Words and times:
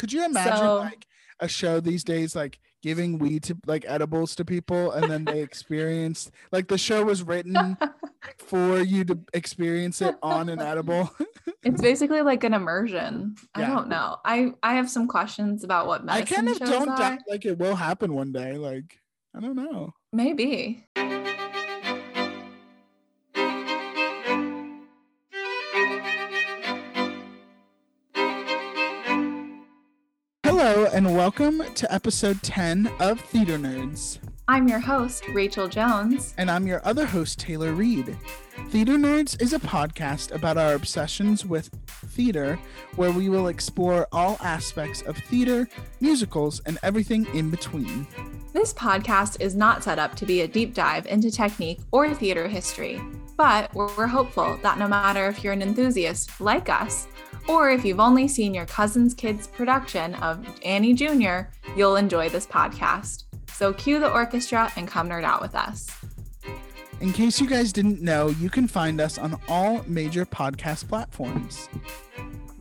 Could 0.00 0.14
you 0.14 0.24
imagine 0.24 0.56
So- 0.56 0.76
like 0.76 1.06
a 1.40 1.46
show 1.46 1.78
these 1.78 2.04
days, 2.04 2.34
like 2.34 2.58
giving 2.82 3.18
weed 3.18 3.42
to 3.42 3.56
like 3.66 3.84
edibles 3.86 4.34
to 4.36 4.44
people, 4.46 4.90
and 4.92 5.10
then 5.10 5.26
they 5.26 5.42
experience 5.42 6.30
like 6.50 6.68
the 6.68 6.78
show 6.78 7.04
was 7.04 7.22
written 7.22 7.76
for 8.38 8.80
you 8.80 9.04
to 9.04 9.18
experience 9.34 10.00
it 10.00 10.16
on 10.22 10.48
an 10.48 10.60
edible. 10.60 11.10
It's 11.62 11.82
basically 11.82 12.22
like 12.22 12.42
an 12.44 12.54
immersion. 12.54 13.34
I 13.54 13.66
don't 13.66 13.88
know. 13.88 14.16
I 14.24 14.52
I 14.62 14.76
have 14.76 14.88
some 14.88 15.06
questions 15.06 15.62
about 15.62 15.86
what 15.86 16.08
I 16.08 16.22
kind 16.22 16.48
of 16.48 16.58
don't 16.58 16.96
doubt 16.96 17.18
like 17.28 17.44
it 17.44 17.58
will 17.58 17.76
happen 17.76 18.14
one 18.14 18.32
day. 18.32 18.56
Like 18.56 18.98
I 19.36 19.40
don't 19.40 19.56
know. 19.56 19.92
Maybe. 20.10 20.86
And 31.00 31.16
welcome 31.16 31.62
to 31.72 31.90
episode 31.90 32.42
10 32.42 32.92
of 33.00 33.18
Theater 33.18 33.56
Nerds. 33.56 34.18
I'm 34.48 34.68
your 34.68 34.80
host, 34.80 35.26
Rachel 35.28 35.66
Jones. 35.66 36.34
And 36.36 36.50
I'm 36.50 36.66
your 36.66 36.86
other 36.86 37.06
host, 37.06 37.38
Taylor 37.38 37.72
Reed. 37.72 38.18
Theater 38.68 38.98
Nerds 38.98 39.40
is 39.40 39.54
a 39.54 39.58
podcast 39.58 40.30
about 40.30 40.58
our 40.58 40.74
obsessions 40.74 41.46
with 41.46 41.70
theater, 41.86 42.58
where 42.96 43.12
we 43.12 43.30
will 43.30 43.48
explore 43.48 44.08
all 44.12 44.36
aspects 44.42 45.00
of 45.00 45.16
theater, 45.16 45.66
musicals, 46.00 46.60
and 46.66 46.76
everything 46.82 47.26
in 47.34 47.48
between. 47.48 48.06
This 48.52 48.74
podcast 48.74 49.40
is 49.40 49.56
not 49.56 49.82
set 49.82 49.98
up 49.98 50.16
to 50.16 50.26
be 50.26 50.42
a 50.42 50.48
deep 50.48 50.74
dive 50.74 51.06
into 51.06 51.30
technique 51.30 51.80
or 51.92 52.12
theater 52.12 52.46
history, 52.46 53.00
but 53.38 53.72
we're 53.74 53.88
we're 53.96 54.06
hopeful 54.06 54.58
that 54.62 54.76
no 54.76 54.86
matter 54.86 55.28
if 55.28 55.42
you're 55.42 55.54
an 55.54 55.62
enthusiast 55.62 56.42
like 56.42 56.68
us, 56.68 57.08
or 57.48 57.70
if 57.70 57.84
you've 57.84 58.00
only 58.00 58.28
seen 58.28 58.54
your 58.54 58.66
cousin's 58.66 59.14
kid's 59.14 59.46
production 59.46 60.14
of 60.16 60.46
Annie 60.64 60.94
Jr., 60.94 61.48
you'll 61.76 61.96
enjoy 61.96 62.28
this 62.28 62.46
podcast. 62.46 63.24
So 63.52 63.72
cue 63.72 64.00
the 64.00 64.12
orchestra 64.12 64.72
and 64.76 64.88
come 64.88 65.08
nerd 65.08 65.24
out 65.24 65.40
with 65.40 65.54
us. 65.54 65.88
In 67.00 67.12
case 67.12 67.40
you 67.40 67.48
guys 67.48 67.72
didn't 67.72 68.02
know, 68.02 68.28
you 68.28 68.50
can 68.50 68.68
find 68.68 69.00
us 69.00 69.18
on 69.18 69.38
all 69.48 69.82
major 69.86 70.26
podcast 70.26 70.88
platforms. 70.88 71.68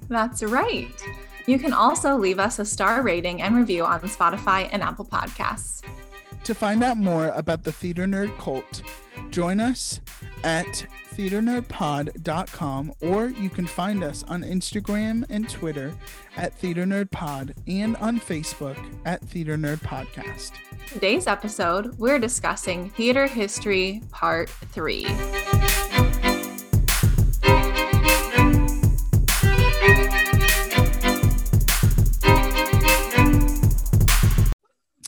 That's 0.08 0.44
right. 0.44 1.02
You 1.46 1.60
can 1.60 1.74
also 1.74 2.16
leave 2.16 2.40
us 2.40 2.60
a 2.60 2.66
star 2.66 3.02
rating 3.02 3.42
and 3.42 3.56
review 3.56 3.84
on 3.84 4.00
Spotify 4.02 4.70
and 4.72 4.82
Apple 4.82 5.06
Podcasts. 5.06 5.84
To 6.44 6.54
find 6.56 6.84
out 6.84 6.98
more 6.98 7.30
about 7.30 7.64
the 7.64 7.72
Theater 7.72 8.06
Nerd 8.06 8.38
cult, 8.38 8.82
join 9.30 9.60
us 9.60 10.00
at 10.44 10.86
theaternerdpod.com 11.20 12.94
or 13.02 13.28
you 13.28 13.50
can 13.50 13.68
find 13.68 14.04
us 14.06 14.24
on 14.30 14.42
Instagram 14.42 15.26
and 15.30 15.50
Twitter 15.50 15.94
at 16.38 16.54
Theater 16.54 16.86
Nerd 16.86 17.12
Pod 17.12 17.54
and 17.68 17.98
on 17.98 18.22
Facebook 18.22 18.78
at 19.06 19.20
Theater 19.22 19.58
Nerd 19.58 19.80
Podcast. 19.80 20.52
Today's 20.88 21.28
episode, 21.28 21.98
we're 22.00 22.20
discussing 22.20 22.90
theater 22.92 23.28
history 23.28 24.02
part 24.12 24.50
three. 24.50 25.06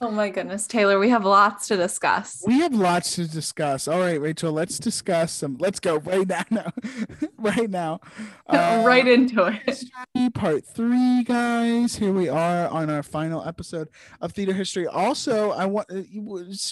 Oh 0.03 0.09
my 0.09 0.29
goodness, 0.29 0.65
Taylor, 0.65 0.97
we 0.97 1.09
have 1.09 1.25
lots 1.25 1.67
to 1.67 1.77
discuss. 1.77 2.41
We 2.47 2.59
have 2.61 2.73
lots 2.73 3.15
to 3.15 3.27
discuss. 3.27 3.87
All 3.87 3.99
right, 3.99 4.19
Rachel, 4.19 4.51
let's 4.51 4.79
discuss 4.79 5.31
some. 5.31 5.57
Let's 5.59 5.79
go 5.79 5.99
right 5.99 6.27
now. 6.49 6.73
right 7.37 7.69
now. 7.69 7.99
Uh, 8.47 8.81
right 8.85 9.07
into 9.07 9.45
it. 9.45 9.61
history 9.65 9.91
part 10.33 10.65
three 10.65 11.23
guys 11.23 11.95
here 11.95 12.11
we 12.11 12.27
are 12.27 12.67
on 12.69 12.89
our 12.89 13.03
final 13.03 13.45
episode 13.45 13.87
of 14.21 14.31
theater 14.33 14.53
history 14.53 14.87
also 14.87 15.51
i 15.51 15.65
want 15.65 15.89
uh, 15.91 16.01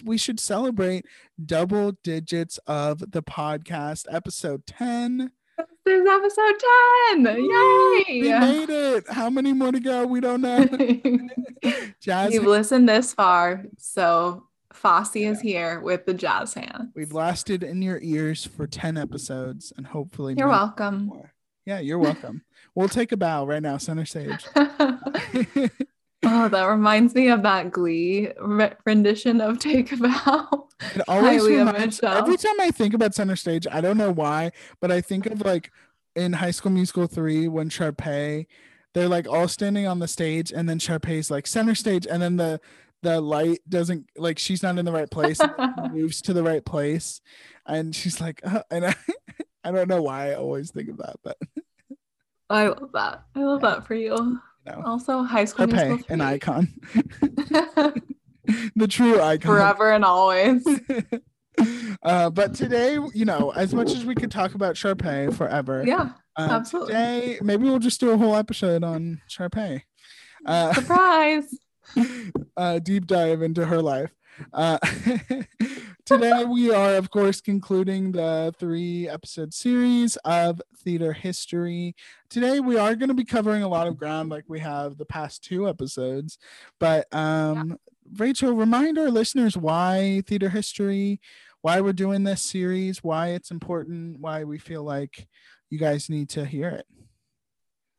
we 0.03 0.17
should 0.17 0.39
celebrate 0.39 1.05
double 1.45 1.93
digits 2.03 2.58
of 2.67 2.99
the 3.11 3.21
podcast 3.21 4.05
episode 4.11 4.65
10 4.65 5.31
This 5.59 5.99
is 6.02 6.08
episode 6.08 6.55
10. 7.11 7.25
Yay! 7.25 8.21
we 8.21 8.30
made 8.39 8.70
it 8.70 9.09
how 9.09 9.30
many 9.30 9.52
more 9.53 9.71
to 9.71 9.80
go 9.80 10.05
we 10.05 10.21
don't 10.21 10.42
know 10.42 10.65
jazz 12.02 12.33
You've 12.33 12.45
listened 12.45 12.87
this 12.87 13.14
far, 13.14 13.65
so 13.77 14.48
Fosse 14.71 15.17
is 15.17 15.42
here 15.42 15.81
with 15.81 16.05
the 16.05 16.14
jazz 16.14 16.53
hand. 16.53 16.89
we've 16.95 17.11
lasted 17.11 17.64
in 17.64 17.81
your 17.81 17.99
ears 18.02 18.45
for 18.45 18.67
10 18.67 18.98
episodes 18.98 19.73
and 19.75 19.87
hopefully 19.87 20.36
You're 20.37 20.48
welcome. 20.48 21.08
more. 21.08 21.33
yeah 21.65 21.80
you're 21.80 21.99
welcome 21.99 22.43
we'll 22.75 22.87
take 22.87 23.11
a 23.11 23.17
bow 23.17 23.45
right 23.45 23.61
now 23.61 23.77
center 23.77 24.05
stage 24.05 24.45
oh, 26.25 26.49
that 26.49 26.65
reminds 26.65 27.15
me 27.15 27.30
of 27.30 27.43
that 27.43 27.71
Glee 27.71 28.30
re- 28.41 28.73
rendition 28.85 29.41
of 29.41 29.59
"Take 29.59 29.91
a 29.91 29.97
Bow." 29.97 30.67
It 30.95 31.02
always 31.07 31.45
reminds 31.45 31.99
every 32.02 32.37
time 32.37 32.59
I 32.59 32.71
think 32.71 32.93
about 32.93 33.15
center 33.15 33.35
stage, 33.35 33.67
I 33.69 33.81
don't 33.81 33.97
know 33.97 34.11
why, 34.11 34.52
but 34.80 34.91
I 34.91 35.02
think 35.02 35.25
of 35.25 35.41
like 35.41 35.71
in 36.15 36.33
High 36.33 36.52
School 36.52 36.71
Musical 36.71 37.07
3 37.07 37.47
when 37.47 37.69
Sharpay, 37.69 38.45
they're 38.93 39.07
like 39.07 39.27
all 39.27 39.47
standing 39.47 39.87
on 39.87 39.99
the 39.99 40.07
stage 40.07 40.52
and 40.52 40.67
then 40.67 40.80
Sharpay's 40.80 41.31
like 41.31 41.47
center 41.47 41.75
stage 41.75 42.07
and 42.07 42.21
then 42.21 42.37
the 42.37 42.59
the 43.01 43.21
light 43.21 43.59
doesn't 43.69 44.09
like 44.17 44.37
she's 44.37 44.61
not 44.61 44.77
in 44.77 44.83
the 44.83 44.91
right 44.91 45.09
place 45.09 45.39
and 45.39 45.53
then 45.57 45.73
she 45.77 45.89
moves 45.93 46.21
to 46.21 46.33
the 46.33 46.43
right 46.43 46.65
place 46.65 47.21
and 47.65 47.95
she's 47.95 48.19
like 48.19 48.41
uh, 48.43 48.63
and 48.69 48.87
I, 48.87 48.95
I 49.63 49.71
don't 49.71 49.87
know 49.87 50.01
why 50.01 50.31
I 50.31 50.36
always 50.36 50.71
think 50.71 50.89
of 50.89 50.97
that, 50.97 51.15
but 51.23 51.37
I 52.49 52.67
love 52.67 52.91
that. 52.93 53.23
I 53.36 53.43
love 53.43 53.61
that 53.61 53.86
for 53.86 53.93
you. 53.93 54.39
Know, 54.69 54.81
Also, 54.85 55.23
High 55.23 55.45
School 55.45 55.67
Musical 55.67 55.97
Sharpay, 55.97 56.09
an 56.09 56.21
icon, 56.21 56.67
the 58.75 58.87
true 58.87 59.21
icon. 59.21 59.52
forever 59.52 59.91
and 59.91 60.05
always. 60.05 60.65
uh, 62.03 62.30
but 62.30 62.53
today, 62.53 62.97
you 63.13 63.25
know, 63.25 63.52
as 63.55 63.73
much 63.73 63.91
as 63.91 64.05
we 64.05 64.15
could 64.15 64.31
talk 64.31 64.55
about 64.55 64.75
Sharpay 64.75 65.33
forever, 65.35 65.83
Yeah, 65.85 66.11
uh, 66.37 66.47
absolutely. 66.52 66.93
Today, 66.93 67.39
maybe 67.41 67.63
we'll 67.63 67.80
just 67.80 67.99
do 67.99 68.11
a 68.11 68.17
whole 68.17 68.35
episode 68.35 68.83
on 68.83 69.21
Sharpay. 69.30 69.81
Uh, 70.45 70.73
surprise. 70.73 71.57
uh, 72.57 72.80
deep 72.80 73.07
dive 73.07 73.41
into 73.41 73.65
her 73.65 73.81
life. 73.81 74.11
Uh, 74.54 74.77
today, 76.05 76.44
we 76.45 76.72
are, 76.73 76.95
of 76.95 77.10
course, 77.10 77.42
concluding 77.42 78.11
the 78.11 78.54
three 78.58 79.08
episode 79.08 79.54
series 79.54 80.16
of 80.17 80.61
theater 80.77 81.14
history. 81.14 81.95
Today, 82.30 82.60
we 82.60 82.78
are 82.78 82.95
going 82.95 83.10
to 83.10 83.16
be 83.16 83.26
covering 83.26 83.64
a 83.64 83.67
lot 83.67 83.88
of 83.88 83.98
ground 83.98 84.30
like 84.30 84.45
we 84.48 84.60
have 84.60 84.98
the 84.98 85.05
past 85.05 85.44
two 85.44 85.67
episodes. 85.67 86.38
But, 86.80 87.14
um, 87.14 87.78
Rachel, 88.17 88.54
remind 88.54 88.98
our 88.98 89.10
listeners 89.10 89.58
why 89.58 90.23
theater 90.26 90.49
history, 90.49 91.20
why 91.61 91.82
we're 91.82 91.94
doing 91.94 92.23
this 92.23 92.42
series, 92.42 93.04
why 93.04 93.30
it's 93.30 93.52
important, 93.52 94.20
why 94.20 94.44
we 94.44 94.58
feel 94.58 94.83
like 94.83 95.28
you 95.70 95.78
guys 95.78 96.10
need 96.10 96.30
to 96.30 96.45
hear 96.45 96.70
it. 96.70 96.86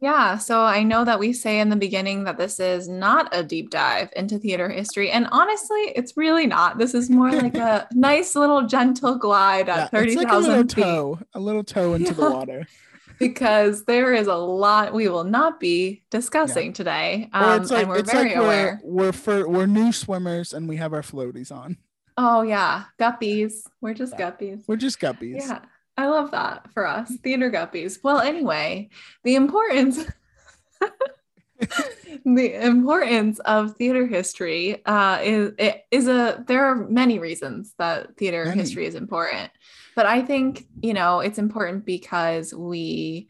Yeah, 0.00 0.38
so 0.38 0.60
I 0.62 0.82
know 0.82 1.04
that 1.04 1.18
we 1.18 1.34
say 1.34 1.60
in 1.60 1.68
the 1.68 1.76
beginning 1.76 2.24
that 2.24 2.38
this 2.38 2.58
is 2.58 2.88
not 2.88 3.28
a 3.36 3.42
deep 3.44 3.68
dive 3.68 4.08
into 4.16 4.38
theater 4.38 4.70
history. 4.70 5.10
And 5.10 5.28
honestly, 5.30 5.92
it's 5.94 6.16
really 6.16 6.46
not. 6.46 6.78
This 6.78 6.94
is 6.94 7.10
more 7.10 7.30
like 7.30 7.54
a 7.56 7.86
nice 7.94 8.34
little 8.34 8.66
gentle 8.66 9.16
glide 9.16 9.68
Yeah, 9.68 9.88
at 9.92 9.92
like 9.92 10.30
a 10.32 10.38
little 10.38 10.66
30,000 10.66 10.68
feet 10.74 10.84
toe, 10.84 11.18
a 11.34 11.40
little 11.40 11.64
toe 11.64 11.92
into 11.94 12.14
the 12.14 12.30
water. 12.30 12.66
because 13.18 13.84
there 13.84 14.14
is 14.14 14.26
a 14.26 14.34
lot 14.36 14.94
we 14.94 15.08
will 15.08 15.24
not 15.24 15.60
be 15.60 16.02
discussing 16.10 16.72
today. 16.72 17.28
Or 17.34 17.42
Um, 17.42 17.62
like 17.64 17.72
and 17.82 17.88
we're 17.90 18.02
very 18.02 18.28
like 18.30 18.36
aware. 18.36 18.80
we're 18.82 19.06
we're 19.08 19.12
for 19.12 19.46
we're 19.48 19.66
new 19.66 19.92
swimmers 19.92 20.54
and 20.54 20.66
we 20.66 20.76
have 20.76 20.94
our 20.94 21.02
floaties 21.02 21.52
on. 21.52 21.76
Oh, 22.16 22.42
yeah, 22.42 22.84
guppies. 22.98 23.64
We're 23.82 23.94
just 23.94 24.14
Yeah. 24.18 24.30
guppies. 24.30 24.64
We're 24.66 24.76
just 24.76 24.98
guppies. 24.98 25.40
Yeah, 25.40 25.60
I 25.96 26.06
love 26.06 26.30
that 26.30 26.72
for 26.72 26.86
us, 26.86 27.12
theater 27.22 27.50
guppies. 27.50 27.98
Well, 28.02 28.20
anyway, 28.20 28.90
the 29.24 29.34
importance. 29.34 30.04
the 32.24 32.64
importance 32.64 33.38
of 33.40 33.76
theater 33.76 34.06
history 34.06 34.84
uh, 34.86 35.20
is 35.22 35.52
it 35.58 35.84
is 35.90 36.08
a 36.08 36.42
there 36.46 36.64
are 36.64 36.88
many 36.88 37.18
reasons 37.18 37.74
that 37.78 38.16
theater 38.16 38.44
Many. 38.46 38.60
history 38.60 38.86
is 38.86 38.94
important 38.94 39.50
but 39.94 40.06
i 40.06 40.22
think 40.22 40.66
you 40.82 40.94
know 40.94 41.20
it's 41.20 41.38
important 41.38 41.84
because 41.84 42.54
we 42.54 43.28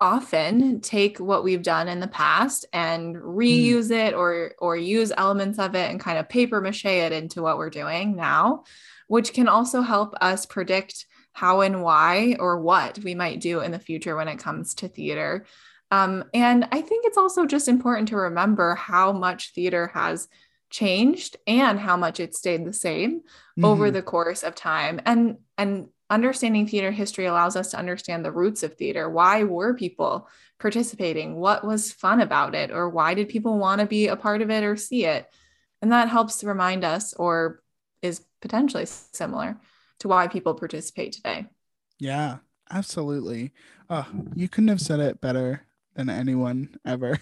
often 0.00 0.80
take 0.80 1.18
what 1.18 1.44
we've 1.44 1.62
done 1.62 1.88
in 1.88 2.00
the 2.00 2.08
past 2.08 2.64
and 2.72 3.16
reuse 3.16 3.90
it 3.90 4.14
or 4.14 4.52
or 4.58 4.76
use 4.76 5.12
elements 5.16 5.58
of 5.58 5.74
it 5.74 5.90
and 5.90 6.00
kind 6.00 6.18
of 6.18 6.28
paper 6.28 6.60
mache 6.60 6.84
it 6.84 7.12
into 7.12 7.42
what 7.42 7.58
we're 7.58 7.70
doing 7.70 8.16
now 8.16 8.64
which 9.06 9.32
can 9.32 9.46
also 9.46 9.80
help 9.80 10.14
us 10.20 10.46
predict 10.46 11.06
how 11.32 11.60
and 11.62 11.82
why 11.82 12.36
or 12.38 12.60
what 12.60 12.98
we 12.98 13.14
might 13.14 13.40
do 13.40 13.60
in 13.60 13.72
the 13.72 13.78
future 13.78 14.16
when 14.16 14.28
it 14.28 14.38
comes 14.38 14.74
to 14.74 14.88
theater 14.88 15.44
um, 15.90 16.24
and 16.32 16.66
I 16.72 16.80
think 16.80 17.04
it's 17.04 17.18
also 17.18 17.44
just 17.44 17.68
important 17.68 18.08
to 18.08 18.16
remember 18.16 18.74
how 18.74 19.12
much 19.12 19.52
theater 19.52 19.90
has 19.92 20.26
changed 20.70 21.36
and 21.46 21.78
how 21.78 21.98
much 21.98 22.18
it 22.18 22.34
stayed 22.34 22.64
the 22.64 22.72
same 22.72 23.20
over 23.62 23.90
Mhm. 23.90 23.92
the 23.92 24.02
course 24.02 24.42
of 24.42 24.54
time. 24.54 25.02
And 25.04 25.36
and 25.58 25.88
understanding 26.08 26.66
theater 26.66 26.90
history 26.92 27.26
allows 27.26 27.56
us 27.56 27.72
to 27.72 27.78
understand 27.78 28.24
the 28.24 28.32
roots 28.32 28.62
of 28.62 28.74
theater. 28.74 29.10
Why 29.10 29.44
were 29.44 29.74
people 29.74 30.28
participating? 30.58 31.36
What 31.36 31.62
was 31.62 31.92
fun 31.92 32.20
about 32.20 32.54
it? 32.54 32.70
Or 32.70 32.88
why 32.88 33.12
did 33.12 33.28
people 33.28 33.58
want 33.58 33.80
to 33.82 33.86
be 33.86 34.08
a 34.08 34.16
part 34.16 34.40
of 34.40 34.50
it 34.50 34.64
or 34.64 34.76
see 34.76 35.04
it? 35.04 35.30
And 35.82 35.92
that 35.92 36.08
helps 36.08 36.42
remind 36.42 36.84
us 36.84 37.12
or 37.12 37.62
is 38.00 38.22
potentially 38.40 38.86
similar 38.86 39.58
to 40.02 40.08
why 40.08 40.28
people 40.28 40.54
participate 40.54 41.12
today. 41.14 41.46
Yeah, 41.98 42.38
absolutely. 42.70 43.52
Oh, 43.90 44.06
you 44.34 44.48
couldn't 44.48 44.68
have 44.68 44.80
said 44.80 45.00
it 45.00 45.20
better 45.20 45.62
than 45.94 46.08
anyone 46.08 46.76
ever 46.84 47.18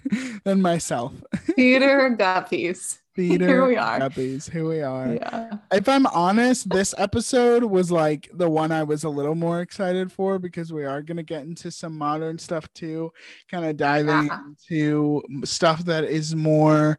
than 0.44 0.60
myself. 0.62 1.12
Theater 1.56 2.14
guppies. 2.18 2.98
Theater 3.16 3.46
Here 3.46 3.66
we 3.66 3.76
are. 3.76 3.98
guppies. 3.98 4.48
Here 4.50 4.66
we 4.66 4.80
are. 4.82 5.14
Yeah. 5.14 5.56
If 5.72 5.88
I'm 5.88 6.06
honest, 6.06 6.68
this 6.70 6.94
episode 6.96 7.64
was 7.64 7.90
like 7.90 8.30
the 8.32 8.48
one 8.48 8.70
I 8.70 8.82
was 8.84 9.04
a 9.04 9.08
little 9.08 9.34
more 9.34 9.60
excited 9.60 10.12
for 10.12 10.38
because 10.38 10.72
we 10.72 10.84
are 10.84 11.02
going 11.02 11.16
to 11.16 11.22
get 11.24 11.42
into 11.42 11.70
some 11.70 11.98
modern 11.98 12.38
stuff 12.38 12.72
too, 12.72 13.12
kind 13.50 13.64
of 13.64 13.76
diving 13.76 14.26
Yeah. 14.26 14.40
into 14.46 15.22
stuff 15.44 15.84
that 15.86 16.04
is 16.04 16.34
more 16.36 16.98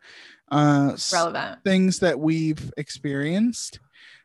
uh 0.52 0.98
Relevant. 1.14 1.64
things 1.64 2.00
that 2.00 2.20
we've 2.20 2.74
experienced. 2.78 3.80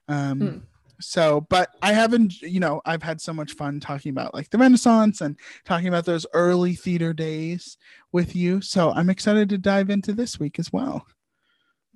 Um, 0.09 0.41
Hmm. 0.41 0.59
So, 1.01 1.43
but 1.51 1.71
I 1.83 1.93
haven't, 1.93 2.41
you 2.43 2.61
know, 2.61 2.81
I've 2.85 3.03
had 3.03 3.21
so 3.21 3.33
much 3.33 3.53
fun 3.55 3.81
talking 3.81 4.11
about 4.11 4.35
like 4.35 4.51
the 4.51 4.59
Renaissance 4.59 5.21
and 5.21 5.39
talking 5.65 5.89
about 5.89 6.05
those 6.07 6.27
early 6.33 6.75
theater 6.75 7.13
days 7.13 7.77
with 8.13 8.35
you. 8.35 8.61
So 8.61 8.91
I'm 8.93 9.11
excited 9.11 9.49
to 9.51 9.59
dive 9.59 9.91
into 9.91 10.13
this 10.13 10.39
week 10.41 10.59
as 10.59 10.73
well. 10.73 11.07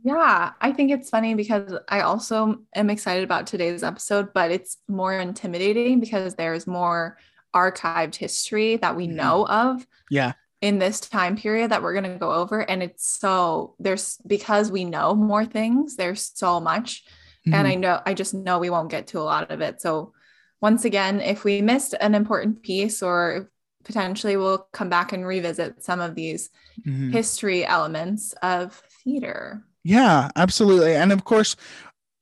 Yeah, 0.03 0.53
I 0.61 0.73
think 0.73 0.91
it's 0.91 1.11
funny 1.11 1.35
because 1.35 1.75
I 1.89 2.01
also 2.01 2.63
am 2.75 2.89
excited 2.89 3.23
about 3.23 3.47
today's 3.47 3.83
episode, 3.83 4.33
but 4.33 4.51
it's 4.51 4.79
more 4.89 5.13
intimidating 5.13 6.01
because 6.01 6.35
there's 6.35 6.67
more 6.67 7.19
archived 7.55 8.15
history 8.15 8.77
that 8.77 8.97
we 8.97 9.09
Mhm. 9.09 9.15
know 9.17 9.47
of 9.47 9.87
Yeah. 10.11 10.35
in 10.63 10.79
this 10.79 11.01
time 11.01 11.37
period 11.37 11.71
that 11.71 11.83
we're 11.83 11.95
going 11.95 12.11
to 12.13 12.19
go 12.19 12.33
over. 12.33 12.61
And 12.61 12.83
it's 12.83 13.07
so 13.19 13.75
there's 13.79 14.19
because 14.27 14.71
we 14.73 14.85
know 14.85 15.15
more 15.15 15.45
things, 15.47 15.97
there's 15.97 16.33
so 16.35 16.61
much. 16.61 17.05
And 17.53 17.67
Mm-hmm. 17.67 17.67
I 17.67 17.75
know, 17.75 18.01
I 18.07 18.15
just 18.15 18.35
know 18.35 18.59
we 18.59 18.71
won't 18.71 18.91
get 18.91 19.09
to 19.09 19.21
a 19.21 19.23
lot 19.23 19.51
of 19.51 19.61
it. 19.61 19.81
So, 19.81 20.13
once 20.61 20.85
again, 20.85 21.21
if 21.21 21.45
we 21.45 21.63
missed 21.63 21.95
an 22.01 22.15
important 22.15 22.63
piece 22.63 23.03
or 23.03 23.51
potentially 23.85 24.37
we'll 24.37 24.69
come 24.73 24.91
back 24.91 25.13
and 25.13 25.27
revisit 25.27 25.83
some 25.83 26.01
of 26.01 26.15
these 26.15 26.51
Mhm. 26.87 27.13
history 27.13 27.65
elements 27.67 28.35
of 28.43 28.75
theater. 29.05 29.65
Yeah, 29.83 30.29
absolutely. 30.37 30.95
And 30.95 31.13
of 31.13 31.25
course, 31.25 31.57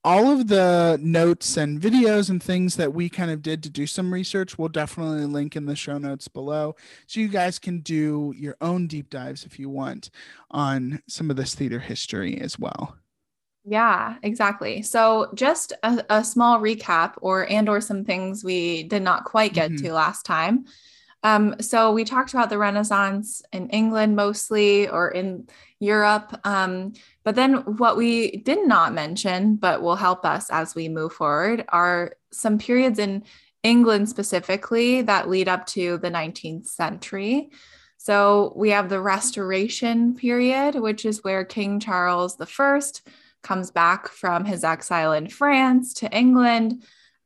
all 0.05 0.31
of 0.33 0.49
the 0.49 0.99
notes 1.03 1.57
and 1.57 1.81
videos 1.81 2.31
and 2.31 2.43
things 2.43 2.77
that 2.77 2.95
we 2.95 3.09
kind 3.09 3.31
of 3.31 3.43
did 3.43 3.63
to 3.65 3.71
do 3.71 3.87
some 3.87 4.15
research, 4.15 4.59
we'll 4.59 4.69
definitely 4.69 5.27
link 5.27 5.57
in 5.57 5.67
the 5.67 5.77
show 5.77 5.99
notes 5.99 6.29
below. 6.29 6.77
So 7.07 7.21
you 7.21 7.29
guys 7.29 7.59
can 7.59 7.81
do 7.81 8.35
your 8.37 8.57
own 8.61 8.87
deep 8.87 9.11
dives 9.11 9.45
if 9.45 9.59
you 9.59 9.71
want 9.71 10.11
on 10.51 11.03
some 11.09 11.31
of 11.31 11.37
this 11.37 11.55
theater 11.55 11.81
history 11.81 12.41
as 12.41 12.59
well. 12.59 12.97
Yeah, 13.69 14.17
exactly. 14.23 14.81
So 14.83 15.31
just 15.35 15.75
a, 15.83 16.03
a 16.09 16.25
small 16.25 16.59
recap 16.59 17.15
or 17.21 17.47
and 17.51 17.69
or 17.69 17.81
some 17.83 18.05
things 18.05 18.43
we 18.43 18.85
did 18.85 19.03
not 19.03 19.25
quite 19.25 19.53
get 19.53 19.73
Mhm. 19.73 19.83
to 19.83 19.93
last 19.93 20.25
time. 20.25 20.65
Um, 21.23 21.57
so 21.61 21.93
we 21.93 22.05
talked 22.05 22.33
about 22.33 22.49
the 22.49 22.57
Renaissance 22.59 23.43
in 23.53 23.69
England 23.71 24.17
mostly 24.17 24.89
or 24.89 25.11
in 25.11 25.49
Europe. 25.81 26.41
Um, 26.45 26.95
but 27.25 27.35
then 27.35 27.57
what 27.77 27.97
we 27.97 28.39
did 28.39 28.67
not 28.67 28.95
mention, 28.95 29.57
but 29.57 29.83
will 29.83 29.97
help 29.97 30.25
us 30.25 30.49
as 30.51 30.75
we 30.75 30.89
move 30.89 31.13
forward, 31.13 31.65
are 31.69 32.15
some 32.33 32.59
periods 32.59 32.99
in 32.99 33.25
England 33.63 34.09
specifically 34.09 35.03
that 35.03 35.29
lead 35.29 35.49
up 35.49 35.67
to 35.67 35.99
the 35.99 36.11
19th 36.11 36.69
century. 36.69 37.51
So 37.99 38.53
we 38.57 38.71
have 38.71 38.89
the 38.89 39.01
Restoration 39.01 40.15
period, 40.15 40.77
which 40.77 41.05
is 41.05 41.23
where 41.25 41.45
King 41.45 41.81
Charles 41.81 42.41
I 42.41 42.81
comes 43.43 43.71
back 43.71 44.09
from 44.09 44.45
his 44.45 44.65
exile 44.65 45.13
in 45.13 45.29
France 45.29 45.95
to 45.95 46.11
England. 46.17 46.83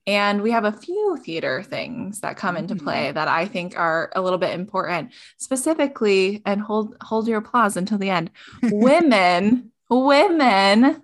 And 0.06 0.42
we 0.42 0.50
have 0.50 0.64
a 0.64 0.72
few 0.72 1.16
theater 1.24 1.62
things 1.62 2.20
that 2.20 2.36
come 2.36 2.56
into 2.56 2.74
Mhm. 2.74 2.82
play 2.82 3.12
that 3.12 3.28
I 3.28 3.46
think 3.46 3.78
are 3.78 4.10
a 4.16 4.20
little 4.20 4.38
bit 4.38 4.50
important. 4.58 5.12
Specifically, 5.38 6.42
and 6.44 6.60
hold 6.60 6.96
hold 7.02 7.28
your 7.28 7.38
applause 7.38 7.76
until 7.76 7.98
the 7.98 8.10
end. 8.10 8.30
Women, 8.62 9.70
women. 9.88 11.02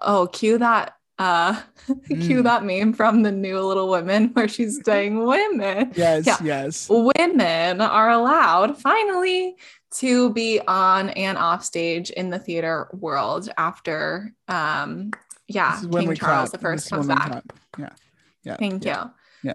Oh, 0.00 0.26
cue 0.32 0.56
that 0.58 0.94
uh 1.18 1.60
cue 2.08 2.40
Mm. 2.40 2.44
that 2.44 2.64
meme 2.64 2.92
from 2.94 3.22
the 3.22 3.30
new 3.32 3.60
little 3.60 3.90
women 3.90 4.30
where 4.32 4.48
she's 4.48 4.80
saying 4.86 5.22
women 5.26 5.92
Yes, 5.94 6.26
Yeah. 6.26 6.38
yes. 6.42 6.88
women 6.88 7.80
are 7.82 8.10
allowed 8.10 8.78
finally 8.80 9.56
to 9.92 10.32
be 10.32 10.60
on 10.66 11.10
and 11.10 11.36
off 11.38 11.64
stage 11.64 12.10
in 12.10 12.30
the 12.30 12.38
theater 12.38 12.88
world 12.92 13.48
after 13.56 14.32
um 14.48 15.10
yeah 15.48 15.80
king 15.80 16.14
charles 16.14 16.50
clap. 16.50 16.52
the 16.52 16.58
first 16.58 16.90
comes 16.90 17.06
back 17.06 17.26
clap. 17.30 17.52
Yeah. 17.78 17.88
Yeah. 18.44 18.56
thank 18.56 18.84
yeah. 18.84 19.04
you 19.04 19.10
Yeah. 19.42 19.54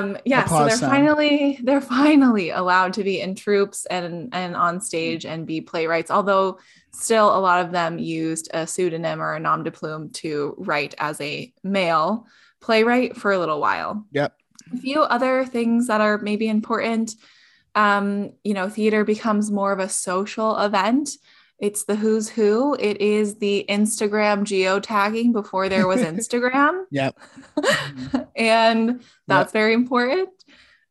um 0.00 0.16
yeah 0.24 0.44
so 0.46 0.64
they're 0.66 0.76
sound. 0.76 0.90
finally 0.92 1.60
they're 1.62 1.80
finally 1.80 2.50
allowed 2.50 2.94
to 2.94 3.04
be 3.04 3.20
in 3.20 3.34
troupes 3.34 3.86
and 3.86 4.30
and 4.34 4.56
on 4.56 4.80
stage 4.80 5.24
and 5.24 5.46
be 5.46 5.60
playwrights 5.60 6.10
although 6.10 6.58
still 6.92 7.36
a 7.36 7.38
lot 7.38 7.64
of 7.64 7.70
them 7.72 7.98
used 7.98 8.48
a 8.54 8.66
pseudonym 8.66 9.20
or 9.22 9.34
a 9.34 9.40
nom 9.40 9.62
de 9.62 9.70
plume 9.70 10.10
to 10.10 10.54
write 10.58 10.94
as 10.98 11.20
a 11.20 11.52
male 11.62 12.26
playwright 12.60 13.16
for 13.16 13.32
a 13.32 13.38
little 13.38 13.60
while 13.60 14.04
Yep. 14.12 14.34
a 14.74 14.76
few 14.78 15.02
other 15.02 15.44
things 15.44 15.86
that 15.86 16.00
are 16.00 16.18
maybe 16.18 16.48
important 16.48 17.14
um 17.76 18.32
you 18.42 18.54
know 18.54 18.68
theater 18.68 19.04
becomes 19.04 19.50
more 19.50 19.72
of 19.72 19.78
a 19.78 19.88
social 19.88 20.56
event 20.58 21.10
it's 21.58 21.84
the 21.84 21.94
who's 21.94 22.28
who 22.28 22.74
it 22.80 23.00
is 23.00 23.36
the 23.36 23.64
instagram 23.68 24.40
geotagging 24.40 25.32
before 25.32 25.68
there 25.68 25.86
was 25.86 26.00
instagram 26.02 26.84
Yep. 26.90 27.18
and 28.36 29.02
that's 29.28 29.52
very 29.52 29.74
important 29.74 30.30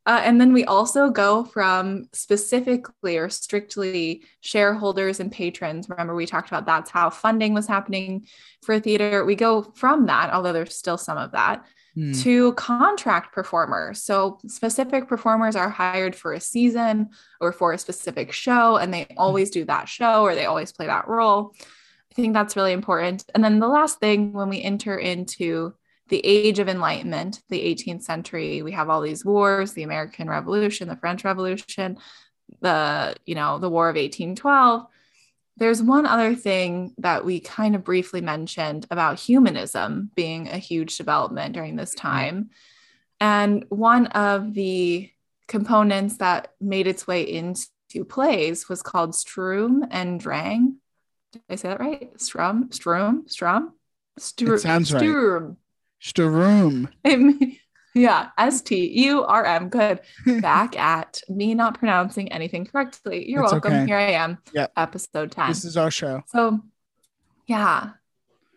uh, 0.07 0.21
and 0.23 0.39
then 0.39 0.53
we 0.53 0.63
also 0.65 1.09
go 1.09 1.43
from 1.43 2.07
specifically 2.13 3.17
or 3.17 3.27
strictly 3.27 4.23
shareholders 4.39 5.19
and 5.19 5.31
patrons. 5.31 5.89
Remember, 5.89 6.13
we 6.13 6.27
talked 6.27 6.47
about 6.47 6.67
that's 6.67 6.91
how 6.91 7.09
funding 7.09 7.55
was 7.55 7.65
happening 7.65 8.27
for 8.61 8.79
theater. 8.79 9.25
We 9.25 9.35
go 9.35 9.63
from 9.63 10.05
that, 10.05 10.31
although 10.31 10.53
there's 10.53 10.75
still 10.75 10.99
some 10.99 11.17
of 11.17 11.31
that, 11.31 11.65
Hmm. 11.95 12.11
to 12.11 12.51
contract 12.53 13.33
performers. 13.33 14.03
So 14.03 14.39
specific 14.47 15.07
performers 15.07 15.55
are 15.55 15.69
hired 15.69 16.13
for 16.13 16.33
a 16.33 16.41
season 16.41 17.11
or 17.39 17.53
for 17.53 17.71
a 17.71 17.77
specific 17.77 18.33
show, 18.33 18.75
and 18.75 18.93
they 18.93 19.07
always 19.15 19.49
do 19.49 19.63
that 19.65 19.87
show 19.87 20.23
or 20.23 20.35
they 20.35 20.45
always 20.45 20.73
play 20.73 20.87
that 20.87 21.07
role. 21.07 21.53
I 22.11 22.15
think 22.15 22.33
that's 22.33 22.57
really 22.57 22.73
important. 22.73 23.23
And 23.33 23.41
then 23.41 23.59
the 23.59 23.69
last 23.69 23.99
thing, 23.99 24.33
when 24.33 24.49
we 24.49 24.61
enter 24.61 24.97
into 24.97 25.73
the 26.09 26.19
age 26.25 26.59
of 26.59 26.67
enlightenment, 26.67 27.41
the 27.47 27.61
18th 27.61 28.03
century, 28.03 28.61
we 28.61 28.73
have 28.73 28.89
all 28.89 29.01
these 29.01 29.23
wars, 29.23 29.71
the 29.71 29.83
American 29.83 30.29
Revolution, 30.29 30.89
the 30.89 30.97
French 30.97 31.23
Revolution, 31.23 31.97
the, 32.59 33.15
you 33.25 33.35
know, 33.35 33.57
the 33.57 33.69
War 33.69 33.87
of 33.87 33.95
1812 33.95 34.85
there's 35.57 35.81
one 35.81 36.05
other 36.05 36.35
thing 36.35 36.93
that 36.97 37.23
we 37.23 37.39
kind 37.39 37.75
of 37.75 37.83
briefly 37.83 38.21
mentioned 38.21 38.85
about 38.91 39.19
humanism 39.19 40.11
being 40.15 40.49
a 40.49 40.57
huge 40.57 40.97
development 40.97 41.53
during 41.53 41.75
this 41.75 41.95
mm-hmm. 41.95 42.07
time. 42.07 42.49
And 43.21 43.65
one 43.69 44.07
of 44.07 44.53
the 44.53 45.09
components 45.47 46.17
that 46.17 46.53
made 46.59 46.87
its 46.87 47.07
way 47.07 47.23
into 47.23 48.05
plays 48.07 48.67
was 48.67 48.81
called 48.81 49.15
Strum 49.15 49.85
and 49.91 50.19
Drang. 50.19 50.77
Did 51.31 51.41
I 51.49 51.55
say 51.55 51.69
that 51.69 51.79
right? 51.79 52.19
Strum, 52.19 52.71
Strum, 52.71 53.23
Strum? 53.27 53.73
Strum. 54.17 54.55
It 54.55 54.59
sounds 54.59 54.93
right. 54.93 54.99
Sturm. 54.99 55.57
Sturm. 55.99 56.89
yeah, 57.95 58.29
S 58.37 58.61
T 58.61 58.87
U 59.05 59.23
R 59.23 59.43
M. 59.45 59.69
Good. 59.69 60.01
Back 60.41 60.77
at 60.77 61.21
me 61.29 61.55
not 61.55 61.79
pronouncing 61.79 62.31
anything 62.31 62.65
correctly. 62.65 63.27
You're 63.29 63.43
It's 63.43 63.51
welcome. 63.53 63.73
okay. 63.73 63.85
Here 63.87 63.97
I 63.97 64.11
am. 64.11 64.37
Yep. 64.53 64.71
Episode 64.77 65.31
10. 65.31 65.47
This 65.47 65.65
is 65.65 65.77
our 65.77 65.89
show. 65.89 66.21
So, 66.27 66.59
yeah, 67.47 67.91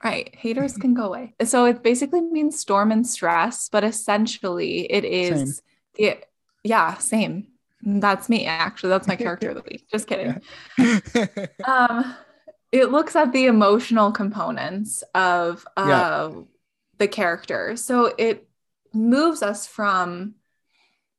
right. 0.05 0.35
Haters 0.35 0.77
can 0.77 0.93
go 0.95 1.05
away. 1.05 1.35
So 1.45 1.65
it 1.67 1.83
basically 1.83 2.21
means 2.21 2.59
storm 2.59 2.91
and 2.93 3.07
stress, 3.07 3.69
but 3.71 3.85
essentially 3.85 4.91
it 4.93 5.05
is 5.05 5.63
the 5.95 6.19
yeah, 6.65 6.95
same. 6.99 7.47
That's 7.83 8.29
me 8.29 8.45
actually. 8.47 8.91
That's 8.91 9.07
my 9.07 9.15
character 9.17 9.51
of 9.51 9.55
the 9.57 9.63
week. 9.71 9.87
Just 9.91 10.09
kidding. 10.09 10.43
Um, 11.65 12.15
it 12.73 12.91
looks 12.91 13.17
at 13.17 13.33
the 13.33 13.47
emotional 13.47 14.11
components 14.13 15.03
of 15.15 15.65
uh, 15.77 15.85
Yeah. 15.89 16.43
the 16.99 17.09
character. 17.09 17.77
So 17.77 18.13
it 18.19 18.48
moves 18.99 19.43
us 19.43 19.67
from 19.67 20.35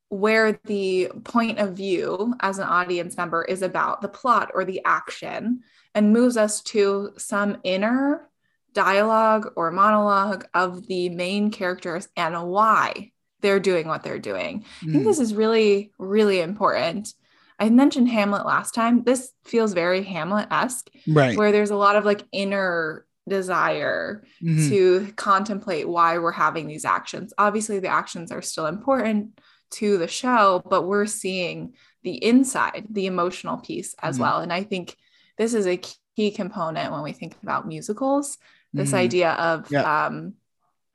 where 0.10 0.60
the 0.66 1.10
point 1.24 1.60
of 1.60 1.74
view 1.78 2.34
as 2.40 2.58
an 2.58 2.68
audience 2.68 3.16
member 3.16 3.44
is 3.44 3.62
about 3.62 4.02
the 4.02 4.08
plot 4.08 4.52
or 4.54 4.66
the 4.66 4.82
action 4.84 5.62
and 5.94 6.14
moves 6.14 6.36
us 6.36 6.62
to 6.62 7.12
some 7.18 7.58
inner 7.64 8.28
dialogue 8.74 9.52
or 9.56 9.72
monologue 9.72 10.46
of 10.54 10.88
the 10.88 11.10
main 11.10 11.52
characters 11.52 12.08
and 12.16 12.42
why 12.50 13.12
they're 13.42 13.60
doing 13.60 13.88
what 13.88 14.04
they're 14.04 14.20
doing. 14.20 14.66
I 14.82 14.86
think 14.86 15.04
Mm. 15.04 15.06
this 15.06 15.20
is 15.20 15.34
really, 15.34 15.92
really 15.98 16.40
important. 16.42 17.14
I 17.60 17.70
mentioned 17.70 18.10
Hamlet 18.10 18.46
last 18.46 18.74
time. 18.74 19.04
This 19.04 19.32
feels 19.44 19.74
very 19.74 20.04
Hamlet 20.04 20.48
esque, 20.50 20.90
right 21.08 21.38
where 21.38 21.52
there's 21.52 21.72
a 21.72 21.76
lot 21.76 21.96
of 21.96 22.06
like 22.06 22.24
inner 22.32 23.06
desire 23.30 24.24
Mhm. 24.42 24.70
to 24.70 25.14
contemplate 25.14 25.88
why 25.88 26.18
we're 26.18 26.32
having 26.32 26.68
these 26.68 26.86
actions. 26.86 27.34
Obviously, 27.38 27.80
the 27.80 27.88
actions 27.88 28.32
are 28.32 28.42
still 28.42 28.66
important 28.66 29.40
to 29.72 29.98
the 29.98 30.08
show, 30.08 30.62
but 30.70 30.84
we're 30.88 31.06
seeing 31.06 31.76
the 32.04 32.24
inside, 32.24 32.88
the 32.90 33.06
emotional 33.06 33.58
piece 33.58 33.96
as 34.02 34.18
Mhm. 34.18 34.22
well. 34.22 34.40
And 34.42 34.52
I 34.52 34.64
think 34.64 34.96
this 35.38 35.54
is 35.54 35.68
a 35.68 35.80
key 36.16 36.32
component 36.32 36.92
when 36.92 37.04
we 37.04 37.12
think 37.14 37.36
about 37.44 37.68
musicals. 37.68 38.38
This 38.74 38.92
Mhm. 38.92 38.96
idea 38.96 39.32
of 39.34 39.72
Yeah. 39.72 40.06
um, 40.06 40.34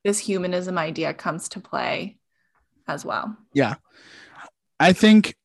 this 0.04 0.18
humanism 0.18 0.76
idea 0.76 1.14
comes 1.14 1.48
to 1.50 1.60
play 1.60 2.18
as 2.86 3.04
well. 3.04 3.36
Yeah. 3.52 3.76
I 4.78 4.92
think 4.92 5.36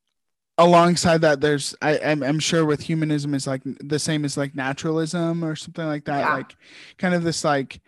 alongside 0.60 1.22
that, 1.22 1.42
there's 1.42 1.74
I, 1.82 1.98
I'm, 2.00 2.22
I'm 2.22 2.40
sure 2.40 2.66
with 2.66 2.82
humanism 2.82 3.34
is 3.34 3.48
like 3.48 3.62
the 3.64 3.98
same 3.98 4.26
as 4.26 4.38
like 4.38 4.54
naturalism 4.54 5.44
or 5.44 5.56
something 5.56 5.86
like 5.86 6.06
that. 6.06 6.20
Yeah. 6.20 6.34
Like 6.36 6.56
kind 6.98 7.16
of 7.16 7.24
this 7.24 7.44
like 7.44 7.82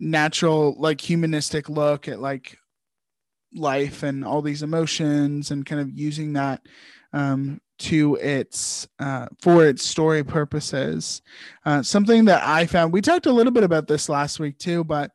natural, 0.00 0.74
like 0.78 1.00
humanistic 1.00 1.68
look 1.68 2.08
at 2.08 2.20
like 2.20 2.56
life 3.54 4.02
and 4.02 4.24
all 4.24 4.40
these 4.40 4.62
emotions 4.62 5.50
and 5.50 5.66
kind 5.66 5.80
of 5.80 5.90
using 5.90 6.34
that 6.34 6.62
um, 7.12 7.60
to 7.80 8.14
its 8.16 8.86
uh, 9.00 9.26
for 9.42 9.66
its 9.66 9.84
story 9.84 10.22
purposes. 10.22 11.20
Uh, 11.66 11.82
something 11.82 12.26
that 12.26 12.46
I 12.46 12.66
found 12.66 12.92
we 12.92 13.00
talked 13.00 13.26
a 13.26 13.32
little 13.32 13.52
bit 13.52 13.64
about 13.64 13.88
this 13.88 14.08
last 14.08 14.38
week 14.38 14.58
too, 14.58 14.84
but 14.84 15.10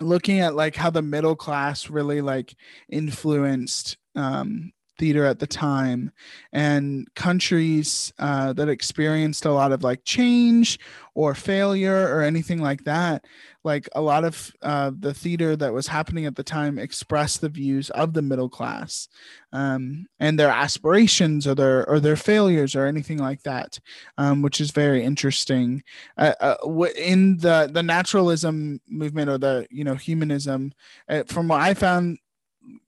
looking 0.00 0.40
at 0.40 0.54
like 0.54 0.76
how 0.76 0.88
the 0.88 1.02
middle 1.02 1.36
class 1.36 1.90
really 1.90 2.22
like 2.22 2.54
influenced 2.88 3.98
um, 4.16 4.72
theater 5.00 5.24
at 5.24 5.38
the 5.40 5.46
time. 5.46 6.12
And 6.52 7.12
countries 7.14 8.12
uh, 8.18 8.52
that 8.52 8.68
experienced 8.68 9.46
a 9.46 9.52
lot 9.52 9.72
of 9.72 9.82
like 9.82 10.04
change 10.04 10.78
or 11.14 11.34
failure 11.34 12.14
or 12.14 12.22
anything 12.22 12.62
like 12.62 12.84
that 12.84 13.24
like 13.64 13.88
a 13.94 14.00
lot 14.00 14.24
of 14.24 14.52
uh, 14.62 14.90
the 14.98 15.12
theater 15.12 15.54
that 15.56 15.72
was 15.72 15.86
happening 15.86 16.24
at 16.24 16.36
the 16.36 16.42
time 16.42 16.78
expressed 16.78 17.40
the 17.40 17.48
views 17.48 17.90
of 17.90 18.14
the 18.14 18.22
middle 18.22 18.48
class 18.48 19.08
um, 19.52 20.06
and 20.18 20.38
their 20.38 20.48
aspirations 20.48 21.46
or 21.46 21.54
their 21.54 21.88
or 21.88 22.00
their 22.00 22.16
failures 22.16 22.74
or 22.74 22.86
anything 22.86 23.18
like 23.18 23.42
that 23.42 23.78
um, 24.18 24.42
which 24.42 24.60
is 24.60 24.70
very 24.70 25.02
interesting. 25.02 25.82
Uh, 26.16 26.34
uh, 26.40 26.56
in 26.96 27.36
the 27.38 27.68
the 27.72 27.82
naturalism 27.82 28.80
movement 28.88 29.28
or 29.28 29.38
the 29.38 29.66
you 29.70 29.84
know 29.84 29.94
humanism 29.94 30.72
uh, 31.08 31.22
from 31.26 31.48
what 31.48 31.60
i 31.60 31.74
found 31.74 32.18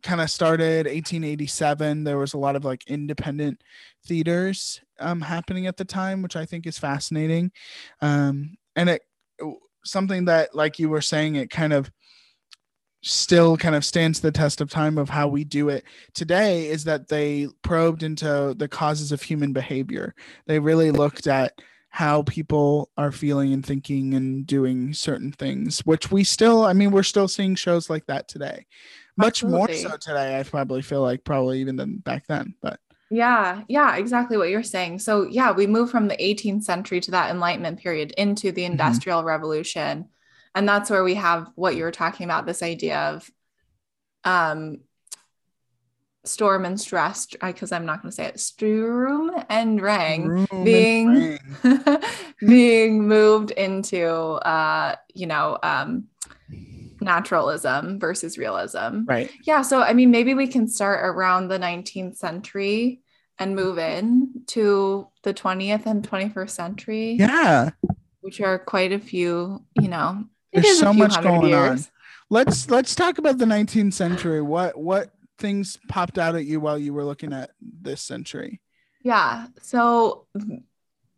kind 0.02 0.20
of 0.20 0.30
started 0.30 0.86
1887 0.86 2.04
there 2.04 2.18
was 2.18 2.34
a 2.34 2.38
lot 2.38 2.56
of 2.56 2.64
like 2.64 2.84
independent 2.88 3.62
theaters 4.06 4.80
um, 5.00 5.20
happening 5.20 5.66
at 5.66 5.76
the 5.76 5.84
time 5.84 6.22
which 6.22 6.36
i 6.36 6.44
think 6.44 6.66
is 6.66 6.78
fascinating. 6.78 7.50
Um, 8.00 8.56
and 8.76 8.90
it 8.90 9.02
something 9.84 10.26
that 10.26 10.54
like 10.54 10.78
you 10.78 10.88
were 10.88 11.00
saying 11.00 11.36
it 11.36 11.50
kind 11.50 11.72
of 11.72 11.90
still 13.02 13.56
kind 13.56 13.74
of 13.74 13.84
stands 13.84 14.20
the 14.20 14.30
test 14.30 14.60
of 14.60 14.70
time 14.70 14.96
of 14.96 15.08
how 15.08 15.26
we 15.26 15.42
do 15.42 15.68
it 15.68 15.84
today 16.14 16.68
is 16.68 16.84
that 16.84 17.08
they 17.08 17.48
probed 17.62 18.04
into 18.04 18.54
the 18.56 18.68
causes 18.68 19.10
of 19.10 19.20
human 19.20 19.52
behavior. 19.52 20.14
They 20.46 20.60
really 20.60 20.92
looked 20.92 21.26
at 21.26 21.52
how 21.88 22.22
people 22.22 22.90
are 22.96 23.10
feeling 23.10 23.52
and 23.52 23.66
thinking 23.66 24.14
and 24.14 24.46
doing 24.46 24.94
certain 24.94 25.30
things 25.30 25.80
which 25.80 26.10
we 26.10 26.24
still 26.24 26.64
i 26.64 26.72
mean 26.72 26.90
we're 26.90 27.02
still 27.02 27.28
seeing 27.28 27.54
shows 27.54 27.90
like 27.90 28.06
that 28.06 28.26
today 28.28 28.64
much 29.22 29.44
more 29.44 29.72
so 29.72 29.96
today 29.96 30.38
i 30.38 30.42
probably 30.42 30.82
feel 30.82 31.02
like 31.02 31.24
probably 31.24 31.60
even 31.60 31.76
than 31.76 31.96
back 31.98 32.26
then 32.26 32.54
but 32.60 32.78
Yeah, 33.10 33.64
yeah, 33.68 33.96
exactly 33.96 34.38
what 34.38 34.48
you're 34.48 34.62
saying. 34.62 35.00
So, 35.00 35.26
yeah, 35.28 35.52
we 35.52 35.66
move 35.66 35.90
from 35.90 36.08
the 36.08 36.16
18th 36.16 36.64
century 36.64 36.98
to 37.02 37.10
that 37.10 37.30
Enlightenment 37.30 37.78
period 37.78 38.12
into 38.16 38.52
the 38.52 38.64
Industrial 38.64 39.22
Revolution. 39.22 40.08
And 40.54 40.66
that's 40.66 40.88
where 40.88 41.04
we 41.04 41.16
have 41.16 41.50
what 41.54 41.76
you 41.76 41.84
were 41.84 41.90
talking 41.90 42.24
about 42.24 42.46
this 42.46 42.62
idea 42.62 42.98
of 43.12 43.30
um, 44.24 44.78
storm 46.24 46.64
and 46.64 46.80
stress, 46.80 47.26
because 47.26 47.70
I'm 47.70 47.84
not 47.84 48.00
going 48.00 48.10
to 48.10 48.16
say 48.16 48.24
it, 48.26 48.40
Sturm 48.40 49.30
and 49.50 49.78
Drang 49.78 50.28
Room 50.28 50.46
and 50.50 50.64
being 50.64 51.38
frame. 51.62 51.98
being 52.46 53.06
moved 53.06 53.50
into 53.50 54.06
uh, 54.06 54.96
you 55.14 55.26
know, 55.26 55.58
um, 55.62 56.04
naturalism 57.02 57.98
versus 57.98 58.38
realism. 58.38 59.02
right. 59.06 59.30
Yeah, 59.44 59.62
so 59.62 59.82
I 59.82 59.92
mean, 59.92 60.10
maybe 60.10 60.34
we 60.34 60.46
can 60.46 60.68
start 60.68 61.00
around 61.04 61.48
the 61.48 61.58
19th 61.58 62.16
century 62.16 63.02
and 63.38 63.56
move 63.56 63.78
in 63.78 64.42
to 64.48 65.08
the 65.22 65.34
20th 65.34 65.86
and 65.86 66.08
21st 66.08 66.50
century, 66.50 67.12
yeah. 67.18 67.70
Which 68.20 68.40
are 68.40 68.58
quite 68.58 68.92
a 68.92 68.98
few, 68.98 69.64
you 69.80 69.88
know, 69.88 70.24
There's 70.52 70.78
so 70.78 70.92
much 70.92 71.20
going 71.22 71.52
on. 71.54 71.78
let's 72.30 72.70
let's 72.70 72.94
talk 72.94 73.18
about 73.18 73.38
the 73.38 73.46
19th 73.46 73.94
century. 73.94 74.40
What 74.42 74.78
what 74.78 75.10
things 75.38 75.78
popped 75.88 76.18
out 76.18 76.36
at 76.36 76.44
you 76.44 76.60
while 76.60 76.78
you 76.78 76.92
were 76.94 77.04
looking 77.04 77.32
at 77.32 77.50
this 77.60 78.00
century? 78.02 78.60
Yeah, 79.02 79.48
so 79.62 80.26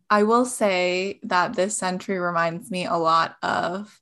I 0.09 0.23
will 0.23 0.45
say 0.45 1.19
that 1.23 1.53
this 1.53 1.77
century 1.77 2.17
reminds 2.17 2.71
me 2.71 2.85
a 2.85 2.95
lot 2.95 3.35
of 3.43 3.99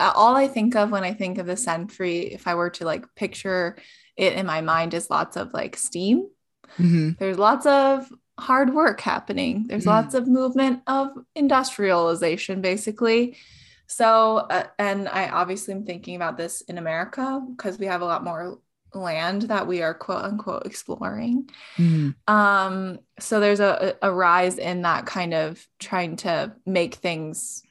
all 0.00 0.34
I 0.36 0.48
think 0.48 0.74
of 0.76 0.90
when 0.90 1.04
I 1.04 1.12
think 1.14 1.38
of 1.38 1.46
the 1.46 1.56
century, 1.56 2.32
if 2.32 2.46
I 2.48 2.54
were 2.54 2.70
to 2.70 2.84
like 2.84 3.04
picture 3.14 3.76
it 4.16 4.32
in 4.34 4.46
my 4.46 4.60
mind, 4.60 4.94
is 4.94 5.10
lots 5.10 5.36
of 5.36 5.52
like 5.52 5.76
steam. 5.76 6.28
Mhm. 6.78 7.18
there's 7.18 7.38
lots 7.38 7.66
of 7.66 8.10
hard 8.38 8.72
work 8.72 9.00
happening 9.00 9.66
there's 9.68 9.84
Mm. 9.84 9.88
lots 9.96 10.14
of 10.14 10.26
movement 10.28 10.80
of 10.86 11.08
industrialization 11.34 12.60
basically 12.62 13.36
so 13.86 14.36
uh, 14.38 14.64
and 14.78 15.08
i 15.08 15.28
obviously 15.28 15.74
am 15.74 15.84
thinking 15.84 16.16
about 16.16 16.36
this 16.36 16.60
in 16.62 16.78
america 16.78 17.42
because 17.50 17.78
we 17.78 17.86
have 17.86 18.00
a 18.02 18.04
lot 18.04 18.24
more 18.24 18.58
land 18.94 19.42
that 19.42 19.66
we 19.66 19.82
are 19.82 19.92
quote 19.94 20.24
unquote 20.24 20.64
exploring 20.64 21.48
Mhm. 21.76 22.14
um 22.28 22.98
so 23.18 23.40
there's 23.40 23.60
a, 23.60 23.96
a 24.00 24.12
rise 24.12 24.56
in 24.58 24.82
that 24.82 25.06
kind 25.06 25.34
of 25.34 25.66
trying 25.78 26.16
to 26.16 26.52
make 26.64 26.94
things 26.94 27.62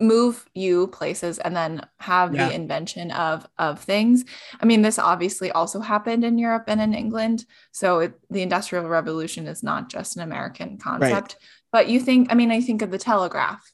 move 0.00 0.46
you 0.54 0.86
places 0.88 1.38
and 1.38 1.54
then 1.54 1.80
have 1.98 2.34
Yeah. 2.34 2.48
the 2.48 2.54
invention 2.54 3.10
of 3.10 3.46
of 3.58 3.80
things 3.80 4.24
i 4.60 4.64
mean 4.64 4.82
this 4.82 4.98
obviously 4.98 5.50
also 5.52 5.80
happened 5.80 6.24
in 6.24 6.38
europe 6.38 6.64
and 6.68 6.80
in 6.80 6.94
england 6.94 7.44
so 7.72 8.00
it, 8.00 8.14
the 8.30 8.42
industrial 8.42 8.88
revolution 8.88 9.46
is 9.46 9.62
not 9.62 9.90
just 9.90 10.16
an 10.16 10.22
american 10.22 10.78
concept 10.78 11.36
but 11.72 11.88
you 11.88 12.00
think 12.00 12.32
i 12.32 12.34
mean 12.34 12.50
i 12.50 12.60
think 12.60 12.82
of 12.82 12.90
the 12.90 12.98
telegraph 12.98 13.72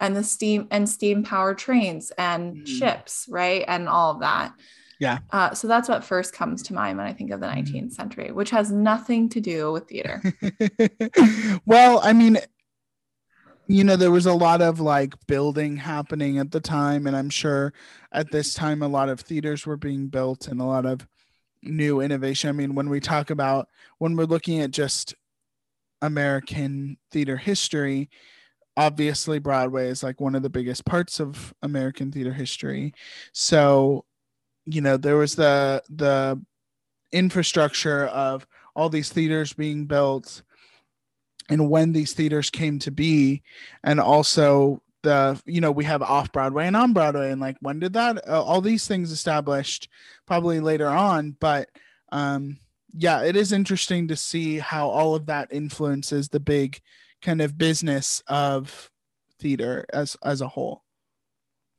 and 0.00 0.16
the 0.16 0.24
steam 0.24 0.66
and 0.70 0.88
steam 0.88 1.22
power 1.22 1.54
trains 1.54 2.10
and 2.18 2.56
Mhm. 2.56 2.66
ships 2.66 3.26
right 3.30 3.64
and 3.68 3.88
all 3.88 4.12
of 4.14 4.20
that 4.20 4.52
Yeah. 4.98 5.18
uh, 5.32 5.54
so 5.54 5.68
that's 5.68 5.88
what 5.88 6.04
first 6.04 6.32
comes 6.34 6.62
to 6.64 6.74
mind 6.74 6.98
when 6.98 7.06
i 7.06 7.12
think 7.12 7.30
of 7.30 7.40
the 7.40 7.46
Mhm. 7.46 7.54
19th 7.56 7.92
century 7.92 8.32
which 8.32 8.50
has 8.50 8.72
nothing 8.72 9.28
to 9.28 9.40
do 9.40 9.70
with 9.72 9.88
theater 9.88 10.20
well, 11.66 12.00
I 12.02 12.12
mean, 12.12 12.38
you 13.70 13.84
know, 13.84 13.94
there 13.96 14.10
was 14.10 14.26
a 14.26 14.34
lot 14.34 14.60
of 14.62 14.80
like 14.80 15.14
building 15.28 15.76
happening 15.76 16.38
at 16.38 16.50
the 16.50 16.60
time, 16.60 17.06
and 17.06 17.16
I'm 17.16 17.30
sure 17.30 17.72
at 18.12 18.30
this 18.32 18.52
time 18.52 18.82
a 18.82 18.88
lot 18.88 19.08
of 19.08 19.20
theaters 19.20 19.64
were 19.64 19.76
being 19.76 20.08
built 20.08 20.48
and 20.48 20.60
a 20.60 20.64
lot 20.64 20.86
of 20.86 21.06
new 21.62 22.00
innovation. 22.00 22.48
I 22.50 22.52
mean, 22.52 22.74
when 22.74 22.88
we 22.88 22.98
talk 22.98 23.30
about 23.30 23.68
when 23.98 24.16
we're 24.16 24.24
looking 24.24 24.60
at 24.60 24.72
just 24.72 25.14
American 26.02 26.96
theater 27.12 27.36
history, 27.36 28.10
obviously 28.76 29.38
Broadway 29.38 29.88
is 29.88 30.02
like 30.02 30.20
one 30.20 30.34
of 30.34 30.42
the 30.42 30.50
biggest 30.50 30.84
parts 30.84 31.20
of 31.20 31.54
American 31.62 32.10
theater 32.10 32.32
history. 32.32 32.92
So, 33.32 34.04
you 34.66 34.80
know, 34.80 34.96
there 34.96 35.16
was 35.16 35.36
the 35.36 35.82
the 35.88 36.42
infrastructure 37.12 38.06
of 38.06 38.46
all 38.74 38.88
these 38.88 39.10
theaters 39.10 39.52
being 39.52 39.86
built 39.86 40.42
and 41.50 41.68
when 41.68 41.92
these 41.92 42.12
theaters 42.12 42.48
came 42.50 42.78
to 42.78 42.90
be 42.90 43.42
and 43.84 44.00
also 44.00 44.82
the 45.02 45.40
you 45.46 45.60
know 45.60 45.70
we 45.70 45.84
have 45.84 46.02
off 46.02 46.30
broadway 46.32 46.66
and 46.66 46.76
on 46.76 46.92
broadway 46.92 47.30
and 47.30 47.40
like 47.40 47.56
when 47.60 47.78
did 47.78 47.92
that 47.92 48.16
uh, 48.28 48.42
all 48.42 48.60
these 48.60 48.86
things 48.86 49.10
established 49.10 49.88
probably 50.26 50.60
later 50.60 50.88
on 50.88 51.36
but 51.40 51.68
um 52.12 52.58
yeah 52.92 53.22
it 53.22 53.36
is 53.36 53.52
interesting 53.52 54.08
to 54.08 54.16
see 54.16 54.58
how 54.58 54.88
all 54.88 55.14
of 55.14 55.26
that 55.26 55.48
influences 55.52 56.28
the 56.28 56.40
big 56.40 56.80
kind 57.22 57.40
of 57.40 57.58
business 57.58 58.22
of 58.26 58.90
theater 59.38 59.84
as 59.92 60.16
as 60.22 60.40
a 60.40 60.48
whole 60.48 60.82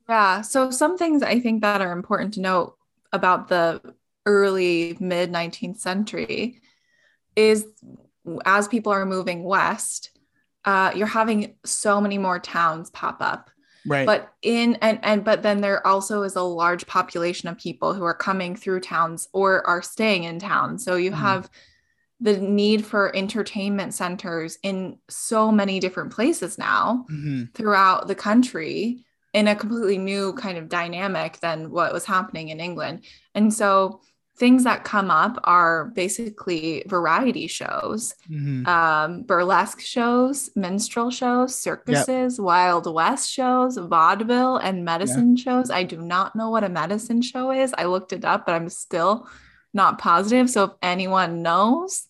Yeah. 0.09 0.41
So 0.41 0.71
some 0.71 0.97
things 0.97 1.23
I 1.23 1.39
think 1.39 1.61
that 1.61 1.79
are 1.79 1.93
important 1.93 2.33
to 2.33 2.41
note 2.41 2.75
about 3.13 3.47
the 3.47 3.81
early 4.25 4.97
mid 4.99 5.31
19th 5.31 5.77
century 5.77 6.61
is 7.35 7.65
as 8.45 8.67
people 8.67 8.91
are 8.91 9.05
moving 9.05 9.43
west, 9.43 10.11
uh, 10.65 10.91
you're 10.95 11.07
having 11.07 11.55
so 11.65 11.99
many 11.99 12.17
more 12.17 12.39
towns 12.39 12.89
pop 12.91 13.17
up. 13.21 13.49
right 13.85 14.17
But 14.17 14.33
in 14.41 14.75
and 14.81 14.99
and 15.03 15.23
but 15.23 15.43
then 15.43 15.61
there 15.61 15.85
also 15.85 16.23
is 16.23 16.35
a 16.35 16.41
large 16.41 16.87
population 16.87 17.49
of 17.49 17.57
people 17.57 17.93
who 17.93 18.03
are 18.03 18.15
coming 18.15 18.55
through 18.55 18.79
towns 18.81 19.27
or 19.31 19.65
are 19.67 19.81
staying 19.83 20.23
in 20.23 20.39
town. 20.39 20.79
So 20.79 20.95
you 20.95 21.11
Mhm. 21.11 21.17
have 21.17 21.49
the 22.19 22.37
need 22.37 22.85
for 22.85 23.15
entertainment 23.15 23.93
centers 23.93 24.57
in 24.63 24.97
so 25.09 25.51
many 25.51 25.79
different 25.79 26.11
places 26.13 26.57
now 26.57 27.07
hmm 27.09 27.53
throughout 27.55 28.07
the 28.07 28.15
country 28.15 29.05
in 29.33 29.47
a 29.47 29.55
completely 29.55 29.97
new 29.97 30.33
kind 30.33 30.57
of 30.57 30.69
dynamic 30.69 31.39
than 31.39 31.71
what 31.71 31.93
was 31.93 32.05
happening 32.05 32.49
in 32.49 32.59
England. 32.59 33.03
And 33.33 33.53
so 33.53 34.01
things 34.37 34.63
that 34.63 34.83
come 34.83 35.11
up 35.11 35.39
are 35.43 35.85
basically 35.93 36.83
variety 36.87 37.47
shows, 37.47 38.15
hmm 38.27 38.65
um, 38.65 39.23
burlesque 39.23 39.79
shows, 39.79 40.49
minstrel 40.55 41.09
shows, 41.09 41.55
circuses, 41.55 42.39
Wild 42.39 42.91
West 42.91 43.29
shows, 43.31 43.77
vaudeville, 43.77 44.57
and 44.57 44.85
medicine 44.85 45.35
shows. 45.35 45.71
I 45.71 45.83
do 45.83 45.97
not 45.97 46.35
know 46.35 46.49
what 46.49 46.63
a 46.63 46.69
medicine 46.69 47.21
show 47.21 47.51
is. 47.51 47.73
I 47.77 47.85
looked 47.85 48.13
it 48.13 48.23
up, 48.23 48.45
but 48.45 48.53
I'm 48.53 48.69
still 48.69 49.27
not 49.73 49.97
positive. 49.97 50.49
So 50.49 50.63
if 50.65 50.71
anyone 50.81 51.41
knows, 51.41 52.07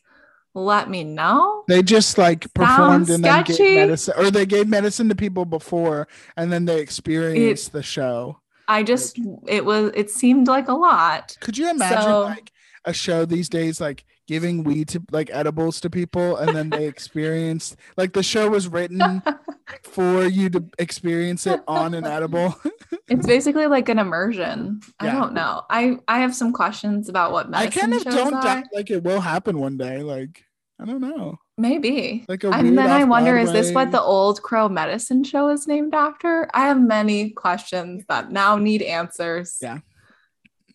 let 0.54 0.90
me 0.90 1.04
know. 1.04 1.64
They 1.68 1.82
just 1.82 2.18
like 2.18 2.54
performed 2.54 3.08
Sounds 3.08 3.10
and 3.10 3.24
then 3.24 3.44
gave 3.44 3.76
medicine, 3.76 4.14
or 4.18 4.32
they 4.32 4.46
gave 4.46 4.68
medicine 4.68 5.10
to 5.10 5.16
people 5.16 5.46
before, 5.46 6.08
and 6.36 6.52
then 6.52 6.66
they 6.66 6.82
experienced 6.82 7.72
the 7.72 7.84
show. 7.84 8.40
I 8.68 8.84
just, 8.84 9.20
it 9.48 9.66
was, 9.66 9.92
it 9.96 10.10
seemed 10.10 10.48
like 10.48 10.68
a 10.68 10.74
lot. 10.74 11.38
Could 11.42 11.58
you 11.58 11.70
imagine 11.70 12.02
So- 12.04 12.22
like 12.22 12.52
a 12.86 12.94
show 12.94 13.26
these 13.26 13.48
days, 13.50 13.80
like 13.80 14.06
giving 14.28 14.64
weed 14.64 14.88
to 14.90 15.04
like 15.12 15.30
edibles 15.32 15.80
to 15.82 15.90
people, 15.90 16.38
and 16.38 16.56
then 16.56 16.70
they 16.70 16.88
experienced 16.88 17.76
like 17.98 18.14
the 18.14 18.24
show 18.24 18.50
was 18.50 18.68
written 18.68 19.22
for 19.84 20.26
you 20.26 20.50
to 20.50 20.64
experience 20.80 21.46
it 21.46 21.62
on 21.68 21.94
an 21.94 22.06
edible? 22.06 22.56
It's 23.08 23.28
basically 23.28 23.68
like 23.68 23.90
an 23.90 24.00
immersion. 24.00 24.80
I 25.00 25.12
don't 25.12 25.34
know. 25.34 25.64
I 25.70 25.98
I 26.08 26.20
have 26.20 26.34
some 26.34 26.54
questions 26.54 27.10
about 27.10 27.34
what 27.34 27.54
I 27.54 27.68
kind 27.68 27.94
of 27.94 28.04
don't 28.06 28.34
are. 28.34 28.42
doubt 28.42 28.64
like 28.74 28.90
it 28.90 29.04
will 29.04 29.20
happen 29.20 29.60
one 29.60 29.76
day. 29.78 30.02
Like 30.02 30.46
I 30.80 30.86
don't 30.86 31.02
know, 31.02 31.38
Maybe. 31.62 32.26
like 32.28 32.44
a 32.44 32.50
And 32.50 32.78
then 32.78 32.90
I 32.90 33.04
wonder, 33.04 33.38
is 33.38 33.52
this 33.52 33.72
what 33.72 33.92
the 33.92 34.02
old 34.02 34.42
crow 34.42 34.68
medicine 34.68 35.24
show 35.24 35.50
is 35.50 35.68
named 35.68 35.94
after? 35.94 36.50
I 36.54 36.68
have 36.68 36.82
many 36.82 37.30
questions 37.30 38.04
that 38.10 38.32
now 38.32 38.58
need 38.58 38.82
answers. 38.82 39.58
Yeah. 39.62 39.80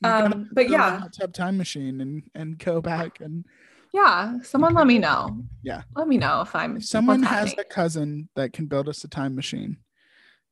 Um, 0.05 0.49
but 0.53 0.69
go 0.69 0.75
in 0.75 0.81
a 0.81 0.85
yeah, 0.85 0.99
hot 1.01 1.35
time 1.35 1.57
machine 1.57 2.01
and 2.01 2.23
and 2.35 2.59
go 2.59 2.81
back 2.81 3.21
and 3.21 3.45
yeah. 3.93 4.43
Someone 4.43 4.75
let 4.75 4.87
me 4.87 4.99
know. 4.99 5.45
Yeah. 5.63 5.83
Let 5.95 6.07
me 6.07 6.19
know 6.19 6.43
if 6.43 6.55
I'm 6.55 6.77
if 6.77 6.85
someone 6.85 7.23
has 7.23 7.49
happening. 7.51 7.65
a 7.71 7.75
cousin 7.75 8.29
that 8.37 8.53
can 8.53 8.67
build 8.67 8.89
us 8.89 9.03
a 9.05 9.09
time 9.09 9.35
machine, 9.35 9.79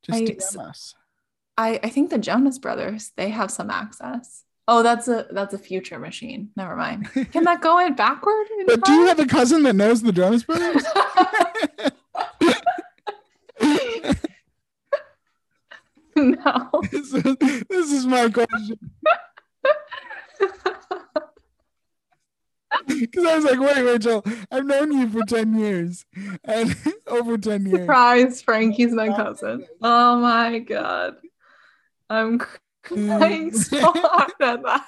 just 0.03 0.57
I- 0.59 0.63
us. 0.63 0.95
I, 1.57 1.79
I 1.85 1.89
think 1.89 2.11
the 2.11 2.19
Jonas 2.19 2.59
brothers, 2.59 3.13
they 3.17 3.29
have 3.29 3.51
some 3.51 3.71
access. 3.71 4.44
Oh, 4.67 4.83
that's 4.83 5.09
a 5.09 5.27
that's 5.31 5.53
a 5.53 5.59
future 5.59 5.99
machine. 5.99 6.51
Never 6.57 6.75
mind. 6.75 7.11
Can 7.33 7.45
that 7.45 7.61
go 7.61 7.79
in 7.85 7.95
backward? 7.95 8.47
in 8.59 8.67
But 8.67 8.83
do 8.85 8.93
you 8.93 9.07
have 9.07 9.19
a 9.19 9.27
cousin 9.27 9.63
that 9.65 9.77
knows 9.77 10.03
the 10.03 10.13
Jonas 10.13 10.43
Brothers? 10.45 10.85
no. 16.17 16.71
this, 16.91 17.13
is, 17.13 17.37
this 17.69 17.93
is 17.93 18.07
my 18.07 18.31
question. 18.31 18.79
Because 22.87 23.25
I 23.25 23.37
was 23.37 23.45
like, 23.45 23.61
wait, 23.61 23.83
Rachel, 23.83 24.25
I've 24.51 24.67
known 24.67 24.93
you 24.93 25.09
for 25.09 25.23
10 25.25 25.59
years 25.59 26.05
and 26.43 26.77
over 27.07 27.39
10 27.39 27.67
years. 27.67 27.81
Surprise, 27.81 28.43
Frankie's 28.43 28.93
my 28.93 29.09
cousin. 29.09 29.67
Oh 29.81 30.19
my 30.19 30.59
god. 30.59 31.17
I'm 32.11 32.41
so 32.89 33.81
hard 33.81 34.33
at 34.41 34.63
that. 34.63 34.85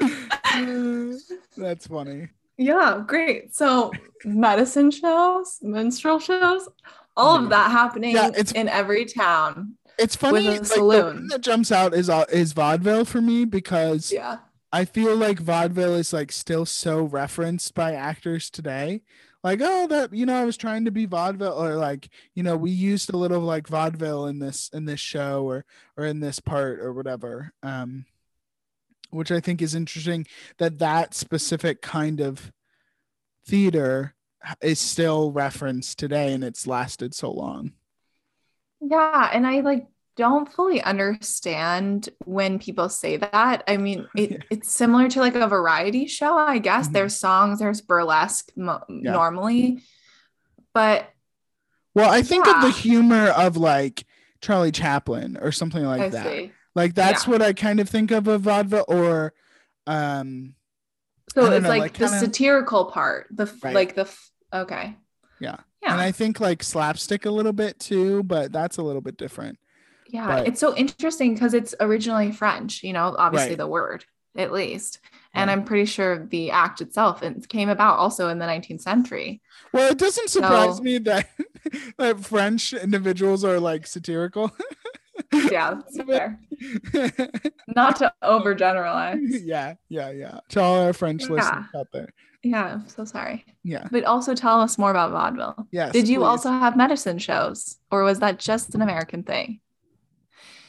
That's 1.56 1.86
funny. 1.86 2.28
Yeah, 2.58 3.02
great. 3.06 3.54
So 3.54 3.92
medicine 4.24 4.90
shows, 4.90 5.58
minstrel 5.62 6.18
shows, 6.18 6.68
all 7.16 7.36
of 7.36 7.48
that 7.50 7.70
happening 7.70 8.14
Yeah, 8.14 8.28
it's- 8.28 8.52
in 8.52 8.68
every 8.68 9.04
town. 9.04 9.74
It's 9.98 10.16
funny. 10.16 10.46
a 10.46 10.50
like, 10.52 10.60
the 10.60 10.66
saloon. 10.66 11.26
that 11.28 11.42
jumps 11.42 11.70
out 11.70 11.92
is 11.92 12.08
uh, 12.08 12.24
is 12.32 12.54
vaudeville 12.54 13.04
for 13.04 13.20
me 13.20 13.44
because 13.44 14.10
Yeah. 14.10 14.38
I 14.72 14.86
feel 14.86 15.14
like 15.14 15.38
vaudeville 15.38 15.94
is 15.94 16.14
like 16.14 16.32
still 16.32 16.64
so 16.64 17.02
referenced 17.02 17.74
by 17.74 17.92
actors 17.92 18.48
today. 18.48 19.02
Like, 19.42 19.60
oh, 19.62 19.86
that 19.88 20.12
you 20.12 20.24
know, 20.26 20.40
I 20.40 20.44
was 20.44 20.56
trying 20.56 20.84
to 20.84 20.90
be 20.90 21.06
vaudeville, 21.06 21.60
or 21.60 21.74
like, 21.74 22.08
you 22.34 22.42
know, 22.42 22.56
we 22.56 22.70
used 22.70 23.12
a 23.12 23.16
little 23.16 23.40
like 23.40 23.66
vaudeville 23.66 24.26
in 24.26 24.38
this 24.38 24.70
in 24.72 24.84
this 24.84 25.00
show 25.00 25.44
or 25.44 25.64
or 25.96 26.04
in 26.06 26.20
this 26.20 26.38
part 26.38 26.78
or 26.80 26.92
whatever. 26.92 27.52
Um, 27.62 28.06
which 29.10 29.30
I 29.30 29.40
think 29.40 29.60
is 29.60 29.74
interesting 29.74 30.26
that 30.58 30.78
that 30.78 31.14
specific 31.14 31.82
kind 31.82 32.20
of 32.20 32.50
theater 33.46 34.14
is 34.60 34.80
still 34.80 35.30
referenced 35.30 35.98
today 35.98 36.32
and 36.32 36.42
it's 36.42 36.66
lasted 36.66 37.14
so 37.14 37.30
long. 37.30 37.72
Yeah, 38.80 39.30
and 39.32 39.46
I 39.46 39.60
like 39.60 39.86
don't 40.16 40.50
fully 40.52 40.82
understand 40.82 42.08
when 42.24 42.58
people 42.58 42.88
say 42.88 43.16
that. 43.16 43.64
I 43.66 43.76
mean, 43.76 44.06
it, 44.16 44.30
Yeah. 44.32 44.38
it's 44.50 44.70
similar 44.70 45.08
to 45.08 45.20
like 45.20 45.34
a 45.34 45.48
variety 45.48 46.06
show, 46.06 46.36
I 46.36 46.58
guess. 46.58 46.88
Mhm. 46.88 46.92
There's 46.92 47.16
songs, 47.16 47.58
there's 47.58 47.80
burlesque 47.80 48.50
mo- 48.56 48.82
Yeah. 48.88 49.12
normally, 49.12 49.82
but 50.74 51.08
Well, 51.94 52.10
I 52.10 52.22
think 52.22 52.46
of 52.46 52.62
the 52.62 52.70
humor 52.70 53.28
of 53.28 53.56
like 53.56 54.04
Charlie 54.40 54.72
Chaplin 54.72 55.36
or 55.40 55.52
something 55.52 55.84
like 55.84 56.00
I 56.00 56.08
that. 56.10 56.26
see. 56.26 56.52
Like 56.74 56.94
that's 56.94 57.26
Yeah. 57.26 57.32
what 57.32 57.42
I 57.42 57.52
kind 57.52 57.80
of 57.80 57.88
think 57.88 58.10
of 58.10 58.26
of 58.28 58.42
vaudeville 58.42 58.84
or 58.88 59.34
um 59.86 60.54
So 61.34 61.50
it's 61.52 61.62
know, 61.62 61.68
like, 61.68 61.80
like 61.80 61.92
the 61.94 62.06
kinda- 62.06 62.18
satirical 62.20 62.86
part, 62.86 63.26
the 63.30 63.44
f- 63.44 63.62
Right. 63.64 63.74
like 63.74 63.94
the 63.94 64.02
f- 64.02 64.30
okay. 64.52 64.96
Yeah. 65.40 65.56
Yeah. 65.82 65.92
and 65.92 66.00
I 66.00 66.12
think 66.12 66.38
like 66.38 66.62
slapstick 66.62 67.24
a 67.26 67.30
little 67.30 67.52
bit 67.52 67.80
too, 67.80 68.22
but 68.22 68.52
that's 68.52 68.76
a 68.76 68.82
little 68.82 69.00
bit 69.00 69.16
different. 69.16 69.58
Yeah. 70.12 70.26
but- 70.28 70.46
It's 70.48 70.60
so 70.60 70.70
interesting 70.76 71.34
because 71.34 71.54
it's 71.54 71.74
originally 71.80 72.30
French, 72.30 72.82
you 72.84 72.92
know, 72.92 73.14
obviously 73.18 73.50
Right. 73.50 73.58
the 73.58 73.66
word 73.66 74.04
at 74.36 74.52
least. 74.52 74.98
And 75.34 75.48
Yeah. 75.48 75.52
I'm 75.52 75.64
pretty 75.64 75.86
sure 75.86 76.24
the 76.26 76.50
act 76.52 76.80
itself 76.80 77.22
it 77.22 77.48
came 77.48 77.68
about 77.68 77.98
also 77.98 78.28
in 78.28 78.38
the 78.38 78.46
19th 78.46 78.80
century. 78.82 79.40
Well, 79.72 79.90
it 79.90 79.98
doesn't 79.98 80.30
surprise 80.30 80.76
So- 80.76 80.82
me 80.82 80.98
that 81.08 81.28
that 81.98 82.20
French 82.20 82.72
individuals 82.72 83.42
are 83.44 83.58
like 83.58 83.86
satirical. 83.86 84.52
Yeah, 85.50 85.80
fair. 86.06 86.38
Not 87.68 87.96
to 87.96 88.12
overgeneralize. 88.22 89.40
yeah, 89.44 89.74
yeah, 89.88 90.10
yeah. 90.10 90.40
To 90.50 90.60
all 90.60 90.80
our 90.86 90.92
French 90.92 91.22
Yeah. 91.24 91.30
listeners 91.30 91.64
out 91.76 91.88
there. 91.92 92.08
Yeah, 92.42 92.64
I'm 92.74 92.88
so 92.88 93.04
sorry. 93.04 93.44
Yeah. 93.62 93.86
But 93.90 94.04
also 94.04 94.34
tell 94.34 94.60
us 94.60 94.76
more 94.78 94.90
about 94.90 95.10
vaudeville. 95.12 95.66
Yes. 95.70 95.92
Did 95.92 96.08
you 96.08 96.18
please. 96.20 96.24
also 96.26 96.50
have 96.50 96.76
medicine 96.76 97.18
shows, 97.18 97.78
or 97.90 98.02
was 98.04 98.18
that 98.20 98.38
just 98.38 98.74
an 98.74 98.82
American 98.82 99.22
thing? 99.22 99.60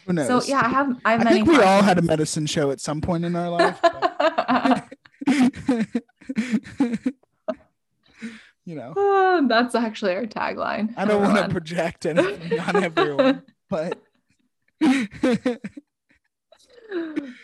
Who 0.06 0.14
knows? 0.14 0.28
So 0.28 0.52
yeah, 0.52 0.62
I 0.66 0.70
have. 0.70 0.98
I 1.06 1.12
have 1.14 1.22
I 1.22 1.24
many. 1.24 1.36
think 1.38 1.48
we 1.48 1.64
all 1.64 1.82
had 1.82 1.98
a 1.98 2.02
medicine 2.02 2.46
show 2.46 2.72
at 2.72 2.80
some 2.80 3.02
point 3.02 3.26
in 3.26 3.36
our 3.36 3.50
life. 3.58 3.80
you 8.66 8.76
know, 8.76 9.46
That's 9.50 9.76
actually 9.76 10.16
our 10.16 10.26
tagline. 10.26 10.94
I 10.98 11.06
don't 11.06 11.22
want 11.22 11.38
to 11.38 11.50
project 11.50 12.06
anything 12.06 12.60
on 12.60 12.84
everyone, 12.84 13.44
but 13.70 14.00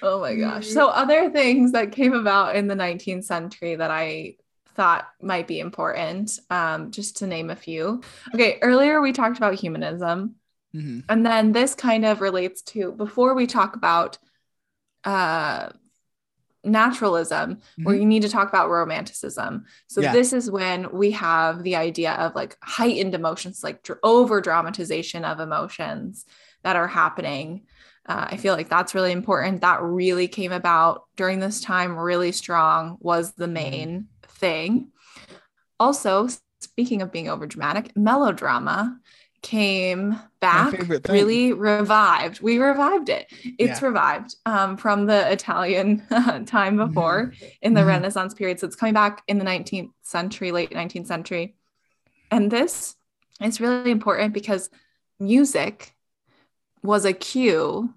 oh 0.02 0.20
my 0.20 0.36
gosh. 0.36 0.68
So 0.68 0.88
other 0.90 1.30
things 1.30 1.72
that 1.74 1.92
came 1.92 2.14
about 2.14 2.56
in 2.56 2.68
the 2.68 2.76
19th 2.76 3.26
century 3.26 3.76
that 3.76 3.92
I 3.92 4.36
thought 4.76 5.10
might 5.22 5.48
be 5.48 5.60
important, 5.60 6.40
um, 6.50 6.92
just 6.92 7.18
to 7.18 7.28
name 7.28 7.50
a 7.50 7.56
few. 7.56 8.02
Okay, 8.34 8.60
earlier 8.62 9.02
we 9.02 9.12
talked 9.12 9.38
about 9.38 9.56
humanism. 9.56 10.36
Mhm. 10.76 11.04
And 11.10 11.26
then 11.26 11.52
this 11.52 11.76
kind 11.76 12.06
of 12.06 12.22
relates 12.22 12.62
to 12.64 12.92
before 12.92 13.34
we 13.34 13.48
talk 13.48 13.76
about 13.76 14.18
uh, 15.06 15.70
naturalism, 16.66 17.60
where 17.84 17.96
Mhm. 17.96 18.00
you 18.02 18.06
need 18.06 18.22
to 18.22 18.30
talk 18.30 18.50
about 18.50 18.70
romanticism. 18.70 19.66
So 19.88 20.02
Yeah. 20.02 20.12
this 20.12 20.34
is 20.34 20.52
when 20.52 20.92
we 20.92 21.12
have 21.12 21.64
the 21.64 21.78
idea 21.78 22.14
of 22.16 22.36
like 22.36 22.58
heightened 22.62 23.16
emotions, 23.16 23.64
like 23.64 23.82
dr- 23.82 24.00
over 24.04 24.42
dramatization 24.42 25.24
of 25.24 25.40
emotions 25.40 26.26
that 26.64 26.76
are 26.76 26.88
happening. 26.88 27.66
Uh, 28.06 28.28
I 28.32 28.38
feel 28.38 28.56
like 28.56 28.68
that's 28.68 28.94
really 28.94 29.14
important. 29.14 29.62
That 29.62 29.82
really 29.82 30.28
came 30.28 30.52
about 30.52 31.06
during 31.16 31.40
this 31.40 31.62
time, 31.62 31.98
really 31.98 32.34
strong, 32.34 32.98
was 33.00 33.32
Mm-hmm. 33.32 33.42
the 33.42 33.48
main 33.48 34.08
thing. 34.24 34.92
Also, 35.80 36.28
speaking 36.60 37.02
of 37.02 37.12
being 37.12 37.30
over 37.30 37.48
dramatic, 37.48 37.96
melodrama 37.96 39.00
came 39.42 40.20
back 40.40 40.74
really 41.10 41.54
revived 41.54 42.42
we 42.42 42.58
revived 42.58 43.10
it 43.10 43.28
it's 43.58 43.82
Yeah. 43.82 43.88
revived 43.88 44.36
um, 44.46 44.78
from 44.78 45.06
the 45.06 45.32
italian 45.32 46.04
time 46.46 46.78
before 46.78 47.34
in 47.62 47.74
the 47.74 47.82
Mhm. 47.82 47.88
renaissance 47.88 48.34
period 48.34 48.60
so 48.60 48.68
it's 48.68 48.76
coming 48.76 48.94
back 48.94 49.24
in 49.28 49.38
the 49.38 49.46
19th 49.46 49.92
century 50.02 50.52
late 50.52 50.72
19th 50.72 51.08
century 51.08 51.56
and 52.32 52.52
this 52.52 52.96
is 53.42 53.62
really 53.62 53.92
important 53.92 54.34
because 54.34 54.70
music 55.20 55.94
was 56.84 57.06
a 57.06 57.14
cue 57.14 57.94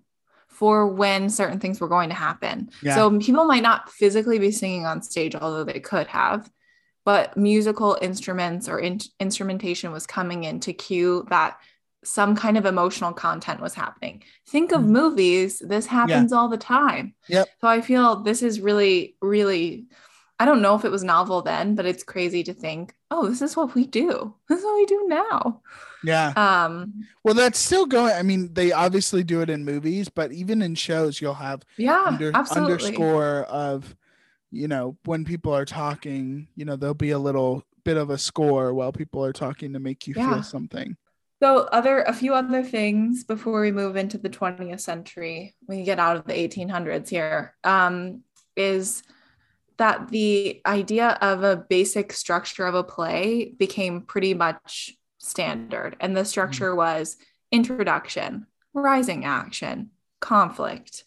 for 0.49 0.87
when 0.87 1.29
certain 1.31 1.59
things 1.59 1.81
were 1.81 1.89
going 1.89 2.09
to 2.11 2.15
happen. 2.15 2.71
Yeah. 2.83 2.95
So 2.95 3.19
people 3.19 3.47
might 3.47 3.63
not 3.63 3.91
physically 3.91 4.39
be 4.39 4.51
singing 4.53 4.87
on 4.87 5.03
stage, 5.03 5.35
although 5.35 5.65
they 5.65 5.81
could 5.81 6.07
have, 6.09 6.49
but 7.05 7.37
musical 7.37 7.99
instruments 8.01 8.69
or 8.69 8.79
in- 8.79 9.01
instrumentation 9.21 9.93
was 9.93 10.07
coming 10.07 10.45
in 10.45 10.61
to 10.61 10.73
cue 10.73 11.27
that 11.31 11.59
some 12.05 12.35
kind 12.35 12.57
of 12.59 12.67
emotional 12.67 13.12
content 13.12 13.61
was 13.61 13.75
happening. 13.75 14.23
Think 14.49 14.73
of 14.73 14.83
Mhm. 14.83 14.88
movies, 14.88 15.61
this 15.65 15.87
happens 15.87 16.33
all 16.33 16.49
the 16.49 16.57
time. 16.59 17.15
Yep. 17.29 17.49
So 17.61 17.69
I 17.69 17.81
feel 17.81 18.17
this 18.23 18.43
is 18.43 18.61
really, 18.61 19.15
really, 19.21 19.87
I 20.41 20.45
don't 20.45 20.62
know 20.62 20.75
if 20.75 20.85
it 20.85 20.91
was 20.91 21.05
novel 21.05 21.43
then, 21.43 21.77
but 21.77 21.87
it's 21.87 22.03
crazy 22.03 22.43
to 22.45 22.55
think, 22.55 22.95
oh, 23.12 23.29
this 23.29 23.41
is 23.43 23.57
what 23.57 23.75
we 23.77 23.87
do. 23.87 24.35
This 24.49 24.59
is 24.59 24.65
what 24.65 24.75
we 24.75 24.87
do 24.87 25.05
now. 25.07 25.61
Yeah. 26.03 26.33
Um, 26.35 27.05
Well, 27.23 27.35
that's 27.35 27.61
still 27.61 27.87
going. 27.87 28.12
I 28.15 28.23
mean, 28.25 28.53
they 28.53 28.73
obviously 28.73 29.23
do 29.23 29.41
it 29.41 29.49
in 29.51 29.65
movies, 29.65 30.09
but 30.09 30.33
even 30.33 30.61
in 30.61 30.75
shows, 30.75 31.21
you'll 31.21 31.35
have 31.35 31.62
yeah, 31.77 32.03
under, 32.07 32.33
absolutely. 32.35 32.73
underscore 32.88 33.43
of, 33.45 33.95
you 34.53 34.69
know, 34.69 34.97
when 35.05 35.25
people 35.25 35.55
are 35.55 35.65
talking, 35.65 36.47
you 36.55 36.65
know, 36.65 36.77
there'll 36.77 36.95
be 36.95 37.11
a 37.11 37.19
little 37.19 37.65
bit 37.85 37.97
of 37.97 38.11
a 38.11 38.19
score 38.19 38.73
while 38.75 38.93
people 38.93 39.25
are 39.25 39.33
talking 39.33 39.73
to 39.73 39.81
make 39.81 40.07
you 40.07 40.15
Yeah. 40.15 40.35
feel 40.35 40.43
something. 40.43 40.97
So 41.43 41.65
other 41.73 42.03
a 42.03 42.12
few 42.12 42.35
other 42.35 42.62
things 42.62 43.25
before 43.25 43.61
we 43.61 43.73
move 43.73 43.97
into 43.97 44.17
the 44.19 44.29
20th 44.29 44.81
century, 44.81 45.57
when 45.67 45.79
you 45.79 45.85
get 45.85 45.99
out 45.99 46.17
of 46.17 46.25
the 46.27 46.38
1800s 46.38 47.09
here, 47.09 47.57
um, 47.65 48.21
is 48.55 49.03
that 49.79 50.09
the 50.09 50.61
idea 50.67 51.19
of 51.21 51.43
a 51.43 51.57
basic 51.57 52.12
structure 52.12 52.67
of 52.67 52.77
a 52.77 52.85
play 52.85 53.55
became 53.59 54.03
pretty 54.03 54.35
much 54.35 54.97
standard. 55.19 55.97
And 55.99 56.17
the 56.17 56.25
structure 56.25 56.75
was 56.77 57.17
introduction, 57.51 58.47
rising 58.75 59.25
action, 59.25 59.91
conflict, 60.21 61.05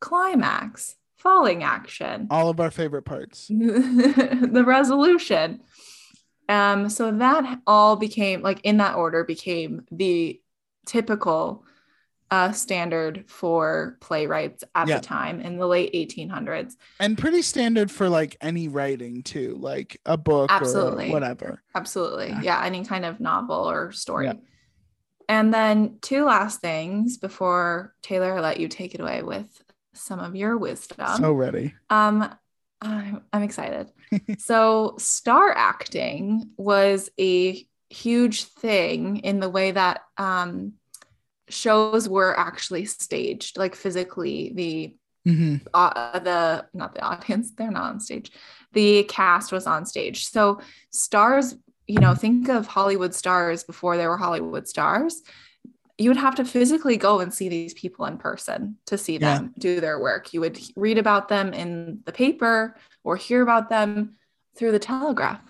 climax, 0.00 0.94
falling 1.22 1.62
action, 1.62 2.26
All 2.30 2.48
of 2.50 2.58
our 2.60 2.70
favorite 2.70 3.02
parts. 3.04 3.46
the 3.48 4.64
resolution. 4.66 5.60
Um, 6.48 6.88
so 6.90 7.10
that 7.12 7.60
all 7.66 7.96
became 7.96 8.42
like 8.42 8.60
in 8.62 8.78
that 8.78 8.96
order 8.96 9.24
became 9.24 9.86
the 9.90 10.40
typical 10.86 11.64
uh, 12.30 12.50
standard 12.52 13.24
for 13.28 13.98
playwrights 14.00 14.64
at 14.74 14.88
Yeah. 14.88 14.98
the 14.98 15.04
time 15.04 15.40
in 15.40 15.58
the 15.58 15.66
late 15.66 15.92
1800s. 15.94 16.74
And 16.98 17.16
pretty 17.16 17.42
standard 17.42 17.90
for 17.90 18.08
like 18.08 18.36
any 18.40 18.68
writing 18.68 19.22
too, 19.22 19.56
like 19.60 20.00
a 20.06 20.16
book 20.16 20.50
Absolutely. 20.50 21.10
or 21.10 21.12
whatever. 21.12 21.62
Absolutely. 21.74 22.28
Yeah. 22.28 22.40
Yeah. 22.42 22.64
any 22.64 22.84
kind 22.84 23.04
of 23.04 23.20
novel 23.20 23.70
or 23.70 23.92
story. 23.92 24.26
Yeah. 24.26 24.34
And 25.28 25.54
then 25.54 25.98
two 26.02 26.24
last 26.24 26.60
things 26.60 27.16
before 27.18 27.94
Taylor 28.02 28.36
I 28.36 28.40
let 28.40 28.58
you 28.60 28.66
take 28.68 28.94
it 28.94 29.00
away 29.00 29.22
with 29.22 29.61
some 29.94 30.20
of 30.20 30.34
your 30.36 30.56
wisdom. 30.56 31.16
so 31.16 31.32
ready. 31.32 31.74
Um, 31.90 32.34
I'm, 32.80 33.22
I'm 33.32 33.42
excited. 33.42 33.90
so, 34.38 34.96
star 34.98 35.52
acting 35.56 36.50
was 36.56 37.10
a 37.18 37.66
huge 37.90 38.44
thing 38.44 39.18
in 39.18 39.40
the 39.40 39.50
way 39.50 39.70
that 39.70 40.02
um, 40.16 40.74
shows 41.48 42.08
were 42.08 42.38
actually 42.38 42.86
staged, 42.86 43.58
like 43.58 43.74
physically. 43.74 44.52
The 44.54 44.96
hmm 45.24 45.56
uh, 45.72 46.18
the 46.18 46.66
not 46.74 46.94
the 46.94 47.00
audience, 47.00 47.52
they're 47.56 47.70
not 47.70 47.92
on 47.92 48.00
stage. 48.00 48.32
The 48.72 49.04
cast 49.04 49.52
was 49.52 49.66
on 49.66 49.86
stage. 49.86 50.26
So, 50.26 50.60
stars, 50.90 51.54
you 51.86 52.00
know, 52.00 52.14
think 52.14 52.48
of 52.48 52.66
Hollywood 52.66 53.14
stars 53.14 53.64
before 53.64 53.96
they 53.96 54.06
were 54.06 54.16
Hollywood 54.16 54.66
stars. 54.66 55.22
You 56.02 56.10
would 56.10 56.16
have 56.16 56.34
to 56.36 56.44
physically 56.44 56.96
go 56.96 57.20
and 57.20 57.32
see 57.32 57.48
these 57.48 57.74
people 57.74 58.04
in 58.06 58.18
person 58.18 58.76
to 58.86 58.98
see 58.98 59.14
Yeah. 59.18 59.38
them 59.38 59.54
do 59.58 59.80
their 59.80 59.98
work. 60.00 60.32
You 60.34 60.40
would 60.40 60.58
read 60.76 60.98
about 60.98 61.28
them 61.28 61.52
in 61.54 62.00
the 62.04 62.12
paper 62.12 62.76
or 63.04 63.16
hear 63.16 63.40
about 63.42 63.68
them 63.68 64.16
through 64.56 64.72
the 64.72 64.78
telegraph. 64.78 65.40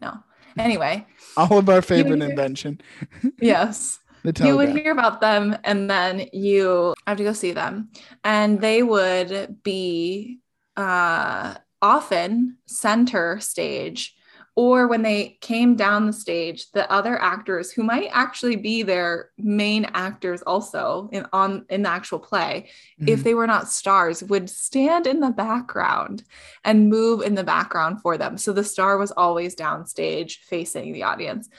No. 0.00 0.18
Anyway, 0.58 1.06
All 1.36 1.58
of 1.58 1.68
our 1.68 1.82
favorite 1.82 2.20
hear- 2.20 2.30
invention. 2.30 2.80
yes. 3.40 3.98
The 4.22 4.32
telegraph. 4.32 4.48
You 4.48 4.56
would 4.74 4.82
hear 4.82 4.92
about 4.92 5.20
them 5.20 5.56
and 5.64 5.88
then 5.88 6.28
you 6.32 6.94
have 7.06 7.16
to 7.18 7.24
go 7.24 7.32
see 7.32 7.52
them. 7.52 7.90
And 8.24 8.60
they 8.60 8.82
would 8.82 9.62
be 9.62 10.40
uh, 10.76 11.54
often 11.80 12.56
center 12.66 13.38
stage, 13.40 14.14
or 14.58 14.88
when 14.88 15.02
they 15.02 15.36
came 15.42 15.76
down 15.76 16.06
the 16.06 16.12
stage, 16.14 16.70
the 16.72 16.90
other 16.90 17.20
actors 17.20 17.70
who 17.70 17.82
might 17.82 18.08
actually 18.10 18.56
be 18.56 18.82
their 18.82 19.30
main 19.36 19.84
actors 19.92 20.40
also 20.42 21.10
in 21.12 21.26
on 21.32 21.66
in 21.68 21.82
the 21.82 21.90
actual 21.90 22.18
play, 22.18 22.70
if 23.06 23.20
Mhm. 23.20 23.22
they 23.22 23.34
were 23.34 23.46
not 23.46 23.68
stars, 23.68 24.24
would 24.24 24.48
stand 24.48 25.06
in 25.06 25.20
the 25.20 25.30
background 25.30 26.24
and 26.64 26.88
move 26.88 27.20
in 27.20 27.34
the 27.34 27.44
background 27.44 28.00
for 28.00 28.16
them. 28.16 28.38
So 28.38 28.52
the 28.54 28.64
star 28.64 28.96
was 28.96 29.12
always 29.12 29.54
downstage 29.54 30.38
facing 30.38 30.92
the 30.94 31.02
audience. 31.02 31.50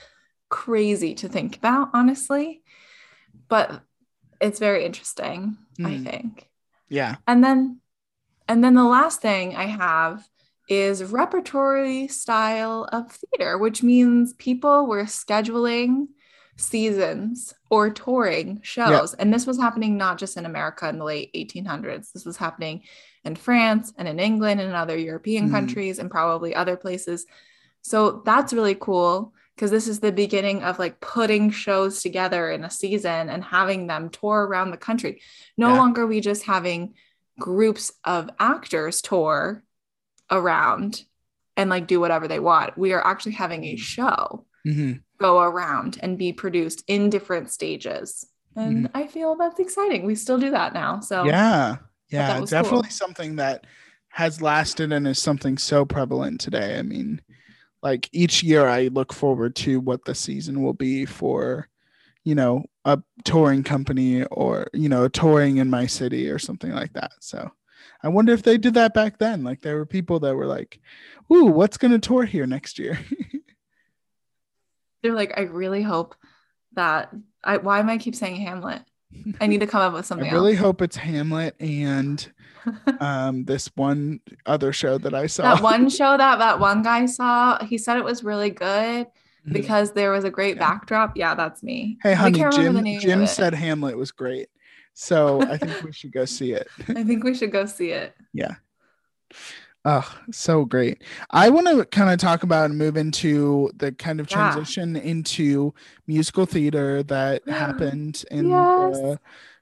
Crazy 0.48 1.14
to 1.14 1.28
think 1.28 1.56
about, 1.56 1.90
honestly, 1.94 2.62
but 3.48 3.80
it's 4.40 4.58
very 4.58 4.84
interesting, 4.84 5.56
I 5.78 5.94
Mm. 5.98 6.04
think. 6.04 6.48
yeah. 6.88 7.16
And 7.26 7.44
then, 7.44 7.80
and 8.48 8.64
then 8.64 8.74
the 8.74 8.84
last 8.84 9.20
thing 9.20 9.54
I 9.54 9.66
have 9.66 10.26
is 10.68 11.02
repertory 11.04 12.08
style 12.08 12.88
of 12.92 13.10
theater, 13.10 13.58
which 13.58 13.82
means 13.82 14.34
people 14.34 14.86
were 14.86 15.04
scheduling 15.04 16.08
seasons 16.56 17.54
or 17.70 17.88
touring 17.90 18.60
shows. 18.62 19.14
And 19.14 19.32
this 19.32 19.46
was 19.46 19.58
happening 19.58 19.96
not 19.96 20.18
just 20.18 20.36
in 20.36 20.44
America 20.44 20.88
in 20.88 20.98
the 20.98 21.04
late 21.04 21.30
1800s. 21.34 22.12
This 22.12 22.24
was 22.24 22.36
happening 22.36 22.82
in 23.24 23.36
France 23.36 23.92
and 23.96 24.08
in 24.08 24.18
England 24.18 24.60
and 24.60 24.68
in 24.68 24.74
other 24.74 24.96
European 24.96 25.48
Mhm. 25.48 25.52
countries 25.52 25.98
and 25.98 26.10
probably 26.10 26.54
other 26.54 26.76
places. 26.76 27.26
So 27.82 28.22
that's 28.24 28.52
really 28.52 28.74
cool 28.74 29.34
because 29.54 29.70
this 29.70 29.88
is 29.88 30.00
the 30.00 30.12
beginning 30.12 30.62
of 30.62 30.78
like 30.78 31.00
putting 31.00 31.50
shows 31.50 32.02
together 32.02 32.50
in 32.50 32.64
a 32.64 32.70
season 32.70 33.28
and 33.28 33.42
having 33.42 33.86
them 33.86 34.10
tour 34.10 34.44
around 34.46 34.70
the 34.72 34.76
country. 34.76 35.22
No 35.56 35.68
Yeah. 35.70 35.76
longer 35.78 36.02
are 36.02 36.06
we 36.06 36.20
just 36.20 36.42
having 36.44 36.94
groups 37.38 37.92
of 38.04 38.30
actors 38.40 39.00
tour 39.00 39.62
around 40.30 41.04
and 41.56 41.70
like 41.70 41.86
do 41.86 42.00
whatever 42.00 42.28
they 42.28 42.40
want. 42.40 42.78
We 42.78 42.92
are 42.92 43.04
actually 43.04 43.32
having 43.32 43.64
a 43.64 43.76
show 43.76 44.44
hmm 44.64 44.94
go 45.20 45.40
around 45.40 45.98
and 46.00 46.16
be 46.16 46.32
produced 46.32 46.84
in 46.86 47.10
different 47.10 47.50
stages. 47.50 48.24
And 48.54 48.88
I 48.94 49.08
feel 49.08 49.36
that's 49.36 49.58
exciting. 49.58 50.04
We 50.04 50.14
still 50.14 50.38
do 50.38 50.50
that 50.50 50.74
now. 50.74 51.00
So 51.00 51.24
Yeah. 51.24 51.76
Yeah. 52.08 52.40
Definitely 52.40 52.82
cool. 52.82 52.90
something 52.90 53.36
that 53.36 53.66
has 54.10 54.40
lasted 54.40 54.92
and 54.92 55.06
is 55.06 55.18
something 55.18 55.58
so 55.58 55.84
prevalent 55.84 56.40
today. 56.40 56.78
I 56.78 56.82
mean, 56.82 57.20
like 57.82 58.08
each 58.12 58.42
year 58.42 58.66
I 58.66 58.88
look 58.88 59.12
forward 59.12 59.54
to 59.56 59.80
what 59.80 60.04
the 60.04 60.14
season 60.14 60.62
will 60.62 60.72
be 60.72 61.04
for, 61.04 61.68
you 62.24 62.34
know, 62.34 62.64
a 62.84 63.00
touring 63.24 63.62
company 63.62 64.24
or, 64.24 64.68
you 64.72 64.88
know, 64.88 65.08
touring 65.08 65.58
in 65.58 65.70
my 65.70 65.86
city 65.86 66.28
or 66.30 66.38
something 66.38 66.72
like 66.72 66.92
that. 66.94 67.12
So 67.20 67.50
I 68.02 68.08
wonder 68.08 68.32
if 68.32 68.42
they 68.42 68.58
did 68.58 68.74
that 68.74 68.94
back 68.94 69.18
then. 69.18 69.42
Like 69.44 69.60
there 69.62 69.76
were 69.76 69.86
people 69.86 70.20
that 70.20 70.34
were 70.36 70.46
like, 70.46 70.80
ooh, 71.32 71.46
what's 71.46 71.76
going 71.78 71.92
to 71.92 71.98
tour 71.98 72.24
here 72.24 72.46
next 72.46 72.78
year? 72.78 72.98
they're 75.02 75.14
like, 75.14 75.32
I 75.36 75.42
really 75.42 75.82
hope 75.82 76.14
that 76.74 77.10
I 77.44 77.56
why 77.58 77.78
am 77.80 77.88
I 77.88 77.98
keep 77.98 78.14
saying 78.14 78.36
Hamlet? 78.36 78.82
I 79.40 79.46
need 79.46 79.60
to 79.60 79.66
come 79.66 79.80
up 79.80 79.94
with 79.94 80.06
something. 80.06 80.28
I 80.28 80.32
really 80.32 80.52
else. 80.52 80.60
hope 80.60 80.82
it's 80.82 80.96
Hamlet 80.96 81.54
and 81.60 82.30
um, 83.00 83.44
this 83.44 83.66
one 83.74 84.20
other 84.46 84.72
show 84.72 84.98
that 84.98 85.14
I 85.14 85.26
saw. 85.26 85.54
that 85.54 85.62
one 85.62 85.88
show 85.88 86.16
that 86.16 86.38
that 86.38 86.60
one 86.60 86.82
guy 86.82 87.06
saw, 87.06 87.64
he 87.64 87.78
said 87.78 87.96
it 87.96 88.04
was 88.04 88.22
really 88.24 88.50
good 88.50 89.06
Mhm. 89.46 89.52
because 89.52 89.92
there 89.92 90.10
was 90.10 90.24
a 90.24 90.30
great 90.30 90.56
Yeah. 90.56 90.68
backdrop. 90.68 91.16
Yeah, 91.16 91.34
that's 91.36 91.62
me. 91.62 91.96
Hey, 92.02 92.12
honey, 92.12 92.38
can't 92.40 92.56
remember 92.56 92.82
the 92.82 92.98
Jim. 92.98 93.20
Jim 93.20 93.26
said 93.26 93.54
Hamlet 93.54 93.96
was 93.96 94.10
great, 94.10 94.48
so 95.00 95.40
I 95.42 95.56
think 95.56 95.80
we 95.84 95.92
should 95.98 96.10
go 96.12 96.24
see 96.24 96.52
it. 96.52 96.66
I 96.88 97.04
think 97.04 97.22
we 97.22 97.34
should 97.34 97.52
go 97.52 97.66
see 97.66 97.90
it. 97.92 98.14
Yeah. 98.32 98.56
Oh, 99.84 100.12
so 100.32 100.64
great! 100.64 101.02
I 101.30 101.50
want 101.50 101.68
to 101.68 101.84
kind 101.84 102.10
of 102.10 102.18
talk 102.18 102.42
about 102.42 102.68
and 102.68 102.76
move 102.76 102.96
into 102.96 103.70
the 103.76 103.92
kind 103.92 104.18
of 104.20 104.28
Yeah. 104.28 104.50
transition 104.50 104.96
into 104.96 105.72
musical 106.06 106.46
theater 106.46 107.02
that 107.04 107.48
happened 107.48 108.24
in 108.30 108.48
Yes. 108.50 108.66
the, 108.76 109.20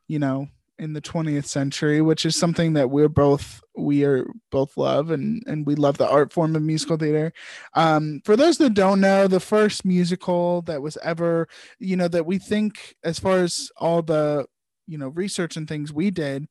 you 0.09 0.19
know, 0.19 0.49
in 0.79 0.95
the 0.95 1.03
20th 1.03 1.47
century, 1.47 2.01
which 2.01 2.25
is 2.25 2.35
something 2.35 2.73
that 2.73 2.91
we're 2.91 3.11
both 3.11 3.61
we 3.77 4.05
are 4.05 4.27
both 4.51 4.77
love 4.79 5.11
and 5.11 5.43
and 5.47 5.67
we 5.67 5.75
love 5.75 5.99
the 5.99 6.09
art 6.09 6.33
form 6.33 6.57
of 6.57 6.63
musical 6.63 6.97
theater. 6.97 7.31
Um, 7.75 8.23
for 8.25 8.37
those 8.37 8.57
that 8.59 8.73
don't 8.75 9.03
know, 9.03 9.27
the 9.29 9.39
first 9.39 9.85
musical 9.85 10.63
that 10.63 10.81
was 10.81 10.97
ever, 11.03 11.47
you 11.79 11.95
know, 11.95 12.09
that 12.09 12.25
we 12.27 12.39
think 12.39 12.97
as 13.05 13.19
far 13.19 13.41
as 13.41 13.71
all 13.77 14.01
the 14.01 14.47
you 14.87 14.99
know 14.99 15.09
research 15.09 15.57
and 15.57 15.69
things 15.69 15.93
we 15.93 16.11
did 16.11 16.47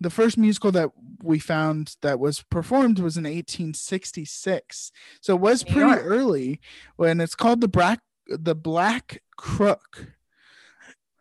the 0.00 0.10
first 0.10 0.36
musical 0.36 0.70
that 0.72 0.90
we 1.22 1.38
found 1.38 1.96
that 2.02 2.18
was 2.18 2.42
performed 2.50 2.98
was 2.98 3.16
in 3.16 3.24
1866 3.24 4.92
so 5.20 5.34
it 5.34 5.40
was 5.40 5.62
pretty 5.62 5.80
York. 5.80 6.02
early 6.04 6.60
when 6.96 7.20
it's 7.20 7.34
called 7.34 7.60
the 7.60 7.68
black 7.68 8.00
the 8.28 8.54
black 8.54 9.22
crook 9.36 10.16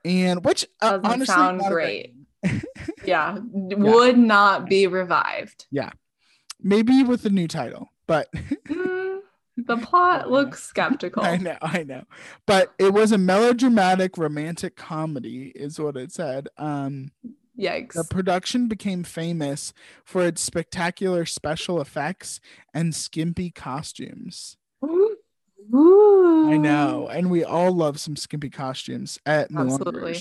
and 0.06 0.46
which 0.46 0.68
uh, 0.82 1.00
honestly 1.04 1.26
sound 1.26 1.62
great. 1.68 2.14
yeah, 3.06 3.40
would 3.42 4.18
not 4.18 4.70
be 4.70 4.86
revived. 4.86 5.66
Yeah. 5.72 5.90
Maybe 6.62 7.04
with 7.04 7.26
a 7.26 7.30
new 7.30 7.48
title, 7.48 7.90
but 8.08 8.32
Mm, 8.32 9.05
the 9.58 9.78
plot 9.78 10.30
looks 10.30 10.64
skeptical. 10.64 11.24
I 11.26 11.38
know, 11.38 11.58
I 11.62 11.84
know. 11.84 12.04
But 12.46 12.74
it 12.78 12.94
was 12.94 13.12
a 13.12 13.18
melodramatic 13.18 14.18
romantic 14.18 14.76
comedy, 14.76 15.52
is 15.56 15.80
what 15.80 15.98
it 15.98 16.12
said. 16.12 16.48
Um, 16.58 17.12
Yikes. 17.58 17.94
the 17.94 18.04
production 18.04 18.68
became 18.68 19.04
famous 19.04 19.74
for 20.04 20.26
its 20.26 20.42
spectacular 20.42 21.26
special 21.26 21.80
effects 21.80 22.42
and 22.74 22.94
skimpy 22.94 23.50
costumes. 23.50 24.58
Ooh. 24.84 25.18
I 26.52 26.58
know, 26.58 27.08
and 27.08 27.32
we 27.32 27.44
all 27.44 27.72
love 27.72 28.00
some 28.00 28.16
skimpy 28.16 28.50
costumes 28.50 29.20
at 29.26 29.50
Absolutely. 29.56 30.20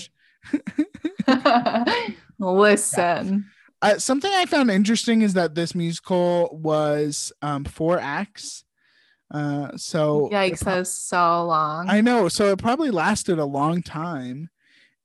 Listen. 2.39 3.45
Uh, 3.81 3.97
something 3.99 4.31
I 4.33 4.45
found 4.45 4.71
interesting 4.71 5.21
is 5.21 5.33
that 5.33 5.55
this 5.55 5.75
musical 5.75 6.49
was 6.51 7.31
um, 7.41 7.65
four 7.65 7.99
acts. 7.99 8.64
Uh, 9.31 9.75
so 9.75 10.29
Yikes, 10.31 10.59
that 10.59 10.79
is 10.79 10.91
so 10.91 11.45
long. 11.45 11.89
I 11.89 12.01
know. 12.01 12.27
So 12.29 12.51
it 12.51 12.59
probably 12.59 12.91
lasted 12.91 13.39
a 13.39 13.45
long 13.45 13.81
time. 13.81 14.49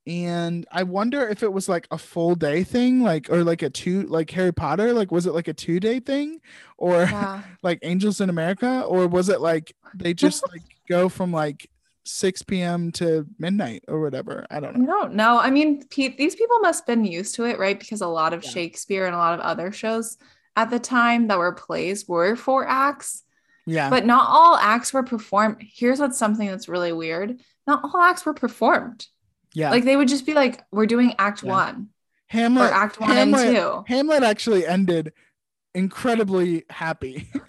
And 0.06 0.66
I 0.72 0.82
wonder 0.82 1.28
if 1.28 1.42
it 1.42 1.52
was 1.52 1.68
like 1.68 1.86
a 1.90 1.98
full 1.98 2.34
day 2.34 2.64
thing, 2.64 3.02
like, 3.02 3.30
or 3.30 3.44
like 3.44 3.62
a 3.62 3.70
two, 3.70 4.02
like 4.04 4.30
Harry 4.30 4.52
Potter, 4.52 4.92
like, 4.92 5.12
was 5.12 5.26
it 5.26 5.34
like 5.34 5.46
a 5.48 5.52
two 5.52 5.78
day 5.78 6.00
thing 6.00 6.40
or 6.78 7.02
yeah. 7.02 7.42
like 7.62 7.78
Angels 7.82 8.20
in 8.20 8.30
America? 8.30 8.82
Or 8.82 9.06
was 9.06 9.28
it 9.28 9.40
like 9.40 9.74
they 9.94 10.14
just 10.14 10.42
like 10.50 10.62
go 10.88 11.08
from 11.08 11.32
like 11.32 11.68
6 12.04 12.42
p.m. 12.42 12.90
to 12.92 13.26
midnight 13.38 13.84
or 13.88 14.00
whatever? 14.00 14.46
I 14.50 14.58
don't 14.60 14.74
I 14.76 14.78
know. 14.78 14.86
don't 14.86 15.14
know. 15.14 15.38
I 15.38 15.50
mean, 15.50 15.86
pe- 15.86 16.16
these 16.16 16.34
people 16.34 16.58
must 16.60 16.80
have 16.80 16.86
been 16.86 17.04
used 17.04 17.34
to 17.36 17.44
it, 17.44 17.58
right? 17.58 17.78
Because 17.78 18.00
a 18.00 18.06
lot 18.08 18.32
of 18.32 18.42
Yeah. 18.42 18.50
Shakespeare 18.50 19.06
and 19.06 19.14
a 19.14 19.18
lot 19.18 19.34
of 19.34 19.40
other 19.40 19.70
shows 19.70 20.16
at 20.56 20.70
the 20.70 20.80
time 20.80 21.28
that 21.28 21.38
were 21.38 21.52
plays 21.52 22.08
were 22.08 22.36
four 22.36 22.66
acts, 22.66 23.22
Yeah. 23.70 23.88
but 23.90 24.04
not 24.04 24.26
all 24.28 24.56
acts 24.56 24.92
were 24.92 25.02
performed. 25.02 25.56
Here's 25.60 26.00
what's 26.00 26.18
something 26.18 26.46
that's 26.46 26.68
really 26.68 26.92
weird 26.92 27.40
not 27.66 27.82
all 27.84 28.00
acts 28.00 28.24
were 28.26 28.34
performed. 28.34 29.06
yeah. 29.54 29.70
Like 29.70 29.84
they 29.84 29.94
would 29.96 30.08
just 30.08 30.26
be 30.26 30.34
like, 30.34 30.64
we're 30.72 30.86
doing 30.86 31.14
act 31.18 31.42
Yeah. 31.42 31.50
one 31.52 31.76
or 31.76 31.86
Hamlet, 32.26 32.72
act 32.72 33.00
one 33.00 33.10
Hamlet, 33.10 33.46
and 33.46 33.56
two. 33.56 33.84
Hamlet 33.86 34.22
actually 34.22 34.66
ended 34.66 35.12
incredibly 35.74 36.64
happy. 36.70 37.28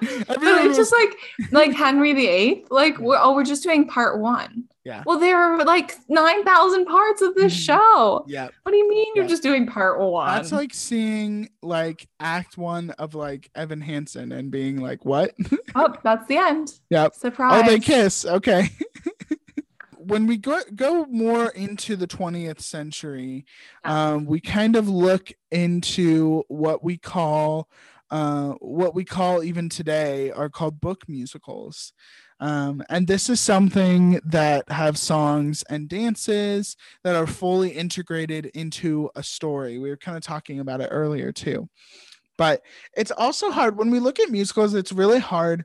It's 0.00 0.76
just 0.76 0.92
like 0.92 1.16
like 1.50 1.72
Henry 1.72 2.12
VIII, 2.12 2.66
like 2.70 2.98
we're, 2.98 3.18
oh, 3.20 3.34
we're 3.34 3.44
just 3.44 3.62
doing 3.64 3.88
part 3.88 4.20
one. 4.20 4.67
Yeah. 4.88 5.02
Well, 5.04 5.18
there 5.18 5.36
are 5.38 5.62
like 5.66 5.96
nine 6.08 6.44
thousand 6.44 6.86
parts 6.86 7.20
of 7.20 7.34
this 7.34 7.52
Mhm. 7.54 7.66
show. 7.66 8.24
yeah. 8.26 8.48
What 8.62 8.72
do 8.72 8.78
you 8.78 8.88
mean 8.88 9.06
you're 9.14 9.26
just 9.26 9.42
doing 9.42 9.66
part 9.66 10.00
one? 10.00 10.34
That's 10.34 10.50
like 10.50 10.72
seeing 10.72 11.50
like 11.62 12.08
act 12.20 12.56
one 12.56 12.88
of 12.92 13.14
like 13.14 13.50
Evan 13.54 13.82
Hansen 13.82 14.32
and 14.32 14.50
being 14.50 14.80
like, 14.80 15.04
what? 15.04 15.34
oh, 15.74 15.92
that's 16.02 16.26
the 16.26 16.38
end. 16.38 16.72
yep. 16.88 17.14
Surprise. 17.14 17.62
Oh, 17.66 17.68
they 17.70 17.80
kiss. 17.80 18.24
Okay. 18.24 18.70
when 19.98 20.26
we 20.26 20.38
go 20.38 20.58
go 20.74 21.04
more 21.06 21.50
into 21.50 21.94
the 21.94 22.06
20th 22.06 22.60
century, 22.62 23.44
Yeah. 23.84 24.12
um, 24.12 24.24
we 24.24 24.40
kind 24.40 24.74
of 24.74 24.88
look 24.88 25.32
into 25.50 26.44
what 26.48 26.82
we 26.82 26.96
call 26.96 27.68
uh, 28.10 28.52
what 28.60 28.94
we 28.94 29.04
call 29.04 29.44
even 29.44 29.68
today 29.68 30.30
are 30.30 30.48
called 30.48 30.80
book 30.80 31.06
musicals. 31.08 31.92
Um, 32.40 32.82
and 32.88 33.06
this 33.06 33.28
is 33.28 33.40
something 33.40 34.20
that 34.24 34.70
have 34.70 34.96
songs 34.98 35.64
and 35.68 35.88
dances 35.88 36.76
that 37.04 37.16
are 37.16 37.26
fully 37.26 37.70
integrated 37.70 38.46
into 38.46 39.10
a 39.16 39.22
story. 39.22 39.78
We 39.78 39.90
were 39.90 39.96
kind 39.96 40.16
of 40.16 40.22
talking 40.22 40.60
about 40.60 40.80
it 40.80 40.88
earlier 40.90 41.32
too. 41.32 41.68
But 42.38 42.62
it's 42.96 43.10
also 43.10 43.50
hard 43.50 43.78
when 43.78 43.90
we 43.90 44.00
look 44.00 44.20
at 44.20 44.30
musicals, 44.30 44.74
it's 44.74 44.92
really 44.92 45.18
hard 45.20 45.64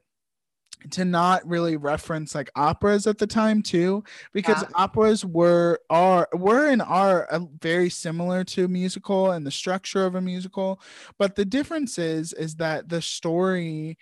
to 0.92 1.06
not 1.06 1.48
really 1.48 1.78
reference 1.78 2.36
like 2.36 2.50
operas 2.56 3.08
at 3.08 3.18
the 3.18 3.28
time 3.28 3.62
too 3.62 4.04
because 4.34 4.64
Yeah. 4.64 4.70
operas 4.76 5.24
were 5.24 5.80
are 5.90 6.28
were 6.34 6.68
and 6.70 6.82
are 6.82 7.26
uh, 7.32 7.40
very 7.62 7.90
similar 7.90 8.44
to 8.44 8.68
musical 8.68 9.32
and 9.32 9.46
the 9.46 9.52
structure 9.52 10.06
of 10.06 10.16
a 10.16 10.22
musical 10.22 10.82
but 11.18 11.36
the 11.36 11.46
difference 11.46 11.98
is 11.98 12.34
is 12.34 12.56
that 12.56 12.90
the 12.90 13.02
story 13.02 13.98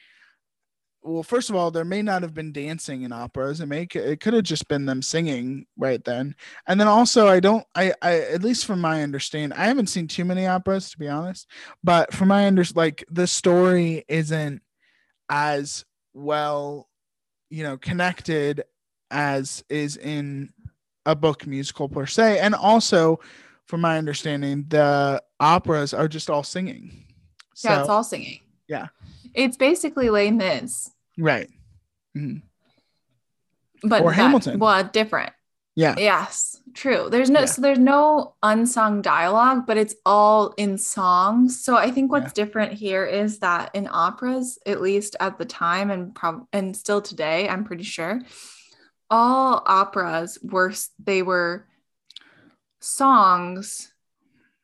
well 1.04 1.24
first 1.24 1.50
of 1.50 1.56
all 1.56 1.72
there 1.72 1.86
may 1.86 2.02
not 2.02 2.22
have 2.22 2.34
been 2.34 2.52
dancing 2.52 3.04
in 3.04 3.12
operas. 3.12 3.60
It 3.60 3.68
may 3.68 3.88
it 3.94 4.20
could 4.20 4.34
have 4.34 4.44
just 4.44 4.68
been 4.68 4.86
them 4.86 5.02
singing 5.02 5.66
right 5.78 6.04
then. 6.04 6.36
And 6.68 6.80
then 6.80 6.88
also 6.88 7.28
i 7.28 7.40
don't 7.40 7.66
i 7.76 7.94
i 8.02 8.20
at 8.20 8.44
least 8.44 8.66
from 8.66 8.82
my 8.82 9.04
understanding 9.04 9.58
i 9.58 9.66
haven't 9.66 9.88
seen 9.88 10.08
too 10.08 10.26
many 10.26 10.48
operas 10.48 10.92
to 10.92 11.00
be 11.00 11.08
honest. 11.08 11.48
But 11.84 12.14
from 12.14 12.30
my 12.30 12.48
under 12.48 12.64
like 12.76 13.04
the 13.10 13.28
story 13.28 14.04
isn't 14.08 14.62
as 15.30 15.86
well 16.14 16.90
you 17.50 17.64
know 17.64 17.78
connected 17.78 18.64
as 19.12 19.64
is 19.70 19.98
in 19.98 20.50
a 21.06 21.16
book 21.16 21.46
musical 21.46 21.90
per 21.90 22.06
se. 22.06 22.40
And 22.40 22.56
also 22.56 23.20
from 23.66 23.82
my 23.82 23.98
understanding 23.98 24.66
the 24.68 25.22
operas 25.40 25.94
are 25.94 26.08
just 26.08 26.30
all 26.30 26.44
singing. 26.44 27.06
Yeah, 27.64 27.76
so 27.76 27.80
it's 27.82 27.90
all 27.90 28.04
singing. 28.04 28.40
Yeah. 28.68 28.88
It's 29.34 29.58
basically 29.58 30.10
Les 30.10 30.32
Mis, 30.32 30.92
right 31.18 31.50
Mhm. 32.18 32.42
but 33.84 34.02
Or 34.02 34.12
that- 34.12 34.16
Hamilton. 34.16 34.60
Well, 34.60 34.84
different. 34.84 35.34
yeah 35.76 35.96
Yes, 35.98 36.62
true. 36.74 37.08
There's 37.10 37.30
no 37.30 37.42
Yeah. 37.42 37.46
so 37.46 37.62
there's 37.62 37.80
no 37.80 38.36
unsung 38.44 39.02
dialogue, 39.02 39.66
but 39.66 39.78
it's 39.78 39.96
all 40.06 40.54
in 40.58 40.78
songs. 40.78 41.64
So 41.64 41.78
I 41.78 41.92
think 41.92 42.12
what's 42.12 42.34
different 42.34 42.74
here 42.74 43.06
is 43.06 43.40
that 43.40 43.72
in 43.74 43.88
operas, 43.92 44.60
at 44.66 44.82
least 44.82 45.16
at 45.20 45.38
the 45.38 45.46
time 45.46 45.90
and 45.90 46.14
prob- 46.14 46.48
and 46.54 46.76
still 46.76 47.02
today, 47.02 47.48
I'm 47.50 47.64
pretty 47.64 47.84
sure, 47.84 48.22
all 49.10 49.62
operas 49.66 50.38
were 50.42 50.74
they 51.00 51.22
were 51.22 51.68
songs 52.80 53.94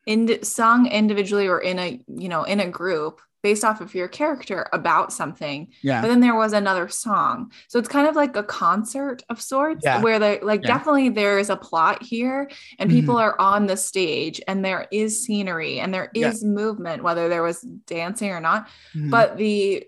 in 0.05 0.41
sung 0.43 0.87
individually 0.87 1.47
or 1.47 1.59
in 1.59 1.79
a 1.79 2.01
you 2.07 2.29
know 2.29 2.43
in 2.43 2.59
a 2.59 2.67
group 2.69 3.21
based 3.47 3.63
off 3.63 3.79
of 3.79 3.95
your 3.95 4.09
character 4.09 4.67
about 4.73 5.13
something 5.13 5.59
yeah 5.81 6.01
but 6.01 6.09
then 6.09 6.19
there 6.19 6.35
was 6.35 6.51
another 6.51 6.89
song 6.89 7.49
so 7.69 7.79
it's 7.79 7.87
kind 7.87 8.05
of 8.05 8.13
like 8.13 8.35
a 8.35 8.43
concert 8.43 9.23
of 9.29 9.39
sorts 9.39 9.83
Yeah. 9.85 10.01
where 10.01 10.19
they 10.19 10.41
like 10.41 10.63
Yeah. 10.63 10.73
definitely 10.73 11.07
there 11.07 11.39
is 11.39 11.49
a 11.49 11.55
plot 11.55 12.03
here 12.03 12.49
and 12.77 12.89
people 12.89 13.15
are 13.25 13.39
on 13.39 13.65
the 13.67 13.77
stage 13.77 14.41
and 14.49 14.65
there 14.65 14.85
is 14.91 15.23
scenery 15.23 15.79
and 15.79 15.93
there 15.93 16.11
is 16.13 16.43
Yeah. 16.43 16.49
movement 16.49 17.03
whether 17.03 17.29
there 17.29 17.41
was 17.49 17.61
dancing 17.95 18.31
or 18.31 18.41
not 18.41 18.67
Mhm. 18.93 19.11
but 19.11 19.37
the 19.37 19.85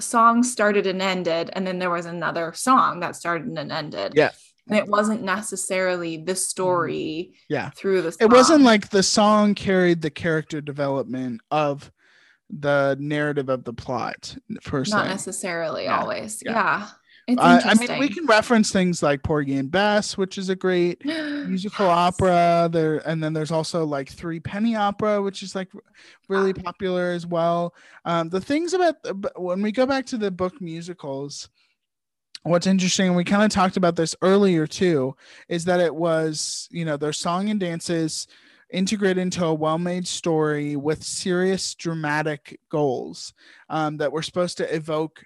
song 0.00 0.42
started 0.42 0.86
and 0.86 1.00
ended 1.00 1.48
and 1.54 1.66
then 1.66 1.78
there 1.78 1.90
was 1.98 2.04
another 2.04 2.52
song 2.54 3.00
that 3.00 3.16
started 3.16 3.46
and 3.48 3.72
ended 3.72 4.12
Yeah. 4.14 4.32
and 4.68 4.76
it 4.76 4.86
wasn't 4.86 5.22
necessarily 5.22 6.18
the 6.18 6.36
story 6.36 7.32
Yeah. 7.48 7.70
through 7.70 8.02
the 8.02 8.14
it 8.20 8.28
wasn't 8.30 8.64
like 8.64 8.90
the 8.90 9.02
song 9.02 9.54
carried 9.54 10.02
the 10.02 10.10
character 10.10 10.60
development 10.60 11.40
of 11.50 11.90
the 12.50 12.96
narrative 12.98 13.48
of 13.48 13.64
the 13.64 13.72
plot 13.72 14.36
per 14.64 14.84
se 14.84 14.96
not 14.96 15.06
necessarily 15.06 15.84
Yeah. 15.84 16.00
always 16.00 16.42
Yeah. 16.44 16.52
yeah, 16.52 16.88
it's 17.28 17.40
Uh, 17.40 17.60
I 17.64 17.74
mean, 17.74 17.98
we 17.98 18.08
can 18.08 18.24
reference 18.24 18.70
things 18.72 19.02
like 19.02 19.22
Porgy 19.22 19.54
and 19.56 19.70
Bess, 19.70 20.16
which 20.16 20.38
is 20.38 20.48
a 20.48 20.56
great 20.56 21.04
musical 21.04 21.86
Yes. 21.86 21.94
opera. 21.94 22.68
There, 22.72 23.06
and 23.06 23.22
then 23.22 23.34
there's 23.34 23.50
also 23.50 23.84
like 23.84 24.08
Threepenny 24.08 24.74
Opera, 24.76 25.20
which 25.20 25.42
is 25.42 25.54
like 25.54 25.68
really 26.28 26.54
Ah. 26.58 26.62
popular 26.62 27.10
as 27.10 27.26
well. 27.26 27.74
Um, 28.06 28.30
the 28.30 28.40
things 28.40 28.72
about 28.72 29.02
the- 29.02 29.32
when 29.36 29.60
we 29.60 29.70
go 29.70 29.84
back 29.84 30.06
to 30.06 30.16
the 30.16 30.30
book 30.30 30.58
musicals, 30.62 31.50
what's 32.44 32.66
interesting, 32.66 33.08
and 33.08 33.16
we 33.16 33.24
kind 33.24 33.42
of 33.42 33.50
talked 33.50 33.76
about 33.76 33.96
this 33.96 34.16
earlier 34.22 34.66
too, 34.66 35.14
is 35.50 35.66
that 35.66 35.80
it 35.80 35.94
was 35.94 36.66
you 36.70 36.86
know 36.86 36.96
their 36.96 37.12
song 37.12 37.50
and 37.50 37.60
dances 37.60 38.26
integrated 38.70 39.18
into 39.18 39.44
a 39.44 39.54
well-made 39.54 40.06
story 40.06 40.76
with 40.76 41.02
serious 41.02 41.74
dramatic 41.74 42.60
goals 42.70 43.32
um, 43.68 43.96
that 43.98 44.12
were 44.12 44.22
supposed 44.22 44.58
to 44.58 44.74
evoke 44.74 45.24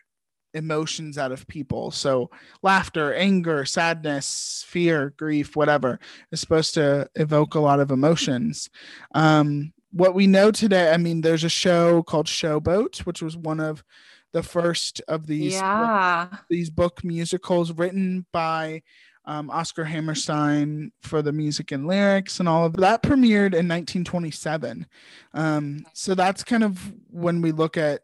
emotions 0.54 1.18
out 1.18 1.32
of 1.32 1.46
people. 1.46 1.90
So 1.90 2.30
laughter, 2.62 3.14
anger, 3.14 3.64
sadness, 3.64 4.64
fear, 4.66 5.14
grief, 5.16 5.56
whatever 5.56 5.98
is 6.30 6.40
supposed 6.40 6.74
to 6.74 7.08
evoke 7.14 7.54
a 7.54 7.60
lot 7.60 7.80
of 7.80 7.90
emotions. 7.90 8.68
Um, 9.14 9.72
what 9.92 10.14
we 10.14 10.26
know 10.26 10.50
today, 10.50 10.92
I 10.92 10.96
mean, 10.96 11.20
there's 11.20 11.44
a 11.44 11.48
show 11.48 12.02
called 12.02 12.26
Showboat, 12.26 13.00
which 13.00 13.22
was 13.22 13.36
one 13.36 13.60
of 13.60 13.84
the 14.32 14.42
first 14.42 15.02
of 15.08 15.26
these 15.26 15.52
yeah 15.52 16.26
these 16.48 16.70
book 16.70 17.04
musicals 17.04 17.72
written 17.72 18.24
by 18.32 18.82
um, 19.24 19.50
Oscar 19.50 19.84
Hammerstein 19.84 20.92
for 21.00 21.22
the 21.22 21.32
music 21.32 21.72
and 21.72 21.86
lyrics 21.86 22.40
and 22.40 22.48
all 22.48 22.66
of 22.66 22.74
that 22.74 23.02
premiered 23.02 23.54
in 23.54 23.68
1927. 23.68 24.86
Um, 25.34 25.86
so 25.92 26.14
that's 26.14 26.42
kind 26.42 26.64
of 26.64 26.92
when 27.10 27.40
we 27.40 27.52
look 27.52 27.76
at 27.76 28.02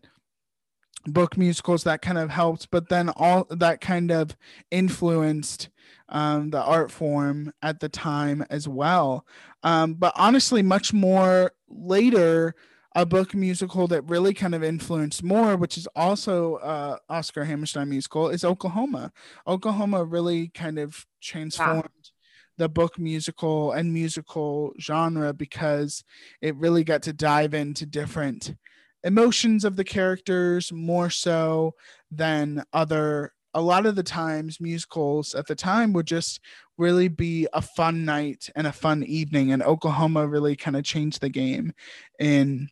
book 1.07 1.37
musicals 1.37 1.85
that 1.85 2.03
kind 2.03 2.19
of 2.19 2.31
helped, 2.31 2.71
but 2.71 2.89
then 2.89 3.09
all 3.11 3.47
that 3.51 3.81
kind 3.81 4.11
of 4.11 4.37
influenced 4.71 5.69
um, 6.09 6.51
the 6.51 6.63
art 6.63 6.91
form 6.91 7.53
at 7.63 7.81
the 7.81 7.89
time 7.89 8.45
as 8.51 8.69
well. 8.69 9.27
Um, 9.63 9.95
but 9.95 10.13
honestly, 10.17 10.63
much 10.63 10.93
more 10.93 11.53
later, 11.69 12.55
a 12.99 13.07
book 13.07 13.33
musical 13.33 13.87
that 13.87 14.03
really 14.11 14.35
kind 14.35 14.57
of 14.57 14.65
influenced 14.65 15.23
more, 15.23 15.57
which 15.57 15.79
is 15.79 15.87
also 15.95 16.57
uh, 16.57 16.97
Oscar 17.09 17.45
Hammerstein 17.45 17.89
musical, 17.89 18.29
is 18.29 18.43
Oklahoma. 18.43 19.13
Oklahoma 19.47 20.05
really 20.05 20.49
kind 20.49 20.81
of 20.81 21.07
transformed. 21.23 22.11
The 22.57 22.69
book 22.69 22.99
musical 22.99 23.71
and 23.71 23.95
musical 23.95 24.73
genre 24.81 25.33
because 25.33 26.03
it 26.43 26.57
really 26.57 26.83
got 26.83 27.03
to 27.03 27.13
dive 27.13 27.55
into 27.55 27.87
different 27.87 28.57
emotions 29.05 29.65
of 29.65 29.77
the 29.77 29.85
characters 29.85 30.73
more 30.73 31.09
so 31.09 31.75
than 32.11 32.65
other 32.73 33.33
a 33.55 33.61
lot 33.61 33.87
of 33.87 33.95
the 33.95 34.03
times 34.03 34.61
musicals 34.61 35.37
at 35.37 35.47
the 35.47 35.55
time 35.55 35.93
would 35.93 36.07
just 36.07 36.41
really 36.77 37.07
be 37.07 37.47
a 37.53 37.63
fun 37.63 38.05
night 38.05 38.51
and 38.57 38.67
a 38.67 38.73
fun 38.73 39.03
evening 39.05 39.53
and 39.53 39.63
oklahoma 39.63 40.27
really 40.27 40.55
kind 40.55 40.77
of 40.77 40.85
changed 40.85 41.21
the 41.21 41.31
game 41.31 41.73
in 42.19 42.69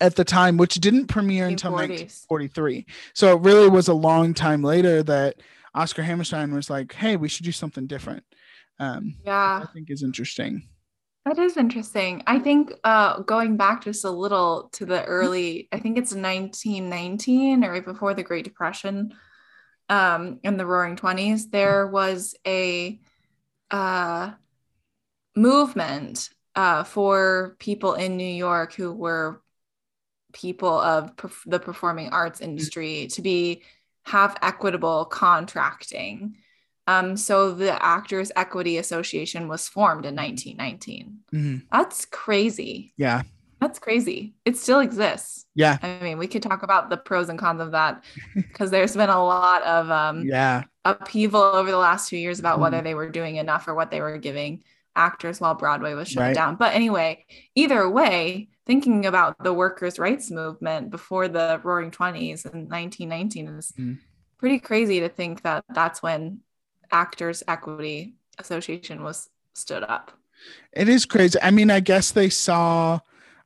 at 0.00 0.16
the 0.16 0.24
time 0.24 0.56
which 0.56 0.76
didn't 0.76 1.06
premiere 1.06 1.46
until 1.46 1.72
1943 1.72 2.86
so 3.14 3.36
it 3.36 3.40
really 3.42 3.68
was 3.68 3.88
a 3.88 3.94
long 3.94 4.34
time 4.34 4.62
later 4.62 5.02
that 5.02 5.36
oscar 5.74 6.02
hammerstein 6.02 6.54
was 6.54 6.70
like 6.70 6.92
hey 6.94 7.16
we 7.16 7.28
should 7.28 7.44
do 7.44 7.52
something 7.52 7.86
different 7.86 8.24
um, 8.78 9.14
yeah 9.24 9.62
i 9.62 9.72
think 9.72 9.90
is 9.90 10.02
interesting. 10.02 10.62
That 11.26 11.38
is 11.38 11.58
interesting. 11.58 12.22
I 12.26 12.38
think 12.38 12.72
uh, 12.82 13.20
going 13.20 13.58
back 13.58 13.84
just 13.84 14.06
a 14.06 14.10
little 14.10 14.70
to 14.72 14.86
the 14.86 15.04
early, 15.04 15.68
I 15.70 15.78
think 15.78 15.98
it's 15.98 16.14
1919 16.14 17.62
or 17.62 17.72
right 17.72 17.84
before 17.84 18.14
the 18.14 18.22
Great 18.22 18.44
Depression, 18.44 19.12
um, 19.90 20.38
in 20.44 20.56
the 20.56 20.64
Roaring 20.64 20.96
Twenties, 20.96 21.50
there 21.50 21.86
was 21.86 22.34
a 22.46 22.98
uh, 23.70 24.30
movement 25.36 26.30
uh, 26.54 26.84
for 26.84 27.56
people 27.58 27.94
in 27.94 28.16
New 28.16 28.24
York 28.24 28.72
who 28.72 28.92
were 28.92 29.42
people 30.32 30.80
of 30.80 31.16
perf- 31.16 31.44
the 31.46 31.58
performing 31.58 32.10
arts 32.10 32.40
industry 32.40 33.08
to 33.08 33.22
be 33.22 33.62
have 34.04 34.36
equitable 34.42 35.04
contracting 35.04 36.36
um, 36.86 37.16
so 37.16 37.52
the 37.52 37.80
Actors 37.80 38.32
Equity 38.34 38.78
Association 38.78 39.46
was 39.46 39.68
formed 39.68 40.06
in 40.06 40.16
1919. 40.16 41.18
Mm-hmm. 41.32 41.56
That's 41.70 42.04
crazy. 42.06 42.92
Yeah. 42.96 43.22
That's 43.60 43.78
crazy. 43.78 44.34
It 44.44 44.56
still 44.56 44.80
exists. 44.80 45.46
Yeah. 45.54 45.78
I 45.82 46.00
mean, 46.02 46.18
we 46.18 46.26
could 46.26 46.42
talk 46.42 46.64
about 46.64 46.90
the 46.90 46.96
pros 46.96 47.28
and 47.28 47.38
cons 47.38 47.60
of 47.60 47.72
that 47.72 48.02
because 48.34 48.72
there's 48.72 48.96
been 48.96 49.10
a 49.10 49.24
lot 49.24 49.62
of 49.62 49.90
um, 49.90 50.24
yeah 50.24 50.64
upheaval 50.84 51.42
over 51.42 51.70
the 51.70 51.78
last 51.78 52.08
few 52.08 52.18
years 52.18 52.40
about 52.40 52.58
mm 52.58 52.62
whether 52.62 52.80
they 52.80 52.94
were 52.94 53.10
doing 53.10 53.36
enough 53.36 53.68
or 53.68 53.74
what 53.74 53.90
they 53.90 54.00
were 54.00 54.18
giving 54.18 54.64
actors 54.96 55.40
while 55.40 55.54
Broadway 55.54 55.94
was 55.94 56.08
shut 56.08 56.22
right. 56.22 56.34
down. 56.34 56.56
But 56.56 56.74
anyway, 56.74 57.24
either 57.54 57.88
way, 57.88 58.48
thinking 58.70 59.04
about 59.04 59.34
the 59.42 59.52
workers' 59.52 59.98
rights 59.98 60.30
movement 60.30 60.90
before 60.90 61.26
the 61.26 61.60
Roaring 61.64 61.90
Twenties 61.90 62.44
in 62.44 62.68
1919 62.68 63.48
is 63.48 63.72
mm 63.76 63.98
pretty 64.38 64.58
crazy 64.58 65.00
to 65.00 65.08
think 65.10 65.42
that 65.42 65.62
that's 65.74 66.02
when 66.02 66.40
Actors 66.90 67.42
Equity 67.46 68.14
Association 68.38 69.02
was 69.02 69.28
stood 69.52 69.82
up. 69.82 70.12
It 70.72 70.88
is 70.88 71.04
crazy. 71.04 71.38
I 71.42 71.50
mean, 71.50 71.70
I 71.70 71.80
guess 71.80 72.12
they 72.12 72.30
saw 72.30 73.00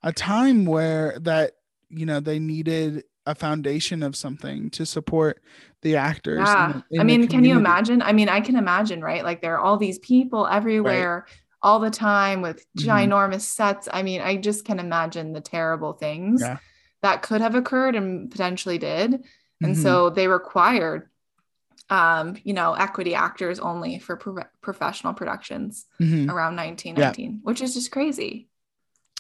a 0.05 0.13
time 0.13 0.67
where 0.67 1.19
that, 1.19 1.57
you 1.91 2.07
know, 2.07 2.21
they 2.21 2.39
needed 2.39 3.03
a 3.27 3.35
foundation 3.35 4.05
of 4.05 4.15
something 4.15 4.71
to 4.71 4.87
support 4.87 5.43
the 5.83 5.97
actors. 5.97 6.47
Yeah. 6.47 6.71
In, 6.71 6.85
in 6.93 7.01
I 7.01 7.05
mean, 7.05 7.27
can 7.27 7.45
you 7.45 7.57
imagine? 7.57 8.01
I 8.01 8.13
mean, 8.13 8.29
I 8.29 8.41
can 8.41 8.55
imagine, 8.55 9.03
right? 9.03 9.25
Like 9.25 9.43
there 9.43 9.55
are 9.55 9.61
all 9.61 9.79
these 9.79 9.99
people 9.99 10.47
everywhere 10.47 11.27
right. 11.27 11.44
All 11.65 11.81
the 11.81 11.91
time 11.91 12.43
with 12.43 12.65
mm-hmm. 12.77 12.89
ginormous 12.89 13.41
sets. 13.41 13.89
I 13.91 14.03
mean, 14.03 14.21
I 14.21 14.37
just 14.37 14.65
can 14.65 14.79
imagine 14.79 15.33
the 15.33 15.41
terrible 15.41 15.95
things 15.95 16.43
yeah. 16.43 16.59
that 17.03 17.23
could 17.23 17.41
have 17.41 17.55
occurred 17.55 17.97
and 17.97 18.31
potentially 18.31 18.79
did. 18.79 19.25
And 19.63 19.75
mm-hmm. 19.75 19.83
so 19.83 20.11
they 20.11 20.29
required 20.29 21.09
um, 21.91 22.37
you 22.45 22.55
know, 22.55 22.73
equity 22.75 23.15
actors 23.15 23.61
only 23.61 23.99
for 23.99 24.17
pro- 24.17 24.45
professional 24.63 25.13
productions 25.13 25.87
mm-hmm. 26.01 26.31
around 26.31 26.57
1919, 26.57 27.31
yeah. 27.31 27.39
which 27.43 27.61
is 27.61 27.75
just 27.75 27.91
crazy. 27.91 28.49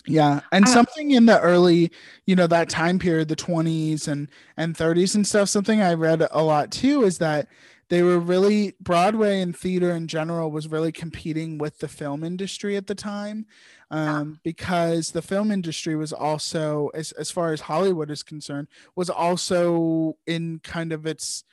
Yeah, 0.07 0.40
and 0.52 0.68
something 0.68 1.12
in 1.12 1.24
the 1.24 1.40
early, 1.40 1.90
you 2.26 2.37
know, 2.37 2.46
that 2.46 2.68
time 2.68 2.98
period, 2.98 3.28
the 3.28 3.37
20s 3.37 4.07
and 4.07 4.28
and 4.57 4.76
30s 4.76 5.14
and 5.14 5.26
stuff. 5.26 5.48
Something 5.48 5.80
I 5.80 5.94
read 5.94 6.26
a 6.30 6.42
lot 6.42 6.70
too 6.70 7.04
is 7.04 7.18
that 7.18 7.48
they 7.88 8.03
were 8.03 8.18
really 8.18 8.75
Broadway 8.81 9.40
and 9.40 9.57
theater 9.57 9.92
in 9.92 10.07
general 10.07 10.51
was 10.51 10.68
really 10.68 10.92
competing 10.92 11.59
with 11.59 11.79
the 11.79 11.88
film 11.88 12.25
industry 12.25 12.77
at 12.77 12.87
the 12.87 12.94
time, 12.94 13.47
um, 13.90 14.31
yeah. 14.31 14.37
because 14.42 15.11
the 15.11 15.23
film 15.23 15.51
industry 15.51 15.97
was 15.97 16.12
also, 16.12 16.90
as 16.94 17.12
as 17.12 17.31
far 17.31 17.53
as 17.53 17.61
Hollywood 17.62 18.11
is 18.11 18.23
concerned, 18.23 18.68
was 18.97 19.11
also 19.11 20.16
in 20.27 20.61
kind 20.62 20.92
of 20.92 21.07
its 21.07 21.44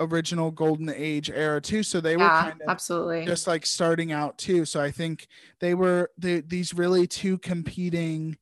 original 0.00 0.50
golden 0.50 0.90
age 0.90 1.30
era 1.30 1.60
too. 1.60 1.82
So 1.82 2.00
they 2.00 2.16
yeah, 2.16 2.16
were 2.18 2.50
kind 2.50 2.62
of 2.62 2.68
absolutely. 2.68 3.24
just 3.24 3.46
like 3.46 3.64
starting 3.64 4.12
out 4.12 4.38
too. 4.38 4.64
So 4.64 4.80
i 4.80 4.90
think 4.90 5.28
they 5.60 5.74
were 5.74 6.10
the, 6.18 6.40
these 6.40 6.74
really 6.74 7.06
two 7.06 7.38
competing 7.38 8.36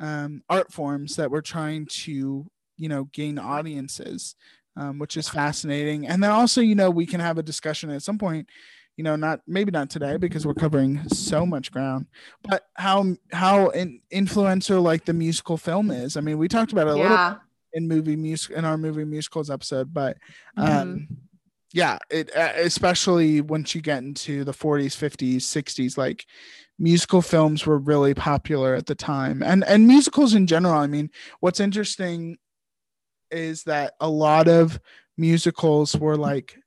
um, 0.00 0.42
art 0.48 0.72
forms 0.72 1.16
that 1.16 1.30
were 1.30 1.42
trying 1.42 1.86
to 1.86 2.46
you 2.76 2.88
know 2.88 3.04
gain 3.12 3.38
audiences 3.38 4.34
um, 4.76 4.98
which 4.98 5.16
is 5.16 5.28
fascinating 5.28 6.06
and 6.06 6.22
then 6.22 6.30
also 6.30 6.60
you 6.60 6.74
know 6.74 6.90
we 6.90 7.06
can 7.06 7.20
have 7.20 7.38
a 7.38 7.42
discussion 7.42 7.90
at 7.90 8.02
some 8.02 8.18
point 8.18 8.48
you 8.96 9.04
know 9.04 9.16
not 9.16 9.40
maybe 9.46 9.70
not 9.70 9.90
today 9.90 10.16
because 10.16 10.46
we're 10.46 10.54
covering 10.54 11.00
so 11.08 11.46
much 11.46 11.72
ground 11.72 12.06
but 12.42 12.66
how 12.74 13.14
how 13.32 13.68
in, 13.70 14.00
influential 14.10 14.82
like 14.82 15.04
the 15.04 15.12
musical 15.12 15.56
film 15.56 15.90
is 15.90 16.16
i 16.16 16.20
mean 16.20 16.38
we 16.38 16.48
talked 16.48 16.72
about 16.72 16.88
it 16.88 16.94
a 16.94 16.98
yeah. 16.98 17.08
little 17.08 17.40
in 17.74 17.88
movie 17.88 18.16
music 18.16 18.54
in 18.54 18.64
our 18.64 18.76
movie 18.76 19.04
musicals 19.04 19.50
episode 19.50 19.92
but 19.92 20.16
um 20.56 20.66
mm-hmm. 20.66 21.14
yeah 21.72 21.98
it 22.10 22.34
uh, 22.36 22.52
especially 22.56 23.40
once 23.40 23.74
you 23.74 23.80
get 23.80 24.02
into 24.02 24.44
the 24.44 24.52
40s 24.52 24.96
50s 24.96 25.36
60s 25.36 25.96
like 25.96 26.26
musical 26.78 27.22
films 27.22 27.64
were 27.64 27.78
really 27.78 28.12
popular 28.12 28.74
at 28.74 28.86
the 28.86 28.94
time 28.94 29.42
and 29.42 29.64
and 29.64 29.86
musicals 29.86 30.34
in 30.34 30.46
general 30.46 30.74
i 30.74 30.86
mean 30.86 31.10
what's 31.40 31.60
interesting 31.60 32.36
is 33.32 33.64
that 33.64 33.94
a 34.00 34.08
lot 34.08 34.48
of 34.48 34.80
musicals 35.16 35.96
were 35.96 36.16
like 36.16 36.58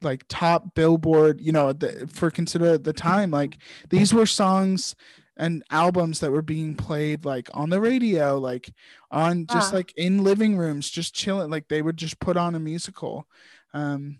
like 0.00 0.24
top 0.28 0.74
billboard 0.74 1.40
you 1.40 1.50
know 1.50 1.72
the, 1.72 2.08
for 2.12 2.30
consider 2.30 2.74
at 2.74 2.84
the 2.84 2.92
time 2.92 3.30
like 3.30 3.58
these 3.90 4.14
were 4.14 4.26
songs 4.26 4.94
and 5.38 5.62
albums 5.70 6.18
that 6.20 6.32
were 6.32 6.42
being 6.42 6.74
played 6.74 7.24
like 7.24 7.48
on 7.54 7.70
the 7.70 7.80
radio, 7.80 8.38
like 8.38 8.70
on 9.10 9.46
just 9.46 9.72
like 9.72 9.92
in 9.96 10.24
living 10.24 10.58
rooms, 10.58 10.90
just 10.90 11.14
chilling. 11.14 11.48
Like 11.48 11.68
they 11.68 11.80
would 11.80 11.96
just 11.96 12.18
put 12.18 12.36
on 12.36 12.56
a 12.56 12.60
musical. 12.60 13.26
Um, 13.72 14.18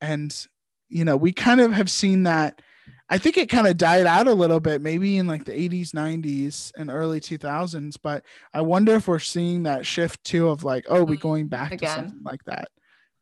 and, 0.00 0.34
you 0.88 1.04
know, 1.04 1.16
we 1.16 1.32
kind 1.32 1.60
of 1.60 1.72
have 1.72 1.90
seen 1.90 2.24
that. 2.24 2.60
I 3.10 3.18
think 3.18 3.38
it 3.38 3.48
kind 3.48 3.66
of 3.66 3.76
died 3.76 4.06
out 4.06 4.26
a 4.26 4.34
little 4.34 4.60
bit, 4.60 4.82
maybe 4.82 5.16
in 5.16 5.26
like 5.26 5.44
the 5.44 5.52
80s, 5.52 5.90
90s, 5.90 6.72
and 6.76 6.90
early 6.90 7.20
2000s. 7.20 7.96
But 8.02 8.24
I 8.52 8.60
wonder 8.60 8.94
if 8.96 9.08
we're 9.08 9.18
seeing 9.18 9.62
that 9.62 9.86
shift 9.86 10.22
too 10.24 10.48
of 10.48 10.62
like, 10.62 10.84
oh, 10.88 11.04
we 11.04 11.16
mm, 11.16 11.20
going 11.20 11.46
back 11.46 11.72
Again. 11.72 11.88
to 11.88 11.94
something 11.94 12.22
like 12.22 12.44
that. 12.44 12.68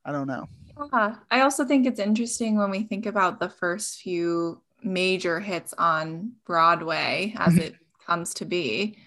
I 0.04 0.12
don't 0.12 0.26
know. 0.26 0.48
Yeah. 0.92 1.16
I 1.30 1.40
also 1.40 1.64
think 1.64 1.86
it's 1.86 2.00
interesting 2.00 2.56
when 2.56 2.70
we 2.70 2.82
think 2.82 3.06
about 3.06 3.38
the 3.38 3.48
first 3.48 4.00
few 4.00 4.60
major 4.82 5.40
hits 5.40 5.72
on 5.78 6.32
Broadway 6.44 7.34
as 7.36 7.54
mm-hmm. 7.54 7.62
it 7.62 7.76
comes 8.06 8.34
to 8.34 8.44
be. 8.44 8.98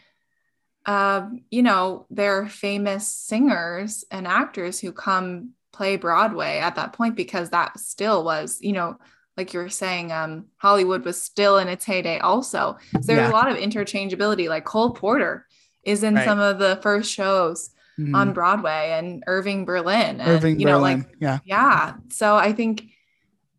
Um, 0.86 1.44
you 1.52 1.62
know, 1.62 2.06
there 2.10 2.40
are 2.40 2.48
famous 2.48 3.08
singers 3.08 4.06
and 4.10 4.26
actors 4.26 4.80
who 4.80 4.92
come 4.92 5.52
play 5.72 5.98
Broadway 5.98 6.60
at 6.60 6.76
that 6.76 6.94
point 6.94 7.16
because 7.16 7.50
that 7.50 7.80
still 7.80 8.24
was, 8.24 8.60
you 8.62 8.74
know, 8.74 8.98
like 9.40 9.54
you 9.54 9.62
were 9.62 9.70
saying, 9.70 10.12
um, 10.12 10.48
Hollywood 10.58 11.06
was 11.06 11.22
still 11.22 11.60
in 11.60 11.70
its 11.70 11.86
heyday 11.86 12.20
also. 12.20 12.78
So 12.92 13.00
there's 13.00 13.20
yeah. 13.20 13.32
a 13.32 13.32
lot 13.32 13.50
of 13.50 13.56
interchangeability. 13.56 14.50
Like 14.50 14.66
Cole 14.66 14.92
Porter 14.92 15.48
is 15.82 16.04
in 16.04 16.16
right. 16.16 16.26
some 16.26 16.40
of 16.40 16.60
the 16.60 16.78
first 16.84 17.10
shows 17.10 17.70
mm-hmm. 17.98 18.14
on 18.14 18.34
Broadway 18.34 18.98
and 19.00 19.24
Irving 19.28 19.64
Berlin. 19.64 20.20
And, 20.20 20.30
Irving 20.30 20.60
you 20.60 20.66
know, 20.66 20.80
Berlin. 20.80 21.00
like 21.00 21.16
yeah. 21.22 21.40
Yeah. 21.46 21.94
So 22.10 22.36
I 22.36 22.52
think 22.52 22.84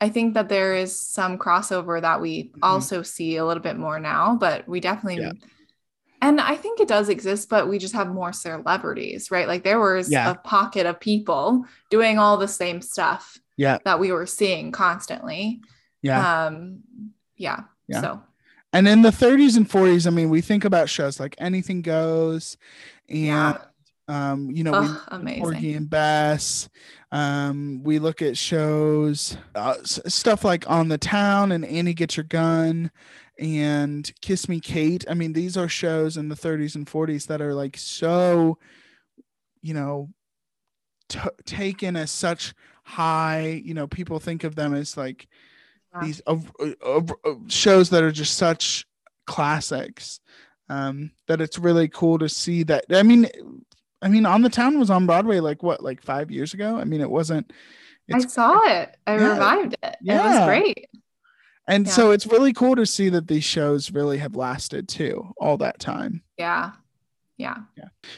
I 0.03 0.11
think 0.11 0.35
that 0.35 0.51
there 0.51 0.75
is 0.75 1.01
some 1.01 1.39
crossover 1.39 1.99
that 2.03 2.21
we 2.21 2.45
mm-hmm. 2.45 2.59
also 2.63 3.03
see 3.03 3.37
a 3.37 3.47
little 3.47 3.63
bit 3.63 3.79
more 3.79 3.99
now, 3.99 4.37
but 4.39 4.69
we 4.69 4.81
definitely 4.81 5.23
yeah. 5.23 5.33
and 6.21 6.43
I 6.43 6.57
think 6.57 6.79
it 6.81 6.89
does 6.89 7.09
exist, 7.09 7.49
but 7.49 7.71
we 7.71 7.79
just 7.79 7.95
have 7.95 8.09
more 8.09 8.35
celebrities, 8.35 9.31
right? 9.31 9.49
Like 9.49 9.65
there 9.65 9.81
was 9.81 10.13
yeah. 10.13 10.31
a 10.31 10.35
pocket 10.35 10.85
of 10.85 11.01
people 11.01 11.65
doing 11.89 12.19
all 12.19 12.37
the 12.37 12.49
same 12.49 12.83
stuff 12.83 13.39
yeah. 13.61 13.79
that 13.85 14.01
we 14.01 14.11
were 14.11 14.27
seeing 14.27 14.73
constantly. 14.73 15.61
Yeah. 16.03 16.47
Um 16.47 16.81
yeah. 17.37 17.61
yeah. 17.89 18.01
So 18.01 18.23
and 18.73 18.87
in 18.87 19.03
the 19.03 19.11
30s 19.11 19.57
and 19.57 19.69
40s, 19.69 20.07
I 20.07 20.11
mean, 20.11 20.31
we 20.31 20.41
think 20.41 20.65
about 20.65 20.89
shows 20.89 21.19
like 21.19 21.35
Anything 21.39 21.83
Goes 21.83 22.57
and 23.09 23.27
yeah. 23.27 23.59
Um, 24.09 24.51
you 24.51 24.65
know, 24.65 24.81
we 24.81 24.89
amazing. 25.09 25.43
Porgy 25.43 25.75
and 25.75 25.89
Bess. 25.89 26.69
Um, 27.13 27.81
we 27.85 28.01
look 28.01 28.23
at 28.23 28.37
shows, 28.37 29.37
uh, 29.55 29.77
stuff 29.85 30.45
like 30.45 30.69
On 30.69 30.89
the 30.89 30.99
Town 30.99 31.53
and 31.53 31.65
Annie 31.65 31.95
Get 31.95 32.17
Your 32.17 32.25
Gun 32.25 32.91
and 33.39 34.11
Kiss 34.21 34.49
Me 34.49 34.59
Kate. 34.59 35.05
I 35.09 35.15
mean, 35.15 35.33
these 35.33 35.57
are 35.57 35.69
shows 35.69 36.17
in 36.17 36.29
the 36.29 36.35
30s 36.35 36.75
and 36.75 36.87
40s 36.89 37.29
that 37.29 37.41
are 37.41 37.55
like 37.55 37.77
so, 37.77 38.59
you 39.63 39.75
know, 39.75 40.09
t- 41.09 41.21
taken 41.47 41.95
as 41.95 42.11
such 42.11 42.53
high, 42.91 43.63
you 43.65 43.75
know, 43.75 43.87
people 43.87 44.19
think 44.19 44.45
of 44.45 44.55
them 44.57 44.75
as 44.75 44.97
like 44.97 45.29
Yeah. 45.95 46.05
these 46.05 46.23
uh, 46.27 46.37
uh, 46.61 47.01
uh, 47.25 47.35
shows 47.49 47.91
that 47.91 48.03
are 48.03 48.13
just 48.13 48.37
such 48.37 48.87
classics 49.27 50.21
um, 50.69 51.11
that 51.29 51.41
it's 51.41 51.59
really 51.59 51.89
cool 51.89 52.19
to 52.19 52.29
see 52.29 52.63
that. 52.65 52.85
I 52.91 53.03
mean, 53.03 53.27
I 54.03 54.09
mean, 54.09 54.25
On 54.27 54.43
the 54.43 54.49
Town 54.51 54.79
was 54.79 54.91
on 54.91 55.07
Broadway 55.07 55.41
like 55.41 55.63
what, 55.63 55.83
like 55.83 56.03
five 56.03 56.31
years 56.31 56.55
ago? 56.55 56.77
I 56.77 56.85
mean, 56.85 57.01
it 57.01 57.11
wasn't. 57.11 57.53
I 58.13 58.19
saw 58.21 58.59
it. 58.67 58.97
I 59.07 59.17
Yeah. 59.17 59.33
revived 59.33 59.75
it. 59.83 59.97
It 60.05 60.15
was 60.15 60.47
great. 60.47 60.89
and 61.69 61.87
yeah. 61.87 61.93
so 61.93 62.11
it's 62.11 62.27
really 62.27 62.53
cool 62.53 62.75
to 62.77 62.85
see 62.87 63.09
that 63.11 63.29
these 63.29 63.45
shows 63.45 63.93
really 63.93 64.19
have 64.19 64.35
lasted 64.35 64.89
too 64.89 65.33
all 65.39 65.57
that 65.59 65.79
time. 65.79 66.23
Yeah. 66.39 66.73
Yeah. 67.37 67.57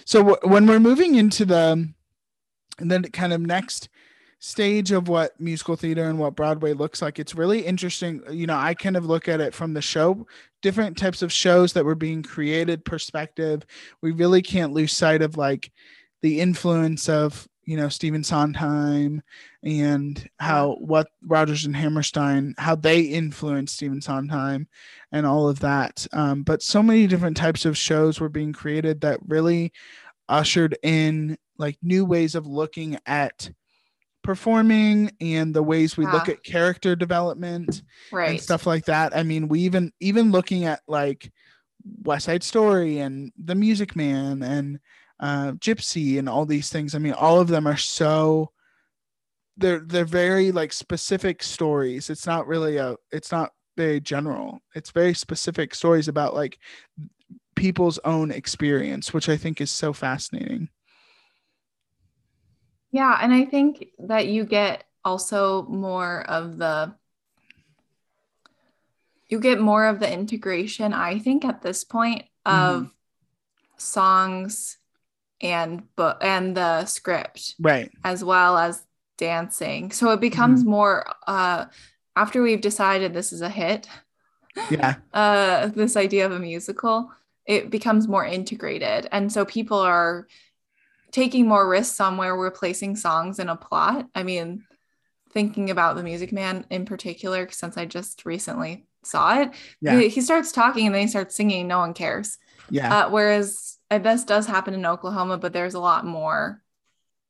So 0.05 0.19
w- 0.25 0.39
when 0.53 0.67
we're 0.67 0.81
moving 0.81 1.15
into 1.15 1.45
the 1.45 1.89
and 2.79 2.91
then 2.91 3.03
kind 3.05 3.33
of 3.33 3.41
next 3.41 3.89
stage 4.43 4.91
of 4.91 5.07
what 5.07 5.39
musical 5.41 5.77
theater 5.77 6.03
and 6.03 6.19
what 6.19 6.35
Broadway 6.35 6.73
looks 6.73 7.01
like, 7.01 7.21
it's 7.21 7.37
really 7.37 7.61
interesting. 7.61 8.21
You 8.29 8.49
know, 8.49 8.57
I 8.57 8.75
kind 8.75 8.97
of 8.97 9.07
look 9.07 9.29
at 9.29 9.41
it 9.41 9.55
from 9.55 9.73
the 9.73 9.81
show, 9.81 10.27
different 10.63 10.99
types 10.99 11.23
of 11.23 11.33
shows 11.33 11.73
that 11.75 11.85
were 11.85 11.95
being 11.95 12.25
created 12.25 12.85
perspective. 12.85 13.65
We 14.01 14.11
really 14.11 14.43
can't 14.43 14.73
lose 14.73 14.93
sight 14.93 15.23
of 15.23 15.37
like 15.37 15.71
the 16.23 16.41
influence 16.41 17.09
of 17.09 17.47
you 17.65 17.77
know 17.77 17.89
Stephen 17.89 18.25
Sondheim 18.25 19.23
and 19.63 20.29
how 20.41 20.73
what 20.81 21.07
Rodgers 21.25 21.65
and 21.65 21.77
Hammerstein 21.77 22.57
how 22.59 22.75
they 22.75 23.03
influenced 23.03 23.77
Stephen 23.77 24.01
Sondheim 24.01 24.67
and 25.13 25.25
all 25.25 25.49
of 25.49 25.61
that. 25.61 26.05
Um, 26.13 26.43
but 26.43 26.63
so 26.63 26.83
many 26.83 27.07
different 27.07 27.37
types 27.37 27.65
of 27.65 27.79
shows 27.79 28.19
were 28.19 28.29
being 28.29 28.53
created 28.53 29.03
that 29.03 29.21
really 29.25 29.73
ushered 30.29 30.77
in 30.83 31.39
like 31.59 31.79
new 31.81 32.05
ways 32.05 32.35
of 32.35 32.45
looking 32.45 32.99
at 33.07 33.49
performing 34.23 35.11
and 35.21 35.55
the 35.55 35.63
ways 35.63 35.97
we 35.97 36.07
look 36.07 36.29
at 36.29 36.43
character 36.45 36.95
development 36.97 37.83
Right. 38.11 38.31
and 38.31 38.41
stuff 38.41 38.67
like 38.67 38.85
that. 38.87 39.17
I 39.17 39.23
mean, 39.23 39.49
we 39.49 39.61
even 39.61 39.93
even 40.01 40.31
looking 40.31 40.65
at 40.65 40.81
like 40.87 41.31
West 42.05 42.27
Side 42.27 42.43
Story 42.43 42.99
and 42.99 43.33
The 43.43 43.55
Music 43.55 43.97
Man 43.97 44.43
and 44.43 44.79
uh, 45.21 45.53
Gypsy 45.53 46.19
and 46.19 46.29
all 46.29 46.47
these 46.47 46.69
things. 46.71 46.95
I 46.95 46.99
mean, 46.99 47.13
all 47.13 47.41
of 47.41 47.49
them 47.49 47.67
are 47.67 47.77
so 47.77 48.53
they're 49.57 49.81
they're 49.81 50.05
very 50.05 50.53
like 50.53 50.73
specific 50.73 51.43
stories. 51.43 52.09
It's 52.11 52.27
not 52.27 52.47
really 52.47 52.77
a 52.79 52.97
it's 53.11 53.31
not 53.33 53.51
very 53.77 54.01
general. 54.01 54.61
It's 54.75 54.91
very 54.91 55.15
specific 55.15 55.75
stories 55.75 56.09
about 56.09 56.35
like 56.35 56.59
people's 57.55 57.99
own 58.05 58.31
experience, 58.31 59.13
which 59.13 59.29
I 59.29 59.37
think 59.37 59.61
is 59.61 59.71
so 59.71 59.93
fascinating. 59.93 60.69
Yeah, 62.93 63.19
and 63.21 63.33
I 63.33 63.47
think 63.47 63.87
that 63.99 64.29
you 64.29 64.45
get 64.45 64.85
also 65.05 65.65
more 65.65 66.23
of 66.29 66.59
the 66.59 66.95
you 69.29 69.41
get 69.41 69.61
more 69.61 69.87
of 69.87 69.99
the 69.99 70.13
integration 70.13 70.93
I 70.93 71.19
think 71.19 71.45
at 71.45 71.63
this 71.63 71.85
point 71.85 72.25
of 72.45 72.91
songs 73.79 74.77
and 75.41 75.83
book 75.97 76.19
and 76.21 76.57
the 76.57 76.85
script 76.85 77.55
Right. 77.59 77.91
as 78.05 78.23
well 78.23 78.57
as 78.59 78.85
dancing. 79.17 79.91
So 79.91 80.11
it 80.11 80.21
becomes 80.21 80.65
more 80.65 81.07
uh 81.27 81.67
after 82.15 82.43
we've 82.43 82.61
decided 82.61 83.15
this 83.15 83.33
is 83.33 83.41
a 83.41 83.49
hit, 83.49 83.89
Yeah. 84.71 84.97
uh 85.15 85.69
this 85.69 85.97
idea 85.97 86.27
of 86.27 86.33
a 86.33 86.39
musical, 86.39 87.11
it 87.47 87.71
becomes 87.71 88.07
more 88.07 88.25
integrated. 88.27 89.09
And 89.11 89.33
so 89.33 89.45
people 89.45 89.79
are 89.79 90.29
taking 91.13 91.47
more 91.47 91.69
risks 91.69 92.01
on 92.01 92.17
where 92.17 92.37
we're 92.37 92.51
placing 92.51 92.97
songs 92.97 93.39
in 93.39 93.49
a 93.49 93.57
plot. 93.57 94.09
I 94.15 94.23
mean, 94.23 94.65
thinking 95.31 95.71
about 95.71 95.97
the 95.97 96.03
Music 96.03 96.33
Man 96.33 96.67
in 96.71 96.85
particular, 96.85 97.49
since 97.51 97.77
I 97.77 97.85
just 97.87 98.25
recently 98.27 98.87
saw 99.05 99.41
it, 99.41 99.51
Yeah. 99.81 99.99
he, 99.99 100.09
he 100.09 100.21
starts 100.21 100.53
talking 100.53 100.87
and 100.87 100.95
then 100.95 101.03
he 101.03 101.09
starts 101.09 101.35
singing. 101.37 101.69
No 101.69 101.79
one 101.79 101.95
cares. 101.95 102.39
Yeah. 102.71 103.07
Uh, 103.07 103.11
whereas 103.11 103.79
this 103.91 104.25
does 104.25 104.47
happen 104.47 104.75
in 104.75 104.87
Oklahoma, 104.87 105.39
but 105.39 105.53
there's 105.53 105.75
a 105.75 105.81
lot 105.81 106.05
more 106.07 106.63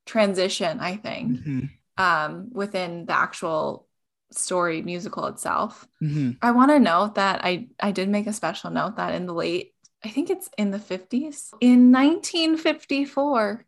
transition, 0.06 0.80
I 0.80 0.96
think, 0.96 1.38
Mhm. 1.40 1.70
um, 1.98 2.48
within 2.52 3.06
the 3.06 3.12
actual 3.14 3.86
story 4.30 4.82
musical 4.82 5.26
itself. 5.26 5.86
Mhm. 6.02 6.38
I 6.40 6.52
want 6.52 6.70
to 6.70 6.78
note 6.80 7.16
that 7.16 7.44
I 7.44 7.68
I 7.80 7.92
did 7.92 8.08
make 8.08 8.26
a 8.26 8.32
special 8.32 8.70
note 8.70 8.96
that 8.96 9.14
in 9.14 9.26
the 9.26 9.34
late 9.34 9.74
I 10.04 10.08
think 10.08 10.30
it's 10.30 10.48
in 10.58 10.70
the 10.72 10.78
50s 10.80 11.52
in 11.60 11.92
1954 11.92 13.64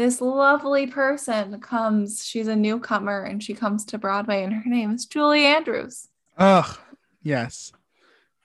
this 0.00 0.20
lovely 0.22 0.86
person 0.86 1.60
comes 1.60 2.24
she's 2.24 2.48
a 2.48 2.56
newcomer 2.56 3.22
and 3.24 3.42
she 3.42 3.52
comes 3.52 3.84
to 3.84 3.98
Broadway 3.98 4.42
and 4.42 4.52
her 4.54 4.62
name 4.70 4.90
is 4.92 5.04
Julie 5.04 5.44
Andrews 5.44 6.08
Ugh. 6.38 6.78
Yes. 7.22 7.70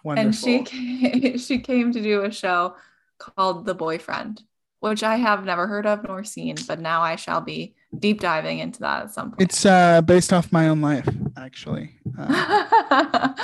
Wonderful. 0.04 0.26
and 0.28 0.36
she 0.36 0.64
came, 0.64 1.38
she 1.46 1.60
came 1.60 1.94
to 1.94 2.02
do 2.02 2.24
a 2.24 2.32
show 2.32 2.76
called 3.20 3.66
The 3.66 3.74
Boyfriend 3.74 4.42
which 4.82 5.02
I 5.02 5.16
have 5.16 5.46
never 5.46 5.66
heard 5.66 5.86
of 5.86 6.04
nor 6.04 6.26
seen 6.26 6.58
but 6.68 6.80
now 6.82 7.02
I 7.02 7.16
shall 7.16 7.40
be 7.40 7.74
deep 7.98 8.20
diving 8.20 8.60
into 8.60 8.82
that 8.82 9.04
at 9.04 9.12
some 9.12 9.32
point. 9.32 9.42
It's 9.42 9.66
uh 9.66 10.02
based 10.02 10.34
off 10.34 10.52
my 10.52 10.68
own 10.68 10.82
life, 10.82 11.08
actually. 11.38 11.92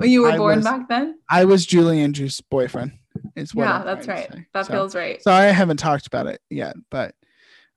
Uh, 0.00 0.04
you 0.04 0.22
were 0.22 0.30
I 0.32 0.36
born 0.36 0.56
was- 0.56 0.64
back 0.64 0.88
then? 0.88 1.18
I 1.30 1.44
was 1.46 1.64
Julie 1.66 2.00
Andrews' 2.00 2.40
boyfriend. 2.42 2.92
Is 3.34 3.54
what 3.54 3.64
Yeah, 3.64 3.78
I'm 3.80 3.86
that's 3.86 4.06
right. 4.06 4.30
That 4.52 4.66
So- 4.66 4.72
feels 4.74 4.94
right. 4.94 5.20
Sorry, 5.22 5.46
I 5.46 5.50
haven't 5.50 5.78
talked 5.78 6.06
about 6.06 6.26
it 6.26 6.40
yet, 6.50 6.76
but 6.90 7.14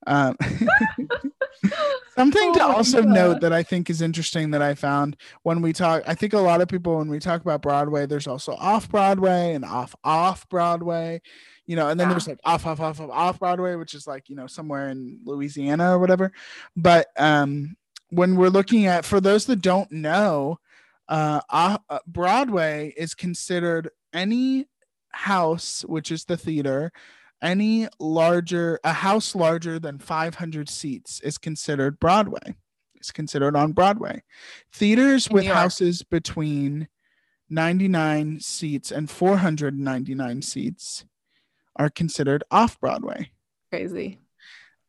um, 0.07 0.35
something 2.15 2.53
to 2.53 2.63
Oh 2.63 2.67
my 2.69 2.73
also 2.73 3.01
God. 3.01 3.09
note 3.13 3.41
that 3.41 3.53
I 3.53 3.63
think 3.63 3.89
is 3.89 4.01
interesting 4.01 4.51
that 4.51 4.61
I 4.61 4.73
found 4.75 5.17
when 5.43 5.61
we 5.61 5.73
talk. 5.73 6.03
I 6.07 6.13
think 6.15 6.33
a 6.33 6.39
lot 6.39 6.61
of 6.61 6.67
people 6.67 6.97
when 6.97 7.09
we 7.09 7.19
talk 7.19 7.41
about 7.41 7.61
Broadway, 7.61 8.05
there's 8.05 8.27
also 8.27 8.53
off 8.53 8.89
Broadway 8.89 9.53
and 9.53 9.63
off 9.65 9.95
off 10.03 10.47
Broadway, 10.49 11.21
you 11.65 11.75
know, 11.75 11.89
and 11.89 11.99
then 11.99 12.07
Yeah. 12.07 12.13
there's 12.13 12.27
like 12.27 12.39
off 12.43 12.65
off 12.65 12.79
off 12.79 12.99
off 12.99 13.09
off 13.09 13.39
Broadway, 13.39 13.75
which 13.75 13.93
is 13.93 14.07
like 14.07 14.29
you 14.29 14.35
know 14.35 14.47
somewhere 14.47 14.89
in 14.89 15.19
Louisiana 15.23 15.95
or 15.95 15.99
whatever. 15.99 16.31
But 16.75 17.07
um, 17.17 17.75
when 18.09 18.35
we're 18.35 18.49
looking 18.49 18.85
at 18.87 19.05
for 19.05 19.21
those 19.21 19.45
that 19.45 19.61
don't 19.61 19.91
know, 19.91 20.59
uh, 21.07 21.41
uh, 21.49 21.77
uh, 21.89 21.99
Broadway 22.07 22.93
is 22.97 23.13
considered 23.15 23.89
any 24.13 24.67
house, 25.11 25.83
which 25.87 26.11
is 26.11 26.25
the 26.25 26.37
theater, 26.37 26.91
any 27.41 27.87
larger, 27.99 28.79
a 28.83 28.93
house 28.93 29.35
larger 29.35 29.79
than 29.79 29.99
500 29.99 30.69
seats 30.69 31.19
is 31.21 31.37
considered 31.37 31.99
Broadway. 31.99 32.55
It's 32.95 33.11
considered 33.11 33.55
on 33.55 33.71
Broadway. 33.71 34.23
Theaters 34.71 35.27
In 35.27 35.33
with 35.33 35.45
houses 35.45 36.03
between 36.03 36.87
99 37.49 38.39
seats 38.39 38.91
and 38.91 39.09
499 39.09 40.41
seats 40.41 41.05
are 41.75 41.89
considered 41.89 42.43
off 42.51 42.79
Broadway. 42.79 43.31
Crazy. 43.71 44.19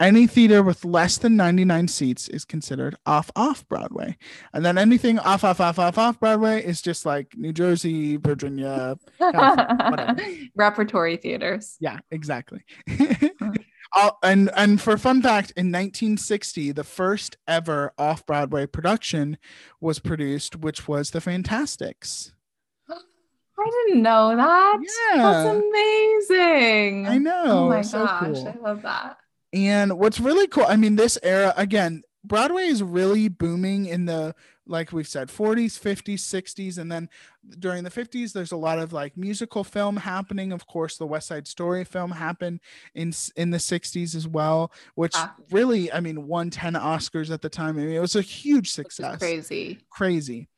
Any 0.03 0.27
theater 0.27 0.65
with 0.65 0.85
less 0.85 1.17
than 1.17 1.37
99 1.37 1.87
seats 1.87 2.27
is 2.29 2.45
considered 2.45 2.97
off 3.07 3.31
off 3.37 3.67
Broadway. 3.69 4.17
And 4.53 4.65
then 4.65 4.77
anything 4.77 5.21
off 5.21 5.45
off 5.45 5.61
off 5.61 5.79
off 5.79 5.97
off 5.97 6.19
Broadway 6.19 6.61
is 6.61 6.83
just 6.83 7.07
like 7.07 7.37
New 7.37 7.53
Jersey, 7.53 8.17
Virginia. 8.17 8.97
Repertory 10.57 11.17
theaters. 11.19 11.77
Yeah, 11.79 12.01
exactly. 12.11 12.65
I'll- 13.93 14.19
and 14.25 14.51
and 14.57 14.81
for 14.81 14.97
fun 14.99 15.23
fact, 15.23 15.53
in 15.57 15.67
1960, 15.67 16.73
the 16.73 16.83
first 16.83 17.37
ever 17.47 17.93
off 17.97 18.27
Broadway 18.27 18.67
production 18.67 19.39
was 19.81 20.01
produced, 20.01 20.57
which 20.57 20.89
was 20.89 21.13
The 21.13 21.21
Fantasticks. 21.21 22.33
I 22.91 23.71
didn't 23.87 24.03
know 24.03 24.35
that. 24.35 24.79
Yeah. 25.15 25.23
That's 25.23 25.65
amazing. 26.29 27.07
I 27.07 27.19
know. 27.19 27.45
Oh 27.47 27.69
my 27.69 27.83
so 27.83 28.05
gosh, 28.05 28.21
cool. 28.39 28.49
I 28.49 28.61
love 28.61 28.83
that. 28.83 29.19
And 29.53 29.99
what's 29.99 30.21
really 30.21 30.47
cool, 30.49 30.65
I 30.67 30.77
mean, 30.77 30.97
this 30.97 31.19
era 31.23 31.53
again, 31.57 32.03
Broadway 32.25 32.65
is 32.65 32.83
really 32.83 33.29
booming 33.29 33.87
in 33.87 34.07
the 34.07 34.35
like 34.65 34.93
we've 34.93 35.09
said 35.09 35.29
40s, 35.29 35.77
50s, 35.79 36.21
60s, 36.21 36.79
and 36.79 36.91
then 36.91 37.11
during 37.59 37.83
the 37.83 37.91
50s, 37.91 38.33
there's 38.33 38.53
a 38.53 38.57
lot 38.57 38.79
of 38.79 38.93
like 38.93 39.17
musical 39.17 39.65
film 39.65 39.97
happening. 39.97 40.53
Of 40.53 40.69
course, 40.69 40.97
the 40.97 41.07
West 41.07 41.27
Side 41.27 41.49
Story 41.49 41.85
film 41.85 42.13
happened 42.13 42.61
in 42.95 43.13
in 43.37 43.51
the 43.51 43.59
60s 43.59 44.15
as 44.15 44.29
well, 44.29 44.73
which 44.95 45.15
Ah. 45.17 45.35
really, 45.51 45.93
I 45.93 45.99
mean, 45.99 46.29
won 46.29 46.51
10 46.51 46.75
Oscars 46.75 47.31
at 47.31 47.43
the 47.43 47.49
time. 47.49 47.77
I 47.77 47.83
mean, 47.83 47.91
it 47.97 48.01
was 48.01 48.15
a 48.17 48.23
huge 48.23 48.71
success 48.71 49.19
crazy. 49.19 49.81
crazy. 49.91 50.49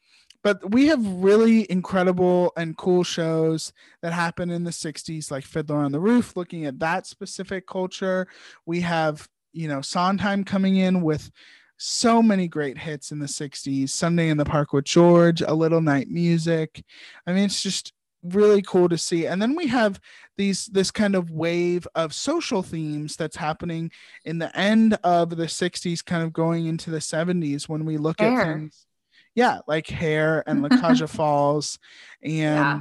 But 0.44 0.70
we 0.72 0.86
have 0.86 1.04
really 1.04 1.68
incredible 1.70 2.52
and 2.56 2.76
cool 2.76 3.02
shows 3.02 3.72
that 4.02 4.12
happen 4.12 4.50
in 4.50 4.62
the 4.62 4.70
60s 4.70 5.30
like 5.30 5.44
fiddler 5.44 5.78
on 5.78 5.90
the 5.90 5.98
roof 5.98 6.36
looking 6.36 6.66
at 6.66 6.78
that 6.78 7.06
specific 7.06 7.66
culture. 7.66 8.28
We 8.66 8.82
have 8.82 9.26
you 9.52 9.66
know 9.66 9.80
sondheim 9.80 10.44
coming 10.44 10.76
in 10.76 11.00
with 11.00 11.30
so 11.76 12.22
many 12.22 12.46
great 12.46 12.78
hits 12.78 13.10
in 13.10 13.18
the 13.18 13.26
60s 13.26 13.88
sunday 13.88 14.28
in 14.28 14.36
the 14.36 14.44
park 14.44 14.72
with 14.72 14.84
george 14.84 15.42
a 15.42 15.54
little 15.54 15.80
night 15.80 16.08
music. 16.08 16.84
I 17.26 17.32
mean 17.32 17.44
it's 17.44 17.62
just 17.62 17.92
really 18.22 18.62
cool 18.62 18.88
to 18.88 18.96
see. 18.96 19.26
And 19.26 19.40
then 19.40 19.54
we 19.54 19.66
have 19.66 20.00
these 20.36 20.66
this 20.66 20.90
kind 20.90 21.14
of 21.14 21.30
wave 21.30 21.86
of 21.94 22.12
social 22.14 22.62
themes 22.62 23.16
that's 23.16 23.36
happening 23.36 23.90
in 24.24 24.38
the 24.38 24.54
end 24.56 24.98
of 25.04 25.36
the 25.36 25.44
60s 25.44 26.04
kind 26.04 26.22
of 26.22 26.32
going 26.32 26.66
into 26.66 26.90
the 26.90 26.98
70s 26.98 27.68
when 27.68 27.84
we 27.84 27.96
look 27.96 28.20
Hair. 28.20 28.40
at 28.40 28.46
things 28.46 28.86
yeah 29.34 29.58
like 29.66 29.86
hair 29.88 30.42
and 30.46 30.62
La 30.62 30.68
Cage 30.68 31.02
aux 31.02 31.06
Folles 31.06 31.78
and 32.22 32.32
Yeah. 32.32 32.80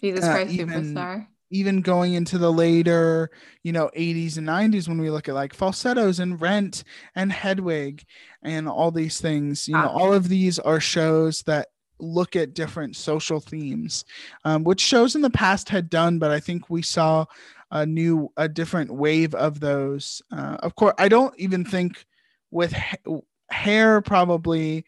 Jesus 0.00 0.24
Uh, 0.24 0.32
Christ 0.32 0.52
even- 0.52 0.94
Superstar. 0.94 1.26
even 1.50 1.80
going 1.82 2.14
into 2.14 2.38
the 2.38 2.52
later 2.52 3.30
you 3.62 3.72
know 3.72 3.90
80s 3.96 4.36
and 4.38 4.46
90s 4.48 4.88
when 4.88 5.00
we 5.00 5.10
look 5.10 5.28
at 5.28 5.34
like 5.34 5.52
falsettos 5.54 6.18
and 6.20 6.40
rent 6.40 6.84
and 7.14 7.32
hedwig 7.32 8.04
and 8.42 8.68
all 8.68 8.90
these 8.90 9.20
things 9.20 9.66
you 9.68 9.74
know 9.74 9.88
all 9.88 10.12
of 10.12 10.28
these 10.28 10.58
are 10.58 10.80
shows 10.80 11.42
that 11.42 11.68
look 11.98 12.34
at 12.34 12.54
different 12.54 12.96
social 12.96 13.40
themes 13.40 14.04
um, 14.46 14.64
which 14.64 14.80
shows 14.80 15.14
in 15.14 15.20
the 15.22 15.28
past 15.30 15.68
had 15.68 15.90
done 15.90 16.18
but 16.18 16.30
i 16.30 16.40
think 16.40 16.70
we 16.70 16.80
saw 16.82 17.26
a 17.72 17.84
new 17.84 18.32
a 18.38 18.48
different 18.48 18.90
wave 18.90 19.34
of 19.34 19.60
those 19.60 20.22
uh, 20.32 20.56
of 20.60 20.74
course 20.76 20.94
i 20.98 21.08
don't 21.08 21.34
even 21.38 21.62
think 21.64 22.06
with 22.50 22.72
ha- 22.72 23.20
hair 23.50 24.00
probably 24.00 24.82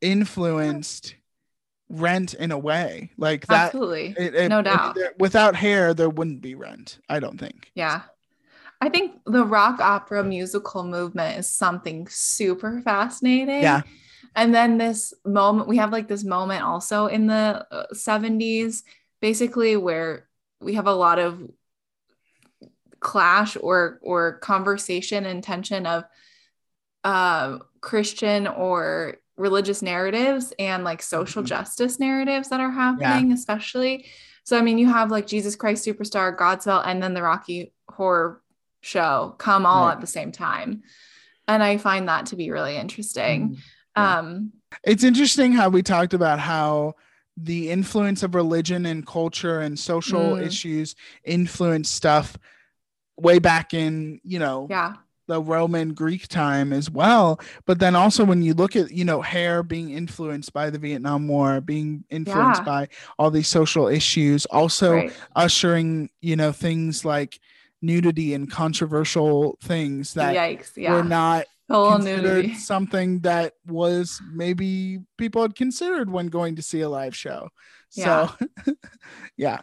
influenced 0.00 1.14
rent 1.88 2.34
in 2.34 2.50
a 2.50 2.58
way 2.58 3.10
like 3.16 3.46
that 3.46 3.66
Absolutely. 3.66 4.14
it- 4.18 4.34
it- 4.34 4.48
No 4.48 4.62
doubt. 4.62 4.96
without 5.18 5.54
hair, 5.54 5.94
there 5.94 6.08
wouldn't 6.10 6.40
be 6.40 6.54
rent. 6.54 6.98
I 7.08 7.20
don't 7.20 7.38
think. 7.38 7.70
Yeah. 7.74 8.02
I 8.80 8.88
think 8.88 9.20
the 9.24 9.44
rock 9.44 9.80
opera 9.80 10.24
musical 10.24 10.84
movement 10.84 11.38
is 11.38 11.48
something 11.48 12.06
super 12.08 12.80
fascinating. 12.82 13.62
Yeah. 13.62 13.82
And 14.36 14.54
then 14.54 14.78
this 14.78 15.14
moment, 15.24 15.68
we 15.68 15.76
have 15.76 15.92
like 15.92 16.08
this 16.08 16.24
moment 16.24 16.64
also 16.64 17.06
in 17.06 17.26
the 17.26 17.66
uh, 17.70 17.86
70s, 17.94 18.82
basically, 19.20 19.76
where 19.76 20.28
we 20.60 20.74
have 20.74 20.86
a 20.86 20.92
lot 20.94 21.18
of 21.18 21.40
clash 23.00 23.56
or 23.60 23.98
or 24.02 24.38
conversation 24.38 25.24
and 25.26 25.42
tension 25.44 25.86
of 25.86 26.04
uh, 27.04 27.58
Christian 27.80 28.46
or 28.46 29.18
religious 29.36 29.82
narratives 29.82 30.52
and 30.58 30.84
like 30.84 31.02
social 31.02 31.42
Mhm. 31.42 31.46
justice 31.46 31.98
narratives 31.98 32.48
that 32.50 32.60
are 32.60 32.70
happening, 32.70 33.32
especially. 33.32 34.06
So 34.44 34.58
I 34.58 34.62
mean, 34.62 34.78
you 34.78 34.88
have 34.88 35.10
like 35.10 35.26
Jesus 35.26 35.56
Christ 35.56 35.84
Superstar, 35.86 36.36
Godspell, 36.36 36.82
and 36.86 37.02
then 37.02 37.14
the 37.14 37.22
Rocky 37.22 37.72
Horror 37.88 38.40
Show 38.80 39.34
come 39.38 39.64
all 39.66 39.86
Right. 39.86 39.92
at 39.94 40.00
the 40.00 40.06
same 40.06 40.30
time, 40.30 40.82
and 41.48 41.62
I 41.62 41.78
find 41.78 42.08
that 42.08 42.26
to 42.26 42.36
be 42.36 42.50
really 42.50 42.76
interesting. 42.76 43.56
Yeah. 43.96 44.18
Um, 44.18 44.52
It's 44.82 45.04
interesting 45.04 45.52
how 45.52 45.68
we 45.68 45.82
talked 45.82 46.12
about 46.14 46.40
how 46.40 46.94
the 47.36 47.70
influence 47.70 48.22
of 48.22 48.34
religion 48.34 48.84
and 48.86 49.06
culture 49.06 49.60
and 49.60 49.78
social 49.78 50.34
Mm. 50.34 50.42
issues 50.42 50.94
influence 51.24 51.88
stuff 51.90 52.36
way 53.16 53.38
back 53.38 53.72
in, 53.72 54.20
you 54.24 54.38
know, 54.38 54.66
yeah, 54.68 54.94
the 55.26 55.40
Roman 55.40 55.94
Greek 55.94 56.28
time 56.28 56.72
as 56.72 56.90
well. 56.90 57.40
But 57.66 57.78
then 57.78 57.96
also 57.96 58.24
when 58.24 58.42
you 58.42 58.54
look 58.54 58.76
at, 58.76 58.90
you 58.90 59.04
know, 59.04 59.22
hair 59.22 59.62
being 59.62 59.90
influenced 59.90 60.52
by 60.52 60.70
the 60.70 60.78
Vietnam 60.78 61.28
War, 61.28 61.60
being 61.60 62.04
influenced 62.10 62.60
Yeah. 62.60 62.64
by 62.64 62.88
all 63.18 63.30
these 63.30 63.48
social 63.48 63.88
issues, 63.88 64.44
also 64.46 64.92
right. 64.94 65.12
ushering, 65.34 66.10
you 66.20 66.36
know, 66.36 66.52
things 66.52 67.04
like 67.04 67.38
nudity 67.80 68.34
and 68.34 68.50
controversial 68.50 69.58
things 69.62 70.14
that 70.14 70.34
Yikes! 70.34 70.76
Yeah, 70.76 70.92
were 70.92 71.04
not 71.04 71.44
considered 71.70 72.22
nudity. 72.22 72.54
something 72.54 73.20
that 73.20 73.54
was 73.66 74.20
maybe 74.32 75.00
people 75.18 75.42
had 75.42 75.54
considered 75.54 76.10
when 76.10 76.28
going 76.28 76.56
to 76.56 76.62
see 76.62 76.80
a 76.80 76.88
live 76.88 77.14
show. 77.16 77.48
Yeah. 77.92 78.28
So 78.66 78.74
yeah. 79.36 79.60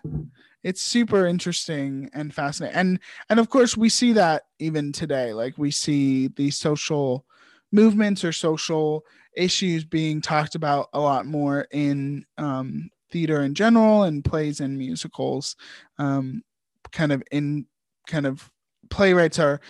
It's 0.63 0.81
super 0.81 1.25
interesting 1.25 2.09
and 2.13 2.33
fascinating. 2.33 2.77
And 2.77 2.99
and 3.29 3.39
of 3.39 3.49
course 3.49 3.75
we 3.75 3.89
see 3.89 4.13
that 4.13 4.43
even 4.59 4.91
today. 4.91 5.33
Like 5.33 5.57
we 5.57 5.71
see 5.71 6.27
these 6.27 6.57
social 6.57 7.25
movements 7.71 8.23
or 8.23 8.31
social 8.31 9.05
issues 9.35 9.83
being 9.85 10.21
talked 10.21 10.55
about 10.55 10.89
a 10.93 10.99
lot 10.99 11.25
more 11.25 11.67
in 11.71 12.25
um, 12.37 12.89
theater 13.11 13.41
in 13.41 13.55
general 13.55 14.03
and 14.03 14.23
plays 14.23 14.59
and 14.59 14.77
musicals. 14.77 15.55
Um, 15.97 16.43
kind 16.91 17.11
of 17.11 17.23
in 17.31 17.65
kind 18.07 18.25
of 18.25 18.49
playwrights 18.89 19.39
are 19.39 19.61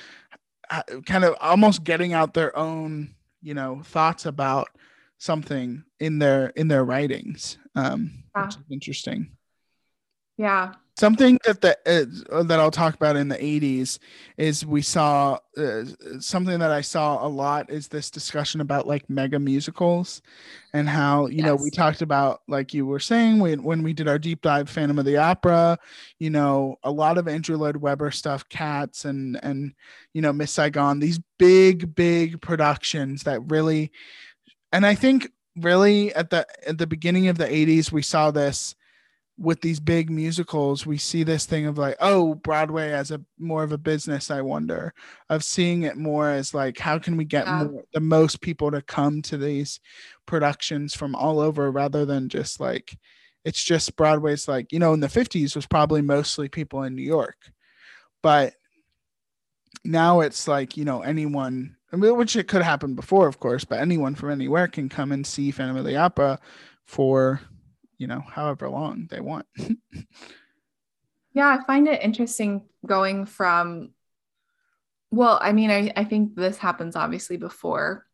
kind 1.06 1.24
of 1.24 1.36
almost 1.40 1.84
getting 1.84 2.14
out 2.14 2.34
their 2.34 2.58
own 2.58 3.14
you 3.42 3.54
know 3.54 3.82
thoughts 3.84 4.26
about 4.26 4.68
something 5.18 5.84
in 6.00 6.18
their 6.20 6.48
in 6.56 6.68
their 6.68 6.84
writings 6.84 7.58
um 7.76 8.12
which 8.34 8.56
is 8.56 8.64
interesting 8.72 9.30
Yeah, 10.38 10.74
something 11.02 11.40
that 11.46 11.62
the 11.62 11.76
uh, 12.32 12.44
that 12.44 12.60
I'll 12.60 12.72
talk 12.72 12.94
about 12.94 13.16
in 13.16 13.28
the 13.28 13.38
80s 13.38 13.98
is 14.38 14.66
we 14.66 14.84
saw 14.84 15.40
uh, 15.58 15.84
something 16.20 16.60
that 16.60 16.72
I 16.72 16.82
saw 16.82 17.26
a 17.26 17.28
lot 17.28 17.72
is 17.72 17.88
this 17.88 18.12
discussion 18.12 18.62
about 18.62 18.88
like 18.88 19.10
mega 19.10 19.40
musicals 19.40 20.22
and 20.74 20.88
how 20.88 21.26
you 21.28 21.42
know 21.42 21.56
we 21.56 21.72
talked 21.72 22.02
about 22.02 22.42
like 22.48 22.74
you 22.74 22.86
were 22.86 23.00
saying 23.00 23.40
when 23.40 23.64
when 23.64 23.82
we 23.82 23.94
did 23.94 24.08
our 24.08 24.20
deep 24.20 24.42
dive 24.42 24.70
Phantom 24.70 25.00
of 25.00 25.06
the 25.06 25.18
Opera 25.18 25.78
you 26.20 26.30
know 26.30 26.76
a 26.84 26.92
lot 26.92 27.18
of 27.18 27.28
Andrew 27.28 27.58
Lloyd 27.58 27.78
Webber 27.78 28.12
stuff 28.12 28.48
Cats 28.50 29.06
and 29.06 29.40
and 29.44 29.74
you 30.14 30.22
know 30.22 30.32
Miss 30.32 30.52
Saigon 30.52 31.00
these 31.00 31.20
big 31.40 31.96
big 31.96 32.42
productions 32.42 33.24
that 33.24 33.42
really 33.50 33.92
and 34.72 34.86
I 34.86 34.94
think 34.94 35.32
really 35.58 36.14
at 36.14 36.30
the 36.30 36.46
at 36.68 36.78
the 36.78 36.88
beginning 36.88 37.28
of 37.28 37.38
the 37.38 37.48
80s 37.48 37.92
we 37.92 38.04
saw 38.04 38.30
this 38.30 38.76
with 39.42 39.60
these 39.62 39.80
big 39.80 40.10
musicals 40.12 40.86
we 40.86 40.98
see 40.98 41.24
this 41.24 41.48
thing 41.48 41.66
of 41.66 41.76
like 41.78 41.96
oh 42.00 42.36
broadway 42.36 42.92
as 42.92 43.10
a 43.10 43.20
more 43.40 43.64
of 43.64 43.72
a 43.72 43.78
business 43.78 44.30
i 44.30 44.40
wonder 44.40 44.94
of 45.30 45.44
seeing 45.44 45.82
it 45.82 45.98
more 45.98 46.30
as 46.30 46.54
like 46.54 46.78
how 46.78 47.00
can 47.00 47.18
we 47.18 47.26
get 47.26 47.48
Yeah. 47.48 47.64
more, 47.64 47.84
the 47.92 48.00
most 48.00 48.40
people 48.42 48.70
to 48.70 48.84
come 48.84 49.22
to 49.24 49.38
these 49.38 49.80
productions 50.28 50.94
from 50.94 51.16
all 51.16 51.40
over 51.40 51.72
rather 51.72 52.06
than 52.06 52.30
just 52.30 52.60
like 52.60 52.96
it's 53.44 53.64
just 53.64 53.96
broadway's 53.96 54.48
like 54.48 54.72
you 54.72 54.78
know 54.78 54.94
in 54.94 55.00
the 55.00 55.08
50s 55.08 55.56
was 55.56 55.66
probably 55.66 56.04
mostly 56.04 56.48
people 56.48 56.84
in 56.84 56.96
new 56.96 57.02
york 57.02 57.38
but 58.22 58.54
now 59.84 60.20
it's 60.20 60.48
like 60.48 60.78
you 60.78 60.86
know 60.86 61.02
anyone 61.02 61.76
I 61.94 61.98
mean, 61.98 62.16
which 62.16 62.36
it 62.36 62.48
could 62.48 62.62
happen 62.62 62.94
before 62.94 63.28
of 63.28 63.40
course 63.40 63.66
but 63.66 63.80
anyone 63.80 64.14
from 64.14 64.30
anywhere 64.30 64.68
can 64.68 64.88
come 64.88 65.12
and 65.12 65.26
see 65.26 65.50
phantom 65.50 65.78
of 65.78 65.86
the 65.86 65.98
opera 65.98 66.40
for 66.86 67.42
you 68.02 68.08
know 68.08 68.24
however 68.28 68.70
long 68.70 69.08
they 69.10 69.20
want 69.20 69.46
Yeah, 71.34 71.48
I 71.48 71.66
find 71.66 71.88
it 71.88 72.02
interesting 72.02 72.64
going 72.86 73.26
from, 73.26 73.92
well, 75.12 75.40
I 75.42 75.54
mean, 75.54 75.72
I, 75.72 75.92
I 75.96 76.04
think 76.04 76.36
this 76.36 76.58
happens 76.58 76.96
obviously 76.96 77.38
before 77.38 78.06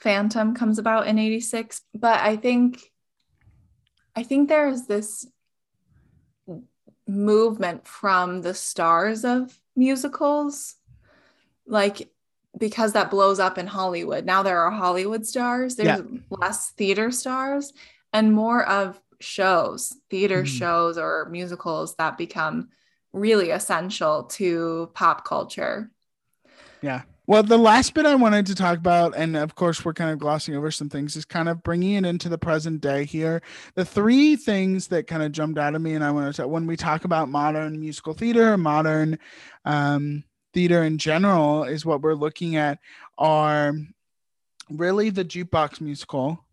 Phantom 0.00 0.54
comes 0.54 0.78
about 0.78 1.06
in 1.06 1.18
86, 1.18 1.80
but 1.94 2.20
I 2.20 2.36
think 2.36 2.82
I 4.16 4.22
think 4.22 4.48
there's 4.48 4.82
this 4.82 5.26
movement 7.08 7.86
from 7.86 8.42
the 8.42 8.54
stars 8.54 9.24
of 9.24 9.58
musicals, 9.74 10.76
like 11.66 12.10
because 12.56 12.92
that 12.92 13.10
blows 13.10 13.40
up 13.40 13.58
in 13.58 13.66
Hollywood. 13.66 14.24
Now 14.24 14.42
there 14.42 14.60
are 14.60 14.70
Hollywood 14.70 15.26
stars, 15.26 15.76
there's 15.76 16.02
less 16.30 16.70
theater 16.72 17.10
stars 17.10 17.72
and 18.14 18.32
more 18.32 18.66
of 18.66 18.98
shows, 19.20 19.92
theater 20.08 20.44
Mhm. 20.44 20.46
shows 20.46 20.96
or 20.98 21.28
musicals 21.30 21.96
that 21.96 22.16
become 22.16 22.68
really 23.12 23.50
essential 23.50 24.24
to 24.24 24.90
pop 24.94 25.24
culture. 25.24 25.90
Yeah. 26.80 27.02
Well 27.26 27.42
the 27.42 27.56
last 27.56 27.94
bit 27.94 28.04
i 28.04 28.14
wanted 28.14 28.44
to 28.46 28.54
talk 28.54 28.76
about 28.76 29.16
and 29.16 29.34
of 29.34 29.54
course 29.54 29.82
we're 29.82 29.94
kind 29.94 30.10
of 30.10 30.18
glossing 30.18 30.54
over 30.54 30.70
some 30.70 30.90
things 30.90 31.16
is 31.16 31.24
kind 31.24 31.48
of 31.48 31.62
bringing 31.62 31.94
it 31.94 32.04
into 32.04 32.28
the 32.28 32.36
present 32.36 32.82
day 32.82 33.06
here 33.06 33.40
the 33.76 33.84
three 33.84 34.36
things 34.36 34.88
that 34.88 35.06
kind 35.06 35.22
of 35.22 35.32
jumped 35.32 35.58
out 35.58 35.74
of 35.74 35.80
me 35.80 35.94
and 35.94 36.04
i 36.04 36.10
want 36.10 36.34
to 36.34 36.46
when 36.46 36.66
we 36.66 36.76
talk 36.76 37.06
about 37.06 37.30
modern 37.30 37.80
musical 37.80 38.12
theater 38.12 38.58
modern 38.58 39.18
um, 39.64 40.22
theater 40.52 40.84
in 40.84 40.98
general 40.98 41.64
is 41.64 41.86
what 41.86 42.02
we're 42.02 42.12
looking 42.12 42.56
at 42.56 42.78
are 43.16 43.72
really 44.68 45.08
the 45.08 45.24
jukebox 45.24 45.80
musical 45.80 46.44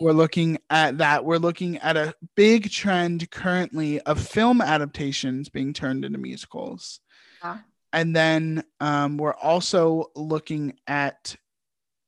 we're 0.00 0.12
looking 0.12 0.57
at 0.70 0.98
that 0.98 1.24
we're 1.24 1.38
looking 1.38 1.78
at 1.78 1.96
a 1.96 2.14
big 2.36 2.70
trend 2.70 3.30
currently 3.30 4.00
of 4.02 4.20
film 4.20 4.60
adaptations 4.60 5.48
being 5.48 5.72
turned 5.72 6.04
into 6.04 6.18
musicals 6.18 7.00
Yeah. 7.42 7.58
and 7.92 8.14
then 8.14 8.64
um, 8.80 9.16
we're 9.16 9.34
also 9.34 10.10
looking 10.14 10.74
at 10.86 11.36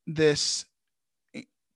this 0.07 0.65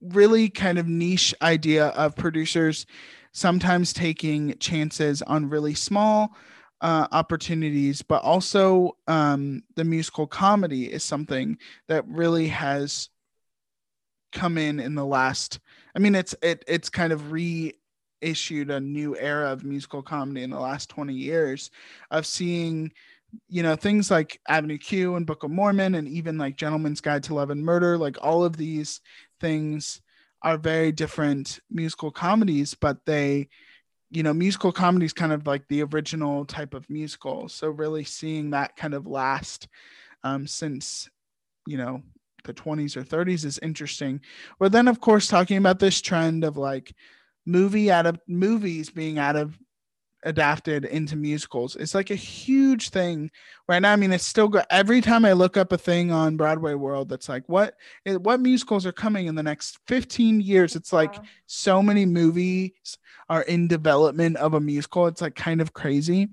really 0.01 0.49
kind 0.51 0.78
of 0.78 0.87
niche 0.87 1.35
idea 1.41 1.87
of 1.89 2.14
producers 2.16 2.85
sometimes 3.32 3.93
taking 3.93 4.57
chances 4.59 5.22
on 5.22 5.49
really 5.49 5.74
small 5.74 6.37
uh, 6.80 7.07
opportunities, 7.12 8.03
but 8.03 8.22
also 8.22 8.97
um, 9.09 9.62
the 9.74 9.85
musical 9.85 10.26
comedy 10.26 10.93
is 10.93 11.03
something 11.03 11.57
that 11.89 12.07
really 12.07 12.49
has 12.49 13.09
come 14.32 14.59
in 14.59 14.78
in 14.78 14.95
the 14.95 15.05
last. 15.07 15.61
I 15.95 15.99
mean, 15.99 16.14
it's 16.14 16.34
it 16.42 16.64
it's 16.66 16.88
kind 16.90 17.12
of 17.12 17.32
reissued 17.32 18.70
a 18.70 18.80
new 18.80 19.16
era 19.16 19.51
of 19.51 19.64
musical 19.64 20.03
comedy 20.03 20.42
in 20.42 20.51
the 20.51 20.61
last 20.61 20.88
twenty 20.90 21.14
years 21.14 21.70
of 22.11 22.26
seeing 22.26 22.92
you 23.49 23.62
know 23.62 23.74
things 23.76 24.11
like 24.11 24.40
avenue 24.49 24.78
q 24.78 25.16
and 25.16 25.26
book 25.26 25.42
of 25.42 25.51
mormon 25.51 25.97
and 25.97 26.07
even 26.07 26.38
like 26.38 26.57
gentleman's 26.57 27.01
guide 27.01 27.22
to 27.24 27.34
love 27.34 27.51
and 27.51 27.64
murder. 27.64 27.99
Like 27.99 28.16
all 28.22 28.45
of 28.45 28.57
these 28.57 29.01
things 29.40 30.01
are 30.42 30.57
very 30.59 30.92
different 30.92 31.59
musical 31.70 32.11
comedies 32.11 32.74
but 32.74 32.99
they 33.07 33.49
you 34.11 34.22
know 34.22 34.32
musical 34.32 34.70
comedy 34.72 35.07
is 35.07 35.12
kind 35.12 35.32
of 35.32 35.47
like 35.47 35.66
the 35.68 35.82
original 35.82 36.45
type 36.45 36.74
of 36.74 36.88
musical. 36.88 37.49
So 37.49 37.68
really 37.68 38.05
seeing 38.05 38.51
that 38.51 38.76
kind 38.76 38.95
of 38.95 39.07
last 39.07 39.68
um, 40.22 40.47
since 40.47 41.09
you 41.66 41.76
know 41.76 42.03
the 42.45 42.55
20s 42.55 42.97
or 42.97 43.03
30s 43.03 43.45
is 43.45 43.59
interesting 43.62 44.20
but 44.59 44.72
then 44.72 44.88
of 44.88 45.01
course 45.01 45.26
talking 45.26 45.57
about 45.57 45.78
this 45.78 46.01
trend 46.01 46.45
of 46.45 46.57
like 46.57 46.95
movie 47.47 47.90
out 47.90 48.07
of 48.07 48.18
movies 48.26 48.90
being 48.90 49.18
out 49.18 49.36
of 49.36 49.59
adapted 50.24 50.84
into 50.86 51.16
musicals. 51.16 51.76
It's 51.76 51.95
like 51.95 52.11
a 52.11 52.16
huge 52.16 52.90
thing 52.90 53.30
right 53.68 53.80
now. 53.80 53.92
I 53.92 53.97
mean, 53.97 54.12
it's 54.12 54.24
still 54.24 54.49
good. 54.49 54.64
Every 54.70 55.01
time 55.01 55.24
I 55.24 55.32
look 55.32 55.57
up 55.57 55.72
a 55.72 55.78
thing 55.78 56.11
on 56.11 56.36
Broadway 56.36 56.74
World 56.74 57.09
that's 57.09 57.28
like, 57.28 57.45
what 57.47 57.74
what 58.05 58.40
musicals 58.40 58.86
are 58.86 58.92
coming 58.92 59.26
in 59.26 59.34
the 59.34 59.42
next 59.42 59.78
15 59.86 60.40
years? 60.40 60.76
It's 60.76 60.92
like 60.92 61.14
so 61.47 61.82
many 61.82 62.07
movies 62.07 62.72
are 63.28 63.42
in 63.42 63.68
development 63.68 64.36
of 64.36 64.55
a 64.55 64.61
musical. 64.61 65.07
It's 65.07 65.20
like 65.20 65.34
kind 65.34 65.61
of 65.61 65.72
crazy. 65.72 66.30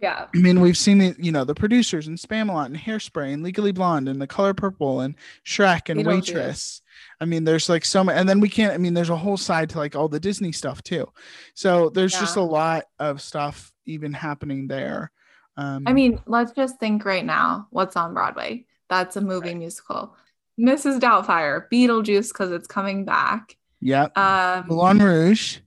Yeah. 0.00 0.26
I 0.32 0.38
mean, 0.38 0.60
we've 0.60 0.76
seen 0.76 1.00
it, 1.00 1.18
you 1.18 1.32
know, 1.32 1.44
the 1.44 1.54
producers 1.54 2.06
and 2.06 2.16
Spamalot 2.16 2.66
and 2.66 2.76
Hairspray 2.76 3.32
and 3.32 3.42
Legally 3.42 3.72
Blonde 3.72 4.08
and 4.08 4.22
The 4.22 4.28
Color 4.28 4.54
Purple 4.54 5.00
and 5.00 5.16
Shrek 5.44 5.88
and 5.88 6.06
Waitress. 6.06 6.82
I 7.20 7.24
mean, 7.24 7.44
there's 7.44 7.68
like 7.68 7.84
so 7.84 8.04
many, 8.04 8.18
and 8.18 8.28
then 8.28 8.40
we 8.40 8.48
can't, 8.48 8.72
I 8.72 8.78
mean, 8.78 8.94
there's 8.94 9.10
a 9.10 9.16
whole 9.16 9.36
side 9.36 9.70
to 9.70 9.78
like 9.78 9.96
all 9.96 10.08
the 10.08 10.20
Disney 10.20 10.52
stuff 10.52 10.82
too. 10.82 11.08
So 11.54 11.90
there's 11.90 12.14
yeah. 12.14 12.20
just 12.20 12.36
a 12.36 12.42
lot 12.42 12.84
of 13.00 13.20
stuff 13.20 13.72
even 13.86 14.12
happening 14.12 14.68
there. 14.68 15.10
Um, 15.56 15.84
I 15.86 15.92
mean, 15.92 16.20
let's 16.26 16.52
just 16.52 16.78
think 16.78 17.04
right 17.04 17.24
now 17.24 17.66
what's 17.70 17.96
on 17.96 18.14
Broadway. 18.14 18.66
That's 18.88 19.16
a 19.16 19.20
movie 19.20 19.48
right. 19.48 19.58
musical. 19.58 20.14
Mrs. 20.58 21.00
Doubtfire, 21.00 21.64
Beetlejuice, 21.72 22.28
because 22.28 22.52
it's 22.52 22.68
coming 22.68 23.04
back. 23.04 23.56
Yeah. 23.80 24.08
Um, 24.16 24.66
Moulin 24.68 24.98
Rouge. 24.98 25.58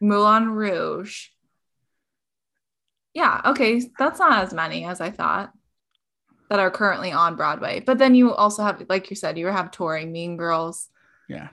Moulin 0.00 0.50
Rouge. 0.50 1.28
Yeah. 3.14 3.40
Okay. 3.44 3.82
That's 3.98 4.18
not 4.18 4.44
as 4.44 4.54
many 4.54 4.84
as 4.84 5.00
I 5.00 5.10
thought 5.10 5.52
that 6.48 6.58
are 6.58 6.70
currently 6.70 7.12
on 7.12 7.36
Broadway. 7.36 7.80
But 7.80 7.98
then 7.98 8.14
you 8.14 8.34
also 8.34 8.62
have, 8.62 8.84
like 8.88 9.08
you 9.10 9.16
said, 9.16 9.38
you 9.38 9.46
have 9.46 9.70
touring 9.70 10.12
Mean 10.12 10.36
Girls. 10.36 10.88
Yeah. 11.28 11.48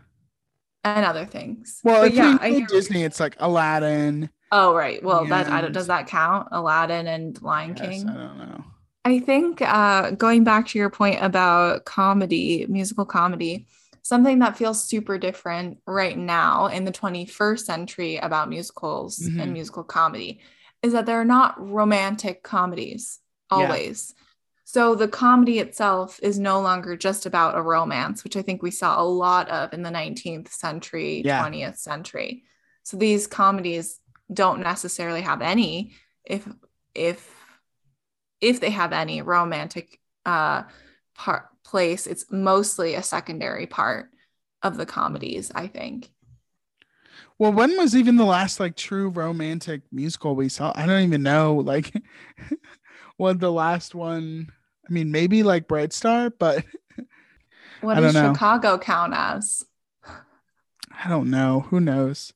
And 0.84 1.06
other 1.06 1.26
things. 1.26 1.82
Well, 1.84 2.04
but 2.04 2.14
yeah, 2.14 2.38
I 2.40 2.66
Disney, 2.68 3.04
it's 3.04 3.20
like 3.20 3.36
Aladdin. 3.40 4.30
Oh, 4.52 4.74
right. 4.74 5.04
Well, 5.04 5.26
that 5.26 5.48
I 5.48 5.62
don't, 5.62 5.72
does 5.74 5.88
that 5.88 6.08
count? 6.08 6.48
Aladdin 6.52 7.08
and 7.08 7.40
Lion 7.42 7.76
King? 7.76 8.10
I 8.10 8.14
don't 8.14 8.38
know. 8.38 8.64
I 9.04 9.20
think 9.20 9.62
uh, 9.62 10.12
going 10.12 10.44
back 10.44 10.68
to 10.68 10.80
your 10.80 10.90
point 10.90 11.22
about 11.22 11.86
comedy, 11.86 12.66
musical 12.68 13.06
comedy, 13.06 13.68
something 14.02 14.40
that 14.40 14.58
feels 14.58 14.84
super 14.84 15.18
different 15.18 15.78
right 15.86 16.18
now 16.18 16.68
in 16.68 16.86
the 16.86 16.92
21st 16.92 17.60
century 17.60 18.18
about 18.18 18.50
musicals 18.50 19.20
mm-hmm. 19.20 19.40
and 19.40 19.54
musical 19.54 19.84
comedy 19.84 20.40
is 20.88 20.94
that 20.94 21.06
they're 21.06 21.26
not 21.26 21.56
romantic 21.60 22.44
comedies 22.44 23.20
always. 23.50 24.14
Yeah. 24.16 24.24
So 24.64 24.96
the 24.96 25.08
comedy 25.08 25.60
itself 25.60 26.20
is 26.22 26.38
no 26.38 26.60
longer 26.60 26.98
just 26.98 27.26
about 27.26 27.58
a 27.58 27.62
romance, 27.62 28.24
which 28.24 28.36
I 28.36 28.42
think 28.42 28.62
we 28.62 28.72
saw 28.72 29.02
a 29.02 29.06
lot 29.06 29.48
of 29.50 29.74
in 29.74 29.82
the 29.82 29.90
19th 29.90 30.50
century, 30.50 31.22
yeah. 31.24 31.42
20th 31.42 31.78
century. 31.78 32.44
So 32.84 32.98
these 32.98 33.28
comedies 33.28 34.00
don't 34.34 34.60
necessarily 34.62 35.22
have 35.22 35.42
any 35.42 35.94
if 36.26 36.46
if 36.94 37.34
if 38.42 38.60
they 38.60 38.70
have 38.72 38.92
any 38.92 39.22
romantic 39.22 40.00
uh 40.26 40.64
part 41.16 41.48
place, 41.64 42.08
it's 42.08 42.26
mostly 42.32 42.96
a 42.96 43.04
secondary 43.04 43.68
part 43.68 44.10
of 44.64 44.78
the 44.78 44.86
comedies, 44.86 45.52
I 45.54 45.68
think. 45.68 46.12
Well, 47.40 47.54
when 47.54 47.78
was 47.78 47.96
even 47.96 48.18
the 48.18 48.26
last 48.26 48.60
like 48.60 48.76
true 48.76 49.10
romantic 49.10 49.82
musical 49.92 50.36
we 50.36 50.50
saw? 50.50 50.74
I 50.76 50.86
don't 50.86 51.04
even 51.04 51.24
know. 51.24 51.56
Like, 51.56 51.94
what 53.18 53.40
the 53.40 53.52
last 53.52 53.94
one? 53.94 54.52
I 54.88 54.94
mean, 54.94 55.12
maybe 55.12 55.44
like 55.44 55.68
Bright 55.68 55.94
Star, 55.94 56.30
but 56.30 56.66
what 57.82 57.96
does 57.96 58.14
Chicago 58.14 58.78
count 58.78 59.14
as? 59.16 59.64
I 60.06 61.10
don't 61.10 61.30
know. 61.30 61.62
Who 61.70 61.80
knows? 61.80 62.34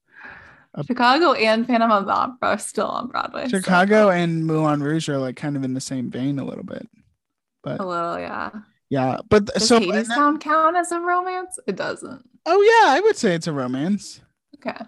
Chicago 0.86 1.34
and 1.34 1.68
Phantom 1.68 1.92
of 1.92 2.06
the 2.06 2.14
Opera 2.14 2.50
are 2.50 2.58
still 2.58 2.88
on 2.88 3.08
Broadway. 3.08 3.48
Chicago 3.50 4.06
so. 4.06 4.10
and 4.12 4.46
Moulin 4.46 4.82
Rouge 4.82 5.10
are 5.10 5.18
like 5.18 5.36
kind 5.36 5.58
of 5.58 5.64
in 5.64 5.74
the 5.74 5.82
same 5.82 6.10
vein 6.10 6.40
a 6.40 6.46
little 6.46 6.64
bit, 6.64 6.88
but 7.62 7.80
a 7.80 7.86
little, 7.86 8.18
yeah. 8.18 8.52
Yeah, 8.90 9.18
but 9.30 9.46
Does 9.46 9.68
so 9.68 9.80
Hadestown 9.80 10.40
count 10.40 10.78
as 10.78 10.92
a 10.92 11.00
romance? 11.00 11.60
It 11.68 11.76
doesn't. 11.76 12.28
Oh 12.46 12.62
yeah, 12.62 12.94
I 12.94 13.00
would 13.02 13.18
say 13.18 13.36
it's 13.36 13.48
a 13.48 13.54
romance. 13.54 14.22
Okay. 14.66 14.86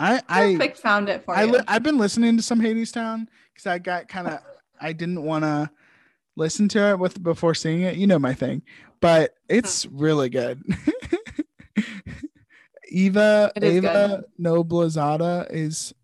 I 0.00 0.20
I 0.28 0.52
Perfect 0.52 0.78
found 0.78 1.08
it 1.08 1.24
for 1.24 1.36
I, 1.36 1.44
you. 1.44 1.60
I've 1.68 1.82
been 1.82 1.98
listening 1.98 2.36
to 2.36 2.42
some 2.42 2.60
Hadestown 2.60 3.28
because 3.52 3.66
I 3.66 3.78
got 3.78 4.08
kind 4.08 4.26
of 4.26 4.40
I 4.80 4.92
didn't 4.92 5.22
want 5.22 5.44
to 5.44 5.70
listen 6.36 6.68
to 6.70 6.90
it 6.90 6.98
with 6.98 7.22
before 7.22 7.54
seeing 7.54 7.82
it. 7.82 7.96
You 7.96 8.06
know 8.06 8.18
my 8.18 8.34
thing, 8.34 8.62
but 9.00 9.34
it's 9.48 9.84
hmm. 9.84 9.98
really 9.98 10.28
good. 10.28 10.62
Eva 12.88 13.52
Eva 13.60 14.24
Noblezada 14.40 15.46
is 15.50 15.94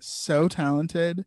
so 0.00 0.48
talented. 0.48 1.24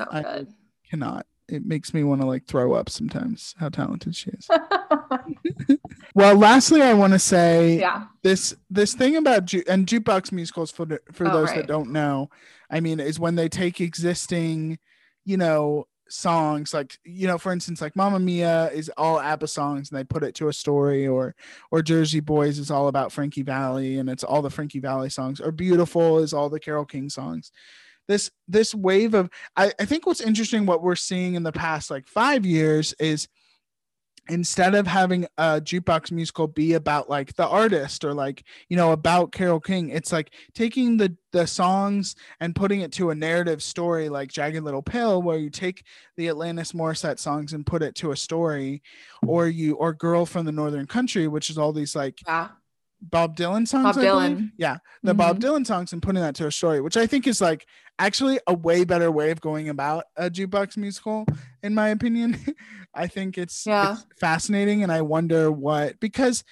So 0.00 0.06
I 0.10 0.22
good. 0.22 0.48
cannot. 0.88 1.26
It 1.48 1.64
makes 1.64 1.94
me 1.94 2.02
want 2.02 2.20
to 2.20 2.26
like 2.26 2.46
throw 2.46 2.74
up 2.74 2.90
sometimes 2.90 3.54
how 3.58 3.68
talented 3.68 4.16
she 4.16 4.30
is. 4.30 4.48
well, 6.16 6.34
lastly, 6.34 6.80
I 6.80 6.94
want 6.94 7.12
to 7.12 7.18
say 7.18 7.78
yeah. 7.78 8.04
this 8.22 8.54
this 8.70 8.94
thing 8.94 9.16
about 9.16 9.44
ju- 9.44 9.62
and 9.68 9.86
jukebox 9.86 10.32
musicals 10.32 10.70
for 10.70 10.86
for 11.12 11.28
oh, 11.28 11.30
those 11.30 11.48
right. 11.48 11.56
that 11.56 11.66
don't 11.66 11.92
know, 11.92 12.30
I 12.70 12.80
mean, 12.80 13.00
is 13.00 13.20
when 13.20 13.34
they 13.34 13.50
take 13.50 13.82
existing, 13.82 14.78
you 15.26 15.36
know, 15.36 15.86
songs 16.08 16.72
like 16.72 16.98
you 17.04 17.26
know 17.26 17.36
for 17.36 17.52
instance 17.52 17.80
like 17.80 17.96
Mamma 17.96 18.20
Mia 18.20 18.70
is 18.70 18.90
all 18.96 19.18
ABBA 19.18 19.48
songs 19.48 19.90
and 19.90 19.98
they 19.98 20.04
put 20.04 20.22
it 20.22 20.36
to 20.36 20.48
a 20.48 20.52
story 20.52 21.06
or 21.06 21.34
or 21.70 21.82
Jersey 21.82 22.20
Boys 22.20 22.58
is 22.58 22.70
all 22.70 22.88
about 22.88 23.12
Frankie 23.12 23.42
Valli 23.42 23.98
and 23.98 24.08
it's 24.08 24.24
all 24.24 24.40
the 24.40 24.48
Frankie 24.48 24.78
Valli 24.78 25.10
songs 25.10 25.40
or 25.40 25.50
Beautiful 25.50 26.20
is 26.20 26.32
all 26.32 26.48
the 26.48 26.60
Carole 26.60 26.84
King 26.84 27.10
songs 27.10 27.50
this 28.06 28.30
this 28.46 28.72
wave 28.72 29.14
of 29.14 29.28
I, 29.56 29.72
I 29.80 29.84
think 29.84 30.06
what's 30.06 30.20
interesting 30.20 30.64
what 30.64 30.80
we're 30.80 30.94
seeing 30.94 31.34
in 31.34 31.42
the 31.42 31.50
past 31.50 31.90
like 31.90 32.06
five 32.06 32.46
years 32.46 32.94
is 33.00 33.26
instead 34.28 34.74
of 34.74 34.86
having 34.86 35.24
a 35.38 35.60
jukebox 35.60 36.10
musical 36.10 36.46
be 36.46 36.74
about 36.74 37.08
like 37.08 37.34
the 37.36 37.46
artist 37.46 38.04
or 38.04 38.14
like 38.14 38.44
you 38.68 38.76
know 38.76 38.92
about 38.92 39.32
Carole 39.32 39.60
King 39.60 39.90
it's 39.90 40.12
like 40.12 40.32
taking 40.54 40.96
the 40.96 41.16
the 41.32 41.46
songs 41.46 42.14
and 42.40 42.54
putting 42.54 42.80
it 42.80 42.92
to 42.92 43.10
a 43.10 43.14
narrative 43.14 43.62
story 43.62 44.08
like 44.08 44.30
Jagged 44.30 44.62
Little 44.62 44.82
Pill 44.82 45.22
where 45.22 45.38
you 45.38 45.50
take 45.50 45.84
the 46.16 46.28
Alanis 46.28 46.74
Morissette 46.74 47.18
songs 47.18 47.52
and 47.52 47.66
put 47.66 47.82
it 47.82 47.94
to 47.96 48.12
a 48.12 48.16
story 48.16 48.82
or 49.26 49.46
you 49.48 49.74
or 49.74 49.92
Girl 49.92 50.26
from 50.26 50.46
the 50.46 50.52
Northern 50.52 50.86
Country 50.86 51.28
which 51.28 51.50
is 51.50 51.58
all 51.58 51.72
these 51.72 51.94
like. 51.94 52.18
Bob 53.10 53.36
Dylan 53.36 53.66
songs 53.66 53.84
Bob 53.84 53.96
Dylan 53.96 54.50
yeah 54.56 54.78
the 55.02 55.12
mm-hmm. 55.12 55.18
Bob 55.18 55.40
Dylan 55.40 55.66
songs 55.66 55.92
and 55.92 56.02
putting 56.02 56.22
that 56.22 56.34
to 56.36 56.46
a 56.46 56.52
story 56.52 56.80
which 56.80 56.96
I 56.96 57.06
think 57.06 57.26
is 57.26 57.40
like 57.40 57.66
actually 57.98 58.38
a 58.46 58.54
way 58.54 58.84
better 58.84 59.10
way 59.10 59.30
of 59.30 59.40
going 59.40 59.68
about 59.68 60.04
a 60.16 60.30
jukebox 60.30 60.76
musical 60.76 61.26
in 61.62 61.74
my 61.74 61.88
opinion 61.88 62.38
i 62.94 63.06
think 63.06 63.38
it's, 63.38 63.66
yeah. 63.66 63.92
it's 63.92 64.06
fascinating 64.20 64.82
and 64.82 64.92
i 64.92 65.00
wonder 65.00 65.50
what 65.50 65.98
because 66.00 66.44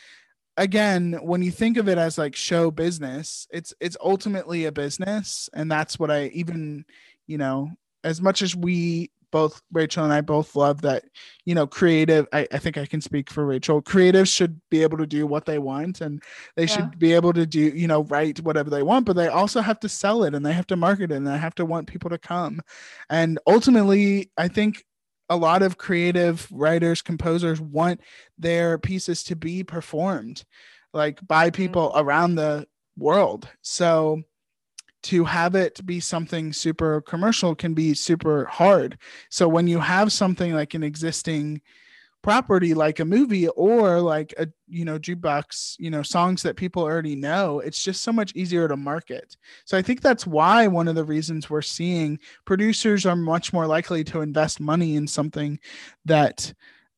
again 0.56 1.18
when 1.22 1.42
you 1.42 1.50
think 1.50 1.76
of 1.76 1.88
it 1.88 1.98
as 1.98 2.16
like 2.16 2.36
show 2.36 2.70
business 2.70 3.46
it's 3.50 3.74
it's 3.80 3.96
ultimately 4.02 4.64
a 4.64 4.72
business 4.72 5.48
and 5.52 5.70
that's 5.70 5.98
what 5.98 6.10
i 6.10 6.26
even 6.26 6.84
you 7.26 7.36
know 7.36 7.68
as 8.04 8.20
much 8.20 8.42
as 8.42 8.54
we 8.54 9.10
both 9.34 9.60
Rachel 9.72 10.04
and 10.04 10.12
I 10.12 10.20
both 10.20 10.54
love 10.54 10.82
that, 10.82 11.02
you 11.44 11.56
know, 11.56 11.66
creative. 11.66 12.28
I, 12.32 12.46
I 12.52 12.58
think 12.58 12.78
I 12.78 12.86
can 12.86 13.00
speak 13.00 13.28
for 13.28 13.44
Rachel. 13.44 13.82
Creatives 13.82 14.32
should 14.32 14.60
be 14.70 14.84
able 14.84 14.96
to 14.98 15.08
do 15.08 15.26
what 15.26 15.44
they 15.44 15.58
want 15.58 16.00
and 16.00 16.22
they 16.54 16.66
yeah. 16.66 16.68
should 16.68 17.00
be 17.00 17.14
able 17.14 17.32
to 17.32 17.44
do, 17.44 17.58
you 17.58 17.88
know, 17.88 18.04
write 18.04 18.38
whatever 18.42 18.70
they 18.70 18.84
want, 18.84 19.06
but 19.06 19.16
they 19.16 19.26
also 19.26 19.60
have 19.60 19.80
to 19.80 19.88
sell 19.88 20.22
it 20.22 20.36
and 20.36 20.46
they 20.46 20.52
have 20.52 20.68
to 20.68 20.76
market 20.76 21.10
it 21.10 21.16
and 21.16 21.26
they 21.26 21.36
have 21.36 21.56
to 21.56 21.64
want 21.64 21.88
people 21.88 22.10
to 22.10 22.18
come. 22.18 22.60
And 23.10 23.40
ultimately, 23.44 24.30
I 24.38 24.46
think 24.46 24.84
a 25.28 25.36
lot 25.36 25.62
of 25.62 25.78
creative 25.78 26.46
writers, 26.52 27.02
composers 27.02 27.60
want 27.60 28.02
their 28.38 28.78
pieces 28.78 29.24
to 29.24 29.34
be 29.34 29.64
performed. 29.64 30.44
like 30.92 31.18
by 31.26 31.48
mm-hmm. 31.48 31.56
people 31.56 31.92
around 31.96 32.36
the 32.36 32.68
world. 32.96 33.48
So 33.62 34.22
to 35.04 35.24
have 35.24 35.54
it 35.54 35.84
be 35.86 36.00
something 36.00 36.52
super 36.52 37.00
commercial 37.02 37.54
can 37.54 37.74
be 37.74 37.94
super 37.94 38.46
hard. 38.46 38.98
So 39.28 39.48
when 39.48 39.66
you 39.66 39.78
have 39.78 40.12
something 40.12 40.54
like 40.54 40.74
an 40.74 40.82
existing 40.82 41.60
property 42.24 42.72
like 42.72 43.00
a 43.00 43.04
movie 43.04 43.48
or 43.48 44.00
like 44.00 44.32
a 44.38 44.48
you 44.66 44.82
know 44.82 44.98
jukebox 44.98 45.76
you 45.78 45.90
know 45.90 46.02
songs 46.02 46.42
that 46.42 46.56
people 46.56 46.82
already 46.82 47.14
know 47.14 47.60
it's 47.60 47.84
just 47.84 48.00
so 48.00 48.10
much 48.10 48.32
easier 48.34 48.66
to 48.66 48.78
market 48.78 49.36
so 49.66 49.76
i 49.76 49.82
think 49.82 50.00
that's 50.00 50.26
why 50.26 50.66
one 50.66 50.88
of 50.88 50.94
the 50.94 51.04
reasons 51.04 51.50
we're 51.50 51.60
seeing 51.60 52.18
producers 52.46 53.04
are 53.04 53.14
much 53.14 53.52
more 53.52 53.66
likely 53.66 54.02
to 54.02 54.22
invest 54.22 54.58
money 54.58 54.96
in 54.96 55.06
something 55.06 55.60
that 56.06 56.50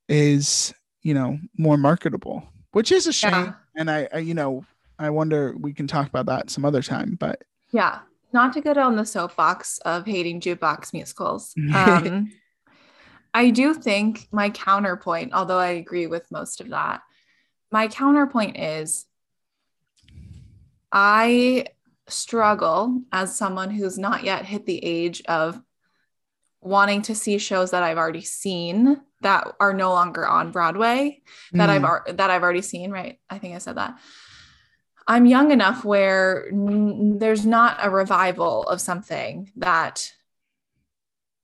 is 0.08 0.72
you 1.02 1.12
know 1.12 1.36
more 1.58 1.76
marketable 1.76 2.48
which 2.70 2.92
is 2.92 3.08
a 3.08 3.12
shame 3.12 3.32
yeah. 3.32 3.52
and 3.74 3.90
I, 3.90 4.08
I 4.14 4.18
you 4.18 4.34
know 4.34 4.64
i 4.96 5.10
wonder 5.10 5.56
we 5.58 5.72
can 5.72 5.88
talk 5.88 6.06
about 6.06 6.26
that 6.26 6.50
some 6.50 6.64
other 6.64 6.82
time 6.82 7.16
but 7.18 7.42
yeah 7.76 8.00
not 8.32 8.52
to 8.52 8.60
go 8.60 8.74
down 8.74 8.96
the 8.96 9.04
soapbox 9.04 9.78
of 9.78 10.04
hating 10.04 10.40
jukebox 10.40 10.92
musicals 10.92 11.54
um 11.74 12.30
I 13.36 13.50
do 13.50 13.74
think 13.74 14.28
my 14.32 14.48
counterpoint, 14.48 15.34
although 15.34 15.58
I 15.58 15.72
agree 15.72 16.06
with 16.06 16.32
most 16.32 16.62
of 16.62 16.70
that, 16.70 17.02
my 17.70 17.86
counterpoint 17.86 18.56
is 18.56 19.04
I 20.90 21.66
struggle 22.08 23.02
as 23.12 23.36
someone 23.36 23.68
who's 23.68 23.98
not 23.98 24.24
yet 24.24 24.46
hit 24.46 24.64
the 24.64 24.82
age 24.82 25.20
of 25.28 25.60
wanting 26.62 27.02
to 27.02 27.14
see 27.14 27.36
shows 27.36 27.72
that 27.72 27.82
I've 27.82 27.98
already 27.98 28.22
seen 28.22 29.02
that 29.20 29.46
are 29.60 29.74
no 29.74 29.90
longer 29.90 30.26
on 30.26 30.50
Broadway 30.50 31.20
that 31.52 31.68
mm. 31.68 31.84
I've 31.84 32.16
that 32.16 32.30
I've 32.30 32.42
already 32.42 32.62
seen, 32.62 32.90
right? 32.90 33.18
I 33.28 33.36
think 33.36 33.54
I 33.54 33.58
said 33.58 33.76
that. 33.76 33.98
I'm 35.06 35.26
young 35.26 35.50
enough 35.52 35.84
where 35.84 36.48
n- 36.48 37.18
there's 37.18 37.46
not 37.46 37.78
a 37.80 37.90
revival 37.90 38.64
of 38.64 38.80
something 38.80 39.50
that 39.56 40.12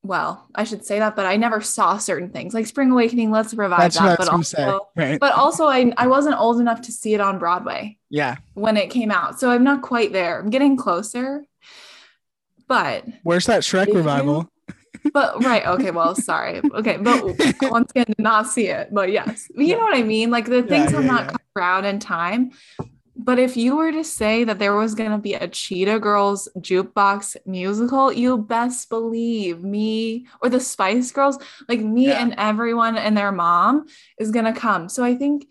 well, 0.05 0.49
I 0.53 0.65
should 0.65 0.85
say 0.85 0.99
that, 0.99 1.15
but 1.15 1.27
I 1.27 1.37
never 1.37 1.61
saw 1.61 1.97
certain 1.97 2.31
things 2.31 2.55
like 2.55 2.67
Spring 2.67 2.91
Awakening. 2.91 3.31
Let's 3.31 3.55
revive 3.55 3.79
That's 3.79 3.99
that. 3.99 4.19
but 4.19 4.29
also, 4.29 4.89
right. 4.97 5.21
but 5.21 5.33
also, 5.33 5.67
I 5.67 5.93
I 5.97 6.09
wasn't 6.09 6.39
old 6.41 6.61
enough 6.61 6.83
to 6.83 6.93
see 6.93 7.15
it 7.15 7.21
on 7.21 7.39
Broadway. 7.39 7.99
Yeah, 8.11 8.37
when 8.55 8.77
it 8.77 8.91
came 8.91 9.13
out, 9.13 9.39
so 9.39 9.51
I'm 9.51 9.63
not 9.63 9.83
quite 9.83 10.13
there. 10.13 10.41
I'm 10.41 10.51
getting 10.51 10.77
closer. 10.77 11.45
But 12.67 13.07
where's 13.23 13.47
that 13.47 13.63
Shrek 13.63 13.95
revival? 13.95 14.51
But 15.13 15.45
right, 15.45 15.65
okay, 15.67 15.91
well, 15.91 16.15
sorry, 16.15 16.61
okay, 16.75 16.97
but 16.97 17.23
once 17.71 17.91
again, 17.91 18.07
did 18.07 18.19
not 18.19 18.49
see 18.49 18.69
it. 18.69 18.89
But 18.93 19.13
yes, 19.13 19.49
you 19.55 19.67
yeah. 19.67 19.77
know 19.77 19.83
what 19.83 19.97
I 19.97 20.03
mean. 20.03 20.31
Like 20.31 20.47
the 20.47 20.63
things 20.63 20.91
yeah, 20.91 20.91
yeah, 20.91 20.97
have 20.97 21.05
not 21.05 21.29
come 21.29 21.41
around 21.57 21.85
in 21.85 22.01
time. 22.01 22.51
But 23.15 23.39
if 23.39 23.57
you 23.57 23.77
were 23.77 23.93
to 23.93 24.05
say 24.05 24.45
that 24.45 24.59
there 24.59 24.75
was 24.75 24.95
going 24.95 25.11
to 25.11 25.19
be 25.19 25.35
a 25.35 25.47
Cheetah 25.47 26.01
Girls 26.01 26.49
jukebox 26.59 27.37
musical, 27.45 28.11
you 28.13 28.39
best 28.39 28.89
believe 28.89 29.63
me 29.63 30.27
or 30.41 30.49
the 30.49 30.61
Spice 30.61 31.11
Girls, 31.13 31.39
like 31.69 31.81
me 31.81 32.07
yeah. 32.07 32.23
and 32.23 32.35
everyone 32.39 32.97
and 32.97 33.17
their 33.17 33.33
mom 33.33 33.87
is 34.19 34.31
going 34.31 34.47
to 34.47 34.59
come. 34.59 34.89
So 34.89 35.05
I 35.05 35.15
think 35.15 35.47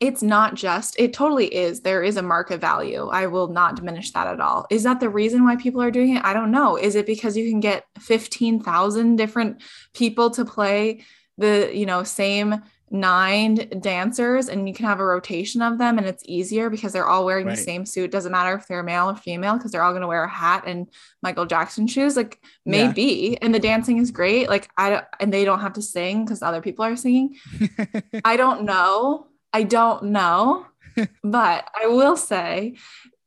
it's 0.00 0.22
not 0.22 0.54
just, 0.54 0.98
it 0.98 1.12
totally 1.12 1.46
is. 1.46 1.80
There 1.80 2.02
is 2.02 2.16
a 2.16 2.22
market 2.22 2.60
value. 2.60 3.08
I 3.08 3.28
will 3.28 3.48
not 3.48 3.76
diminish 3.76 4.10
that 4.10 4.26
at 4.26 4.40
all. 4.40 4.66
Is 4.70 4.82
that 4.82 4.98
the 5.00 5.08
reason 5.08 5.44
why 5.44 5.56
people 5.56 5.80
are 5.80 5.90
doing 5.92 6.16
it? 6.16 6.24
I 6.24 6.34
don't 6.34 6.50
know. 6.50 6.76
Is 6.76 6.96
it 6.96 7.06
because 7.06 7.36
you 7.36 7.48
can 7.48 7.60
get 7.60 7.86
15,000 8.00 9.16
different 9.16 9.62
people 9.94 10.30
to 10.30 10.44
play 10.44 11.04
the, 11.38 11.70
you 11.72 11.86
know, 11.86 12.02
same 12.02 12.62
nine 12.94 13.56
dancers 13.80 14.48
and 14.48 14.68
you 14.68 14.72
can 14.72 14.86
have 14.86 15.00
a 15.00 15.04
rotation 15.04 15.60
of 15.60 15.78
them 15.78 15.98
and 15.98 16.06
it's 16.06 16.22
easier 16.26 16.70
because 16.70 16.92
they're 16.92 17.08
all 17.08 17.24
wearing 17.24 17.44
right. 17.44 17.56
the 17.56 17.62
same 17.62 17.84
suit. 17.84 18.12
Doesn't 18.12 18.30
matter 18.30 18.54
if 18.54 18.68
they're 18.68 18.84
male 18.84 19.10
or 19.10 19.16
female 19.16 19.56
because 19.56 19.72
they're 19.72 19.82
all 19.82 19.90
going 19.90 20.02
to 20.02 20.06
wear 20.06 20.22
a 20.22 20.28
hat 20.28 20.62
and 20.64 20.88
michael 21.20 21.44
jackson 21.44 21.88
shoes 21.88 22.16
like 22.16 22.40
maybe. 22.64 23.30
Yeah. 23.32 23.38
and 23.42 23.52
the 23.52 23.58
dancing 23.58 23.98
is 23.98 24.12
great. 24.12 24.48
Like 24.48 24.70
i 24.78 24.90
don't 24.90 25.04
and 25.18 25.34
they 25.34 25.44
don't 25.44 25.58
have 25.58 25.72
to 25.72 25.82
sing 25.82 26.24
because 26.24 26.40
other 26.40 26.62
people 26.62 26.84
are 26.84 26.94
singing. 26.94 27.36
I 28.24 28.36
don't 28.36 28.62
know. 28.62 29.26
I 29.52 29.64
don't 29.64 30.04
know. 30.04 30.66
But 31.24 31.68
i 31.74 31.88
will 31.88 32.16
say 32.16 32.76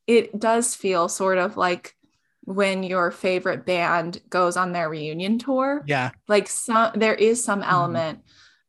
it 0.07 0.39
does 0.39 0.73
feel 0.73 1.09
sort 1.09 1.37
of 1.37 1.57
like 1.57 1.97
when 2.45 2.81
your 2.81 3.11
favorite 3.11 3.65
band 3.65 4.21
goes 4.29 4.55
on 4.55 4.71
their 4.71 4.89
reunion 4.89 5.37
tour. 5.37 5.83
Yeah. 5.85 6.11
Like 6.29 6.47
some 6.47 6.93
there 6.95 7.13
is 7.13 7.43
some 7.43 7.59
mm-hmm. 7.59 7.69
element 7.69 8.19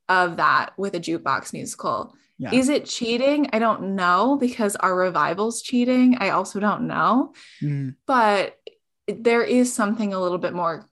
of 0.09 0.37
that 0.37 0.71
with 0.77 0.95
a 0.95 1.01
jukebox 1.01 1.53
musical. 1.53 2.15
Yeah. 2.39 2.53
Is 2.53 2.69
it 2.69 2.87
cheating? 2.87 3.51
I 3.53 3.59
don't 3.59 3.97
know 3.97 4.37
because 4.41 4.77
our 4.77 4.95
revival's 4.95 5.61
cheating. 5.61 6.19
I 6.21 6.31
also 6.31 6.61
don't 6.61 6.87
know. 6.87 7.35
Mm. 7.61 7.97
But 8.07 8.59
there 9.09 9.43
is 9.43 9.73
something 9.73 10.15
a 10.15 10.21
little 10.21 10.39
bit 10.39 10.53
more 10.53 10.89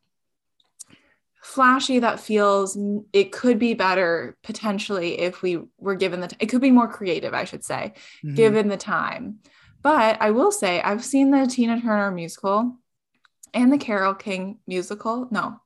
flashy 1.42 2.00
that 2.00 2.18
feels 2.18 2.76
it 3.12 3.30
could 3.30 3.58
be 3.58 3.72
better 3.72 4.36
potentially 4.42 5.20
if 5.20 5.42
we 5.42 5.60
were 5.78 5.94
given 5.94 6.20
the 6.20 6.26
t- 6.26 6.36
it 6.40 6.46
could 6.46 6.60
be 6.60 6.72
more 6.72 6.88
creative 6.88 7.32
I 7.34 7.44
should 7.44 7.62
say 7.62 7.94
mm-hmm. 8.24 8.34
given 8.34 8.66
the 8.66 8.76
time. 8.76 9.38
But 9.80 10.20
I 10.20 10.32
will 10.32 10.50
say 10.50 10.80
I've 10.82 11.04
seen 11.04 11.30
the 11.30 11.46
Tina 11.46 11.80
Turner 11.80 12.10
musical 12.10 12.76
and 13.54 13.72
the 13.72 13.78
Carole 13.78 14.14
King 14.14 14.58
musical. 14.66 15.28
No. 15.30 15.60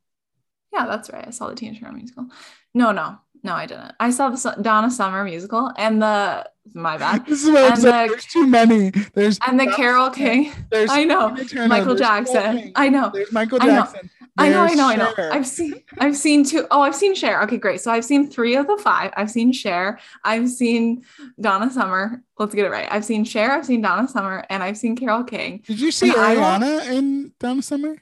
Yeah, 0.72 0.86
that's 0.86 1.10
right. 1.10 1.26
I 1.26 1.30
saw 1.30 1.48
the 1.48 1.54
Tina 1.54 1.78
Turner 1.78 1.96
musical. 1.96 2.26
No, 2.74 2.92
no. 2.92 3.18
No, 3.42 3.54
I 3.54 3.66
didn't. 3.66 3.92
I 3.98 4.10
saw 4.10 4.30
the 4.30 4.56
Donna 4.60 4.90
Summer 4.90 5.24
musical 5.24 5.72
and 5.76 6.02
the 6.02 6.48
my 6.74 6.98
bad. 6.98 7.24
This 7.26 7.44
is 7.44 7.50
what 7.50 7.72
and 7.72 7.82
the, 7.82 7.90
There's 7.90 8.24
too 8.26 8.46
many. 8.46 8.90
There's 9.14 9.38
and 9.46 9.58
the 9.58 9.66
Carole 9.66 10.10
King. 10.10 10.52
There's 10.70 10.90
I 10.92 11.04
know 11.04 11.36
Michael 11.66 11.94
Jackson. 11.94 12.72
I 12.74 12.88
know. 12.88 13.10
There's 13.12 13.32
Michael 13.32 13.58
Jackson. 13.58 14.10
I 14.36 14.48
know. 14.48 14.62
I 14.64 14.74
know. 14.74 14.86
I 14.88 14.96
know. 14.96 15.04
I 15.04 15.14
know. 15.16 15.30
I've 15.32 15.46
seen. 15.46 15.82
I've 15.98 16.16
seen 16.16 16.44
two. 16.44 16.66
Oh, 16.70 16.80
I've 16.80 16.94
seen 16.94 17.14
Cher. 17.14 17.42
Okay, 17.42 17.56
great. 17.56 17.80
So 17.80 17.90
I've 17.90 18.04
seen 18.04 18.30
three 18.30 18.56
of 18.56 18.66
the 18.66 18.76
five. 18.76 19.12
I've 19.16 19.30
seen 19.30 19.52
Cher. 19.52 19.98
I've 20.22 20.48
seen 20.48 21.04
Donna 21.40 21.70
Summer. 21.70 22.22
Let's 22.38 22.54
get 22.54 22.66
it 22.66 22.70
right. 22.70 22.88
I've 22.90 23.04
seen 23.04 23.24
Cher. 23.24 23.52
I've 23.52 23.66
seen 23.66 23.80
Donna 23.80 24.06
Summer, 24.06 24.44
and 24.48 24.62
I've 24.62 24.78
seen 24.78 24.96
Carole 24.96 25.24
King. 25.24 25.62
Did 25.66 25.80
you 25.80 25.90
see 25.90 26.08
and 26.08 26.18
Ariana 26.18 26.90
in 26.90 27.32
Donna 27.38 27.62
Summer? 27.62 27.96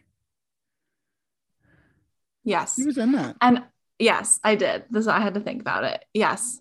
Yes. 2.44 2.76
He 2.76 2.84
was 2.86 2.98
in 2.98 3.12
that. 3.12 3.36
And 3.40 3.62
Yes, 3.98 4.38
I 4.44 4.54
did. 4.54 4.84
This 4.90 5.06
I 5.06 5.20
had 5.20 5.34
to 5.34 5.40
think 5.40 5.60
about 5.60 5.84
it. 5.84 6.04
Yes. 6.14 6.60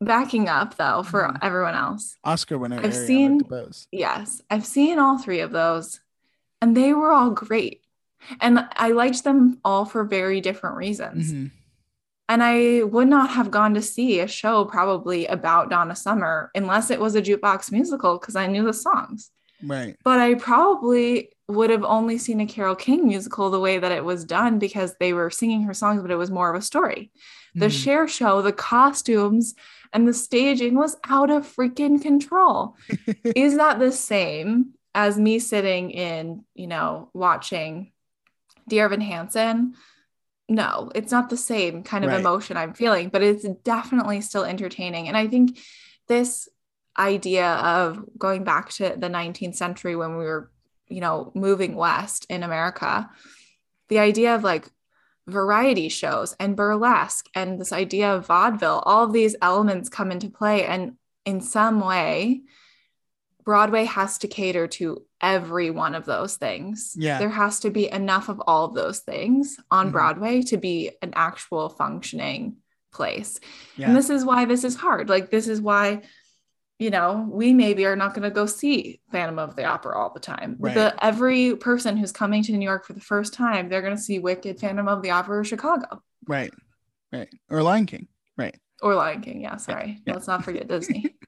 Backing 0.00 0.48
up 0.48 0.76
though 0.76 1.02
for 1.02 1.22
mm-hmm. 1.22 1.36
everyone 1.42 1.74
else. 1.74 2.16
Oscar 2.24 2.58
winner. 2.58 2.80
I've 2.82 2.94
seen 2.94 3.40
yes, 3.92 4.42
I've 4.50 4.66
seen 4.66 4.98
all 4.98 5.18
three 5.18 5.40
of 5.40 5.52
those, 5.52 6.00
and 6.60 6.76
they 6.76 6.92
were 6.92 7.12
all 7.12 7.30
great, 7.30 7.82
and 8.40 8.66
I 8.72 8.90
liked 8.90 9.22
them 9.22 9.60
all 9.64 9.84
for 9.84 10.02
very 10.02 10.40
different 10.40 10.76
reasons. 10.76 11.32
Mm-hmm. 11.32 11.46
And 12.28 12.42
I 12.42 12.82
would 12.82 13.08
not 13.08 13.30
have 13.30 13.50
gone 13.50 13.74
to 13.74 13.82
see 13.82 14.20
a 14.20 14.26
show 14.26 14.64
probably 14.64 15.26
about 15.26 15.70
Donna 15.70 15.94
Summer 15.94 16.50
unless 16.54 16.90
it 16.90 16.98
was 16.98 17.14
a 17.14 17.22
jukebox 17.22 17.70
musical 17.70 18.18
because 18.18 18.36
I 18.36 18.46
knew 18.46 18.64
the 18.64 18.72
songs. 18.72 19.30
Right. 19.62 19.96
But 20.04 20.18
I 20.18 20.34
probably 20.34 21.30
would 21.48 21.70
have 21.70 21.84
only 21.84 22.18
seen 22.18 22.40
a 22.40 22.46
Carole 22.46 22.74
King 22.74 23.06
musical 23.06 23.50
the 23.50 23.60
way 23.60 23.78
that 23.78 23.92
it 23.92 24.04
was 24.04 24.24
done 24.24 24.58
because 24.58 24.94
they 24.98 25.12
were 25.12 25.30
singing 25.30 25.62
her 25.62 25.74
songs, 25.74 26.02
but 26.02 26.10
it 26.10 26.16
was 26.16 26.30
more 26.30 26.50
of 26.50 26.56
a 26.56 26.64
story. 26.64 27.10
The 27.54 27.66
mm. 27.66 27.84
Cher 27.84 28.08
show, 28.08 28.42
the 28.42 28.52
costumes, 28.52 29.54
and 29.92 30.08
the 30.08 30.14
staging 30.14 30.74
was 30.74 30.96
out 31.06 31.30
of 31.30 31.46
freaking 31.46 32.00
control. 32.00 32.76
Is 33.36 33.56
that 33.56 33.78
the 33.78 33.92
same 33.92 34.72
as 34.94 35.18
me 35.18 35.38
sitting 35.38 35.90
in, 35.90 36.44
you 36.54 36.66
know, 36.66 37.10
watching 37.12 37.92
Dear 38.68 38.86
Evan 38.86 39.00
Hansen? 39.00 39.74
No, 40.48 40.90
it's 40.94 41.12
not 41.12 41.30
the 41.30 41.36
same 41.36 41.82
kind 41.82 42.04
of 42.04 42.10
right. 42.10 42.20
emotion 42.20 42.56
I'm 42.56 42.74
feeling, 42.74 43.08
but 43.08 43.22
it's 43.22 43.46
definitely 43.64 44.20
still 44.22 44.44
entertaining. 44.44 45.08
And 45.08 45.16
I 45.16 45.28
think 45.28 45.58
this 46.08 46.48
idea 46.98 47.46
of 47.46 48.04
going 48.18 48.44
back 48.44 48.70
to 48.70 48.94
the 48.96 49.08
19th 49.08 49.56
century 49.56 49.96
when 49.96 50.16
we 50.16 50.24
were 50.24 50.52
you 50.92 51.00
know, 51.00 51.32
moving 51.34 51.74
west 51.74 52.26
in 52.28 52.42
America, 52.42 53.08
the 53.88 53.98
idea 53.98 54.34
of 54.34 54.44
like 54.44 54.68
variety 55.26 55.88
shows 55.88 56.36
and 56.38 56.56
burlesque 56.56 57.28
and 57.34 57.60
this 57.60 57.72
idea 57.72 58.14
of 58.14 58.26
vaudeville, 58.26 58.82
all 58.84 59.04
of 59.04 59.12
these 59.12 59.34
elements 59.40 59.88
come 59.88 60.12
into 60.12 60.28
play. 60.28 60.64
And 60.64 60.96
in 61.24 61.40
some 61.40 61.80
way, 61.80 62.42
Broadway 63.44 63.84
has 63.84 64.18
to 64.18 64.28
cater 64.28 64.68
to 64.68 65.04
every 65.20 65.70
one 65.70 65.94
of 65.94 66.04
those 66.04 66.36
things. 66.36 66.94
Yeah. 66.96 67.18
There 67.18 67.28
has 67.28 67.60
to 67.60 67.70
be 67.70 67.90
enough 67.90 68.28
of 68.28 68.40
all 68.46 68.66
of 68.66 68.74
those 68.74 69.00
things 69.00 69.56
on 69.70 69.86
mm-hmm. 69.86 69.92
Broadway 69.92 70.42
to 70.42 70.56
be 70.56 70.92
an 71.00 71.12
actual 71.16 71.68
functioning 71.68 72.56
place. 72.92 73.40
Yeah. 73.76 73.88
And 73.88 73.96
this 73.96 74.10
is 74.10 74.24
why 74.24 74.44
this 74.44 74.62
is 74.62 74.76
hard. 74.76 75.08
Like, 75.08 75.30
this 75.30 75.48
is 75.48 75.60
why 75.60 76.02
you 76.82 76.90
know, 76.90 77.26
we 77.30 77.52
maybe 77.54 77.86
are 77.86 77.96
not 77.96 78.12
going 78.14 78.24
to 78.24 78.30
go 78.30 78.44
see 78.46 79.00
Phantom 79.10 79.38
of 79.38 79.56
the 79.56 79.64
Opera 79.64 79.96
all 79.98 80.12
the 80.12 80.20
time. 80.20 80.56
Right. 80.58 80.74
The, 80.74 80.94
every 81.04 81.56
person 81.56 81.96
who's 81.96 82.12
coming 82.12 82.42
to 82.42 82.52
New 82.52 82.64
York 82.64 82.84
for 82.84 82.92
the 82.92 83.00
first 83.00 83.32
time, 83.34 83.68
they're 83.68 83.82
going 83.82 83.96
to 83.96 84.02
see 84.02 84.18
Wicked, 84.18 84.58
Phantom 84.60 84.88
of 84.88 85.02
the 85.02 85.10
Opera, 85.10 85.38
or 85.38 85.44
Chicago. 85.44 86.02
Right, 86.26 86.52
right, 87.12 87.28
or 87.48 87.62
Lion 87.62 87.86
King. 87.86 88.08
Right. 88.36 88.56
or 88.82 88.94
Lion 88.94 89.20
King. 89.20 89.40
Yeah, 89.42 89.56
sorry. 89.58 90.00
Yeah. 90.06 90.14
Let's 90.14 90.26
not 90.26 90.44
forget 90.44 90.66
Disney. 90.68 91.14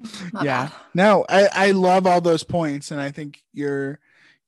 My 0.32 0.44
yeah 0.44 0.66
bad. 0.66 0.72
no 0.94 1.24
I, 1.28 1.48
I 1.52 1.70
love 1.72 2.06
all 2.06 2.20
those 2.20 2.44
points 2.44 2.92
and 2.92 3.00
i 3.00 3.10
think 3.10 3.42
you're 3.52 3.98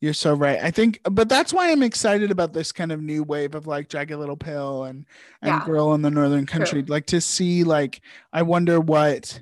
you're 0.01 0.12
so 0.14 0.33
right 0.33 0.61
i 0.62 0.70
think 0.70 1.01
but 1.11 1.28
that's 1.28 1.53
why 1.53 1.72
i'm 1.72 1.83
excited 1.83 2.31
about 2.31 2.53
this 2.53 2.70
kind 2.70 2.93
of 2.93 3.03
new 3.03 3.24
wave 3.24 3.57
of 3.57 3.66
like 3.66 3.89
jagged 3.89 4.12
little 4.12 4.37
pill 4.37 4.85
and 4.85 5.07
and 5.43 5.49
Yeah. 5.49 5.66
girl 5.66 5.93
in 5.95 6.03
the 6.03 6.11
northern 6.11 6.47
country 6.47 6.85
like 6.85 7.07
to 7.07 7.20
see 7.20 7.64
like 7.64 8.01
i 8.33 8.43
wonder 8.43 8.78
what 8.78 9.41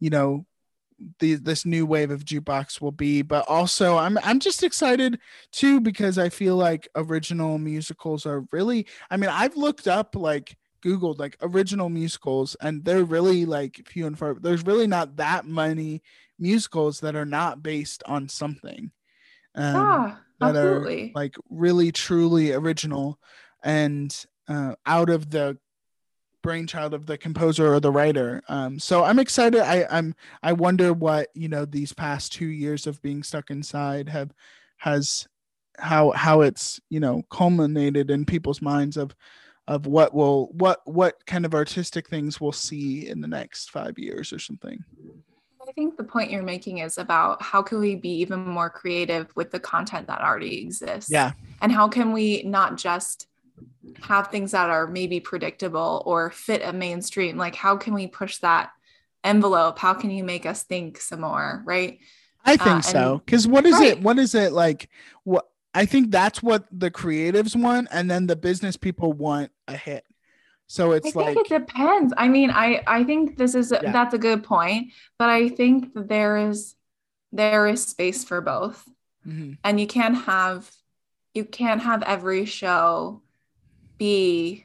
you 0.00 0.10
know 0.10 0.46
the 1.18 1.34
this 1.34 1.66
new 1.66 1.84
wave 1.84 2.10
of 2.10 2.24
jukebox 2.24 2.80
will 2.80 2.92
be. 2.92 3.22
But 3.22 3.46
also 3.48 3.96
i'm 3.96 4.18
i'm 4.22 4.40
just 4.40 4.62
excited 4.62 5.18
too 5.52 5.80
because 5.80 6.18
i 6.18 6.28
feel 6.28 6.56
like 6.56 6.88
original 6.96 7.58
musicals 7.58 8.24
are 8.24 8.44
really 8.50 8.86
i 9.10 9.16
mean 9.16 9.30
i've 9.30 9.56
looked 9.56 9.86
up 9.86 10.16
like 10.16 10.56
googled 10.82 11.18
like 11.18 11.36
original 11.42 11.88
musicals 11.88 12.56
and 12.60 12.84
they're 12.84 13.04
really 13.04 13.44
like 13.44 13.82
few 13.86 14.06
and 14.06 14.18
far 14.18 14.34
there's 14.40 14.64
really 14.64 14.86
not 14.86 15.16
that 15.16 15.44
many 15.46 16.02
musicals 16.38 17.00
that 17.00 17.16
are 17.16 17.26
not 17.26 17.62
based 17.62 18.02
on 18.06 18.28
something 18.28 18.90
um, 19.56 19.74
yeah, 19.74 20.16
that 20.40 20.56
are 20.56 21.10
like 21.14 21.36
really 21.48 21.90
truly 21.92 22.52
original. 22.52 23.18
And 23.64 24.14
uh, 24.48 24.74
out 24.84 25.10
of 25.10 25.30
the 25.30 25.58
brainchild 26.46 26.94
of 26.94 27.06
the 27.06 27.18
composer 27.18 27.74
or 27.74 27.80
the 27.80 27.90
writer. 27.90 28.40
Um, 28.48 28.78
so 28.78 29.02
i'm 29.02 29.18
excited. 29.18 29.60
I 29.60 29.84
i'm 29.90 30.14
i 30.44 30.52
wonder 30.52 30.92
what 30.92 31.28
you 31.34 31.48
know 31.48 31.64
these 31.64 31.92
past 31.92 32.32
two 32.32 32.46
years 32.46 32.86
of 32.86 33.02
being 33.02 33.24
stuck 33.24 33.50
inside 33.50 34.08
have 34.08 34.32
has 34.76 35.26
how 35.78 36.12
how 36.12 36.42
it's 36.42 36.80
you 36.88 37.00
know 37.00 37.24
culminated 37.30 38.12
in 38.12 38.24
people's 38.24 38.62
minds 38.62 38.96
of 38.96 39.14
of 39.66 39.86
what 39.86 40.14
will 40.14 40.46
what 40.52 40.80
what 40.84 41.26
kind 41.26 41.44
of 41.44 41.52
artistic 41.52 42.08
things 42.08 42.40
we'll 42.40 42.52
see 42.52 43.08
in 43.08 43.20
the 43.20 43.26
next 43.26 43.72
five 43.72 43.98
years 43.98 44.32
or 44.32 44.38
something. 44.38 44.84
I 45.68 45.72
think 45.72 45.96
the 45.96 46.04
point 46.04 46.30
you're 46.30 46.44
making 46.44 46.78
is 46.78 46.96
about 46.96 47.42
how 47.42 47.60
can 47.60 47.80
we 47.80 47.96
be 47.96 48.20
even 48.20 48.38
more 48.38 48.70
creative 48.70 49.34
with 49.34 49.50
the 49.50 49.58
content 49.58 50.06
that 50.06 50.20
already 50.20 50.62
exists. 50.62 51.10
yeah. 51.10 51.32
And 51.60 51.72
how 51.72 51.88
can 51.88 52.12
we 52.12 52.44
not 52.44 52.76
just 52.76 53.26
have 54.02 54.28
things 54.28 54.52
that 54.52 54.70
are 54.70 54.86
maybe 54.86 55.20
predictable 55.20 56.02
or 56.06 56.30
fit 56.30 56.62
a 56.64 56.72
mainstream? 56.72 57.36
Like, 57.36 57.54
how 57.54 57.76
can 57.76 57.94
we 57.94 58.06
push 58.06 58.38
that 58.38 58.70
envelope? 59.24 59.78
How 59.78 59.94
can 59.94 60.10
you 60.10 60.24
make 60.24 60.46
us 60.46 60.62
think 60.62 61.00
some 61.00 61.20
more? 61.22 61.62
Right. 61.64 61.98
I 62.44 62.56
think 62.56 62.78
Uh, 62.78 62.80
so. 62.82 63.22
Because 63.24 63.46
what 63.46 63.66
is 63.66 63.80
it? 63.80 64.00
What 64.00 64.18
is 64.18 64.34
it 64.34 64.52
like? 64.52 64.88
What 65.24 65.48
I 65.74 65.84
think 65.84 66.10
that's 66.10 66.42
what 66.42 66.64
the 66.72 66.90
creatives 66.90 67.54
want, 67.54 67.88
and 67.90 68.10
then 68.10 68.26
the 68.26 68.36
business 68.36 68.76
people 68.76 69.12
want 69.12 69.50
a 69.68 69.76
hit. 69.76 70.04
So 70.68 70.92
I 70.92 70.96
it's 70.96 71.12
think 71.12 71.16
like, 71.16 71.36
it 71.36 71.48
depends. 71.48 72.14
I 72.16 72.28
mean, 72.28 72.50
I 72.50 72.82
I 72.86 73.04
think 73.04 73.36
this 73.36 73.54
is 73.54 73.72
Yeah. 73.72 73.92
that's 73.92 74.14
a 74.14 74.18
good 74.18 74.42
point, 74.44 74.92
but 75.18 75.28
I 75.28 75.48
think 75.48 75.92
there 75.94 76.36
is 76.48 76.74
there 77.32 77.66
is 77.66 77.84
space 77.86 78.24
for 78.24 78.40
both. 78.40 78.88
Mhm. 79.26 79.58
and 79.64 79.80
you 79.80 79.88
can't 79.88 80.14
have 80.16 80.70
you 81.34 81.44
can't 81.44 81.82
have 81.82 82.02
every 82.04 82.44
show 82.44 83.22
be 83.98 84.64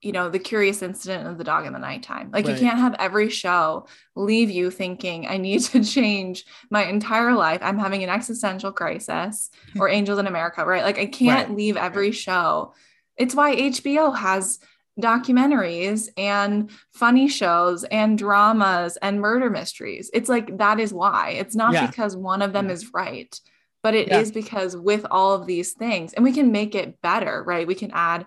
you 0.00 0.10
know 0.10 0.28
the 0.28 0.38
curious 0.40 0.82
incident 0.82 1.28
of 1.28 1.38
the 1.38 1.44
dog 1.44 1.64
in 1.64 1.72
the 1.72 1.78
nighttime. 1.78 2.30
Like 2.32 2.46
Right. 2.46 2.54
you 2.54 2.60
can't 2.60 2.78
have 2.80 2.96
every 2.98 3.30
show 3.30 3.86
leave 4.16 4.50
you 4.50 4.70
thinking 4.70 5.28
i 5.28 5.36
need 5.36 5.60
to 5.60 5.84
change 5.96 6.44
my 6.70 6.84
entire 6.86 7.34
life. 7.34 7.60
I'm 7.62 7.78
having 7.78 8.02
an 8.02 8.10
existential 8.10 8.72
crisis 8.72 9.50
hmm. 9.72 9.80
or 9.80 9.88
angels 9.88 10.18
in 10.18 10.26
america 10.26 10.64
right? 10.64 10.82
Like 10.82 10.98
i 10.98 11.06
can't 11.06 11.48
Right. 11.50 11.56
leave 11.56 11.76
every 11.76 12.10
show. 12.12 12.74
It's 13.16 13.34
why 13.34 13.54
hbo 13.54 14.16
has 14.16 14.58
documentaries 15.00 16.08
and 16.18 16.70
funny 16.92 17.28
shows 17.28 17.84
and 17.84 18.18
dramas 18.18 18.98
and 19.00 19.20
murder 19.20 19.48
mysteries. 19.50 20.10
It's 20.12 20.28
like 20.28 20.58
that 20.58 20.80
is 20.80 20.92
why. 20.92 21.30
It's 21.38 21.54
not 21.54 21.72
Yeah. 21.72 21.86
because 21.86 22.16
one 22.16 22.42
of 22.42 22.52
them 22.52 22.66
Yeah. 22.66 22.72
is 22.72 22.92
right 22.92 23.40
but 23.82 23.94
it 23.94 24.08
is 24.12 24.28
Yeah. 24.30 24.34
because 24.34 24.76
with 24.76 25.04
all 25.10 25.32
of 25.34 25.46
these 25.46 25.72
things 25.72 26.12
and 26.14 26.24
we 26.24 26.32
can 26.32 26.52
make 26.52 26.74
it 26.74 27.00
better 27.02 27.42
right 27.46 27.66
we 27.66 27.74
can 27.74 27.90
add 27.92 28.26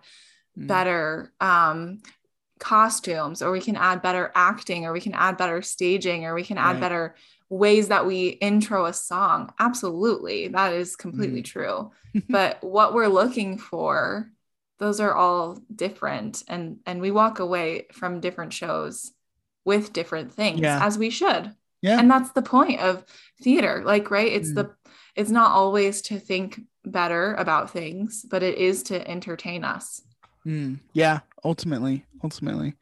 Mm. 0.57 0.67
better 0.67 1.33
um 1.41 2.01
costumes 2.59 3.41
or 3.41 3.51
we 3.51 3.59
can 3.59 3.75
add 3.75 4.01
better 4.01 4.31
acting 4.33 4.85
or 4.85 4.93
we 4.93 5.01
can 5.01 5.13
add 5.13 5.35
better 5.37 5.61
staging 5.61 6.25
or 6.25 6.33
we 6.33 6.43
can 6.43 6.57
add 6.57 6.73
Right. 6.73 6.79
better 6.81 7.15
ways 7.49 7.89
that 7.89 8.05
we 8.05 8.29
intro 8.29 8.85
a 8.85 8.93
song 8.93 9.53
absolutely 9.59 10.47
that 10.49 10.73
is 10.73 10.95
completely 10.95 11.41
Mm. 11.41 11.45
true 11.45 11.91
but 12.29 12.63
what 12.63 12.93
we're 12.93 13.07
looking 13.07 13.57
for 13.57 14.31
those 14.79 14.99
are 14.99 15.13
all 15.13 15.59
different 15.73 16.43
and 16.47 16.79
and 16.85 17.01
we 17.01 17.11
walk 17.11 17.39
away 17.39 17.87
from 17.91 18.19
different 18.21 18.53
shows 18.53 19.11
with 19.65 19.91
different 19.93 20.31
things 20.33 20.61
Yeah. 20.61 20.79
as 20.85 20.97
we 20.97 21.09
should 21.09 21.53
Yeah. 21.81 21.99
and 21.99 22.09
that's 22.09 22.31
the 22.31 22.41
point 22.41 22.79
of 22.79 23.03
theater 23.41 23.83
like 23.85 24.09
right 24.09 24.31
it's 24.31 24.51
Mm. 24.51 24.55
the 24.55 24.69
it's 25.15 25.31
not 25.31 25.51
always 25.51 26.01
to 26.01 26.19
think 26.19 26.61
better 26.85 27.33
about 27.35 27.69
things 27.71 28.25
but 28.29 28.43
it 28.43 28.57
is 28.57 28.83
to 28.83 29.07
entertain 29.09 29.63
us 29.63 30.01
Mm, 30.45 30.79
yeah, 30.93 31.19
ultimately, 31.43 32.05
ultimately. 32.23 32.75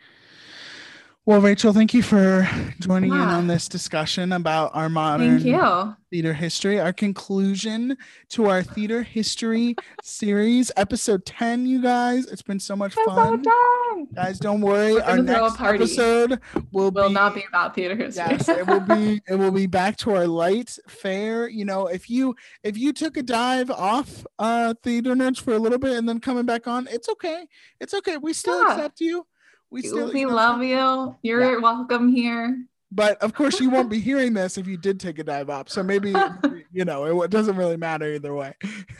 Well, 1.26 1.39
Rachel, 1.39 1.71
thank 1.71 1.93
you 1.93 2.03
for 2.03 2.45
joining 2.82 3.13
in 3.13 3.17
on 3.17 3.47
this 3.47 3.69
discussion 3.69 4.34
about 4.34 4.71
our 4.74 4.89
modern 4.89 5.39
theater 5.39 6.34
history. 6.34 6.82
Our 6.82 6.91
conclusion 6.91 7.95
to 8.30 8.49
our 8.49 8.61
theater 8.61 9.03
history 9.03 9.78
series, 10.01 10.69
episode 10.76 11.26
10, 11.26 11.65
you 11.65 11.82
guys. 11.82 12.26
It's 12.26 12.41
been 12.41 12.59
so 12.59 12.76
much 12.76 12.93
so 12.93 13.05
fun. 13.05 13.41
done. 13.41 14.07
Guys, 14.13 14.38
don't 14.38 14.59
worry. 14.59 14.99
Our 14.99 15.15
gonna 15.15 15.34
throw 15.34 15.45
a 15.45 15.49
next 15.49 15.61
episode 15.61 16.39
will, 16.74 16.91
will 16.91 17.07
be 17.07 17.13
not 17.13 17.36
be 17.36 17.45
about 17.47 17.74
theater 17.74 17.95
history 17.95 18.26
yes 18.30 18.49
it 18.49 18.67
will 18.67 18.82
be 18.82 19.21
it 19.26 19.36
will 19.36 19.51
be 19.51 19.65
back 19.65 19.95
to 19.97 20.13
our 20.13 20.28
light 20.28 20.78
fare 20.89 21.47
you 21.47 21.63
know 21.63 21.88
if 21.88 22.09
you 22.09 22.36
if 22.63 22.78
you 22.78 22.91
took 22.91 23.15
a 23.15 23.24
dive 23.24 23.71
off 23.71 24.26
uh 24.39 24.74
theater 24.84 25.13
nerds 25.15 25.39
for 25.39 25.53
a 25.53 25.59
little 25.59 25.78
bit 25.78 25.95
and 25.95 26.09
then 26.09 26.19
coming 26.19 26.45
back 26.45 26.67
on 26.67 26.86
it's 26.91 27.07
okay 27.07 27.47
it's 27.80 27.93
okay 27.93 28.17
we 28.17 28.34
still 28.34 28.59
Yeah. 28.61 28.74
accept 28.74 28.99
you 28.99 29.26
we 29.74 29.82
still 29.82 30.13
we 30.13 30.19
you 30.21 30.28
know, 30.28 30.36
love 30.36 30.61
you. 30.61 31.15
You're 31.24 31.59
welcome 31.59 32.07
here. 32.13 32.63
But 32.91 33.17
of 33.24 33.34
course 33.34 33.59
you 33.59 33.71
won't 33.71 33.89
be 33.89 33.99
hearing 34.09 34.36
this 34.36 34.59
if 34.59 34.67
you 34.67 34.78
did 34.78 34.99
take 34.99 35.17
a 35.17 35.24
dive 35.24 35.49
off 35.49 35.67
so 35.67 35.82
maybe 35.82 36.13
you 36.71 36.86
know 36.86 37.24
it, 37.24 37.32
doesn't 37.32 37.55
really 37.55 37.78
matter 37.78 38.13
either 38.13 38.36
way. 38.36 38.53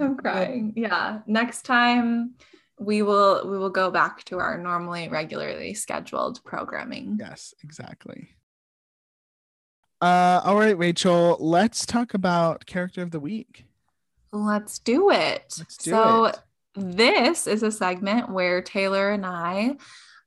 I'm 0.00 0.16
crying. 0.16 0.72
Yeah. 0.74 1.20
Next 1.26 1.62
time 1.62 2.34
we 2.80 3.02
will 3.02 3.48
we 3.48 3.56
will 3.56 3.70
go 3.70 3.92
back 3.92 4.24
to 4.24 4.38
our 4.38 4.58
normally 4.58 5.08
regularly 5.08 5.74
scheduled 5.74 6.42
programming. 6.42 7.16
Yes 7.20 7.54
exactly. 7.62 8.30
Uh 10.00 10.40
all 10.44 10.56
right 10.56 10.76
rachel 10.76 11.36
let's 11.38 11.86
talk 11.86 12.12
about 12.12 12.66
character 12.66 13.02
of 13.02 13.12
the 13.12 13.20
week. 13.20 13.66
Let's 14.32 14.80
do 14.80 15.10
it. 15.10 15.54
Let's 15.58 15.76
do 15.76 15.90
so, 15.90 16.24
it. 16.24 16.40
This 16.74 17.46
is 17.46 17.62
a 17.62 17.72
segment 17.72 18.30
where 18.30 18.62
Taylor 18.62 19.10
and 19.10 19.26
I 19.26 19.76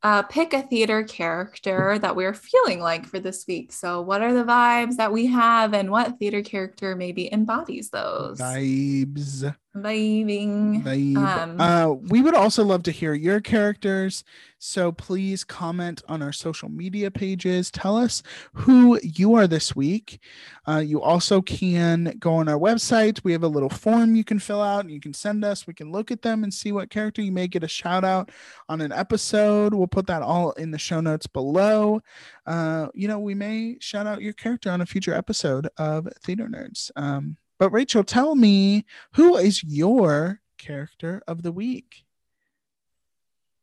uh, 0.04 0.22
pick 0.24 0.54
a 0.54 0.62
theater 0.62 1.04
character 1.04 1.98
that 1.98 2.16
we're 2.16 2.34
feeling 2.34 2.82
like 2.82 3.06
for 3.06 3.20
this 3.20 3.46
week. 3.48 3.72
So, 3.72 4.02
what 4.02 4.22
are 4.22 4.34
the 4.34 4.44
vibes 4.44 4.98
that 4.98 5.14
we 5.14 5.28
have, 5.28 5.74
and 5.74 5.90
what 5.90 6.20
theater 6.20 6.42
character 6.42 6.96
maybe 6.96 7.32
embodies 7.32 7.90
those? 7.90 8.38
vibes 8.38 9.54
Vibing. 9.76 10.84
Vibe. 10.84 11.18
Um, 11.18 11.60
uh, 11.60 11.94
we 11.94 12.22
would 12.22 12.36
also 12.36 12.64
love 12.64 12.84
to 12.84 12.92
hear 12.92 13.16
your 13.16 13.42
characters. 13.42 14.24
So 14.60 14.92
please 14.92 15.44
comment 15.44 16.04
on 16.08 16.22
our 16.22 16.32
social 16.32 16.70
media 16.70 17.10
pages. 17.10 17.72
Tell 17.72 17.98
us 17.98 18.22
who 18.54 19.00
you 19.02 19.34
are 19.34 19.48
this 19.48 19.76
week. 19.76 20.20
Uh, 20.68 20.78
you 20.78 21.02
also 21.02 21.42
can 21.42 22.16
go 22.20 22.36
on 22.36 22.48
our 22.48 22.58
website. 22.58 23.24
We 23.24 23.32
have 23.32 23.44
a 23.44 23.48
little 23.48 23.70
form 23.70 24.16
you 24.16 24.24
can 24.24 24.38
fill 24.38 24.62
out 24.62 24.82
and 24.82 24.92
you 24.92 25.02
can 25.02 25.14
send 25.14 25.44
us. 25.44 25.66
We 25.66 25.74
can 25.74 25.92
look 25.92 26.12
at 26.12 26.22
them 26.22 26.44
and 26.44 26.54
see 26.54 26.72
what 26.72 26.92
character 26.92 27.24
you 27.24 27.32
may 27.32 27.48
get 27.48 27.64
a 27.64 27.68
shout 27.68 28.06
out 28.06 28.32
on 28.70 28.80
an 28.80 28.92
episode. 28.92 29.74
We'll 29.74 29.88
put 29.88 30.08
that 30.08 30.22
all 30.22 30.52
in 30.52 30.70
the 30.70 30.78
show 30.78 31.02
notes 31.02 31.26
below. 31.26 32.00
Uh, 32.46 32.90
you 32.94 33.08
know, 33.08 33.20
we 33.20 33.34
may 33.34 33.78
shout 33.80 34.06
out 34.06 34.22
your 34.22 34.34
character 34.34 34.70
on 34.70 34.82
a 34.82 34.86
future 34.86 35.16
episode 35.16 35.68
of 35.78 36.08
Theater 36.22 36.48
Nerds. 36.48 36.92
Um, 36.96 37.38
but 37.64 37.70
Rachel, 37.70 38.04
tell 38.04 38.36
me 38.36 38.84
who 39.14 39.38
is 39.38 39.64
your 39.64 40.42
character 40.58 41.24
of 41.30 41.44
the 41.44 41.52
week? 41.54 42.04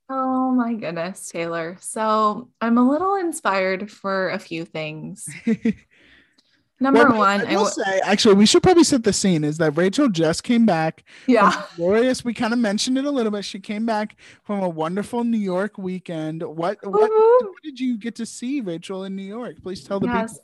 Oh 0.09 0.51
my 0.53 0.72
goodness, 0.72 1.28
Taylor. 1.28 1.76
So, 1.80 2.48
I'm 2.62 2.78
a 2.78 2.90
little 2.90 3.16
inspired 3.16 3.90
for 3.90 4.30
a 4.30 4.38
few 4.38 4.64
things. 4.64 5.28
Number 6.80 7.11
Well, 7.11 7.18
one, 7.18 7.42
I 7.42 7.53
I 7.53 7.57
will 7.57 7.64
w- 7.68 7.84
say, 7.84 8.01
actually, 8.03 8.36
we 8.36 8.46
should 8.46 8.62
probably 8.62 8.84
set 8.84 9.05
the 9.05 9.12
scene 9.12 9.44
is 9.44 9.59
that 9.59 9.72
Rachel 9.72 10.09
just 10.09 10.44
came 10.44 10.64
back. 10.64 11.05
yeah. 11.26 11.64
glorious. 11.76 12.24
We 12.24 12.32
kind 12.32 12.55
of 12.55 12.59
mentioned 12.59 12.96
it 12.96 13.05
a 13.05 13.11
little 13.11 13.30
bit. 13.30 13.44
She 13.44 13.61
came 13.61 13.84
back 13.84 14.16
from 14.44 14.62
a 14.62 14.68
wonderful 14.70 15.22
New 15.24 15.36
York 15.36 15.76
weekend. 15.76 16.42
What 16.42 16.78
what, 16.86 17.11
what 17.11 17.53
did 17.62 17.78
you 17.78 17.98
get 17.98 18.14
to 18.14 18.24
see, 18.24 18.62
Rachel, 18.62 19.05
in 19.05 19.14
New 19.14 19.24
York? 19.24 19.62
Please 19.62 19.84
tell 19.84 20.01
the 20.01 20.07
yes 20.07 20.38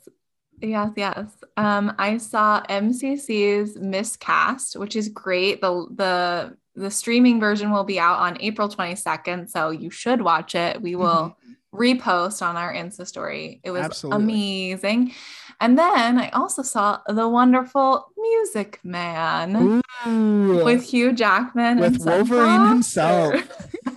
yes 0.61 0.91
yes 0.95 1.29
um 1.57 1.93
i 1.99 2.17
saw 2.17 2.61
mcc's 2.63 3.77
miscast 3.77 4.75
which 4.75 4.95
is 4.95 5.09
great 5.09 5.61
the 5.61 5.87
the 5.95 6.57
the 6.77 6.91
streaming 6.91 7.39
version 7.39 7.71
will 7.71 7.83
be 7.83 7.99
out 7.99 8.19
on 8.19 8.37
April 8.39 8.69
22nd, 8.69 9.49
so 9.49 9.71
you 9.71 9.89
should 9.89 10.21
watch 10.21 10.55
it. 10.55 10.81
We 10.81 10.95
will 11.03 11.35
mm-hmm. 11.35 11.77
repost 11.77 12.45
on 12.45 12.55
our 12.55 12.73
Insta 12.73 13.05
story. 13.05 13.59
It 13.63 13.71
was 13.71 13.83
Absolutely. 13.83 14.23
amazing. 14.23 15.13
And 15.59 15.77
then 15.77 16.19
I 16.19 16.29
also 16.29 16.61
saw 16.61 16.99
the 17.07 17.27
wonderful 17.27 18.11
Music 18.15 18.79
Man 18.83 19.81
Ooh. 20.05 20.63
with 20.63 20.83
Hugh 20.83 21.13
Jackman 21.13 21.79
with 21.79 22.05
Wolverine 22.05 22.69
himself. 22.69 23.41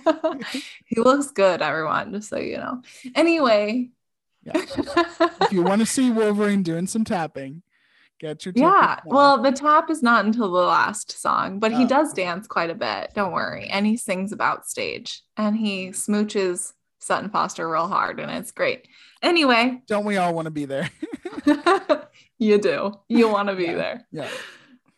he 0.85 0.99
looks 0.99 1.29
good, 1.29 1.61
everyone, 1.61 2.13
just 2.13 2.29
so 2.29 2.39
you 2.39 2.57
know. 2.57 2.81
Anyway. 3.13 3.91
Yeah. 4.43 4.53
if 4.55 5.51
you 5.51 5.63
want 5.63 5.81
to 5.81 5.85
see 5.85 6.11
Wolverine 6.11 6.63
doing 6.63 6.87
some 6.87 7.03
tapping, 7.03 7.61
get 8.19 8.45
your 8.45 8.53
Yeah. 8.55 8.99
Well, 9.05 9.41
the 9.41 9.51
tap 9.51 9.89
is 9.89 10.01
not 10.01 10.25
until 10.25 10.51
the 10.51 10.59
last 10.59 11.19
song, 11.19 11.59
but 11.59 11.73
oh. 11.73 11.77
he 11.77 11.85
does 11.85 12.13
dance 12.13 12.47
quite 12.47 12.69
a 12.69 12.75
bit. 12.75 13.11
Don't 13.13 13.33
worry. 13.33 13.67
And 13.67 13.85
he 13.85 13.97
sings 13.97 14.31
about 14.31 14.67
stage 14.67 15.21
and 15.37 15.55
he 15.57 15.89
smooches 15.89 16.73
Sutton 16.99 17.29
Foster 17.29 17.69
real 17.69 17.87
hard 17.87 18.19
and 18.19 18.31
it's 18.31 18.51
great. 18.51 18.87
Anyway, 19.21 19.81
don't 19.87 20.05
we 20.05 20.17
all 20.17 20.33
want 20.33 20.45
to 20.45 20.51
be 20.51 20.65
there? 20.65 20.89
you 22.37 22.59
do. 22.59 22.93
You 23.07 23.27
want 23.27 23.49
to 23.49 23.55
be 23.55 23.65
yeah. 23.65 23.75
there. 23.75 24.07
Yeah. 24.11 24.29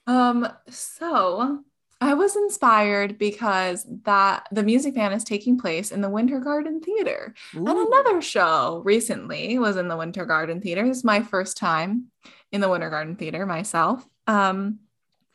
Um 0.06 0.48
so 0.70 1.64
I 2.04 2.16
was 2.16 2.36
inspired 2.36 3.18
because 3.18 3.88
that 4.04 4.48
the 4.52 4.62
music 4.62 4.94
man 4.94 5.14
is 5.14 5.24
taking 5.24 5.58
place 5.58 5.90
in 5.90 6.02
the 6.02 6.10
Winter 6.10 6.42
Garden 6.42 6.82
Theater. 6.82 7.34
Ooh. 7.56 7.66
And 7.66 7.78
another 7.78 8.22
show 8.22 8.82
recently 8.84 9.58
was 9.58 9.78
in 9.78 9.88
the 9.88 9.96
Winter 9.96 10.26
Garden 10.26 10.60
Theater. 10.60 10.86
This 10.86 10.98
is 10.98 11.04
my 11.06 11.22
first 11.22 11.56
time 11.56 12.08
in 12.52 12.60
the 12.60 12.68
Winter 12.68 12.90
Garden 12.90 13.16
Theater 13.16 13.46
myself. 13.46 14.06
Um, 14.28 14.80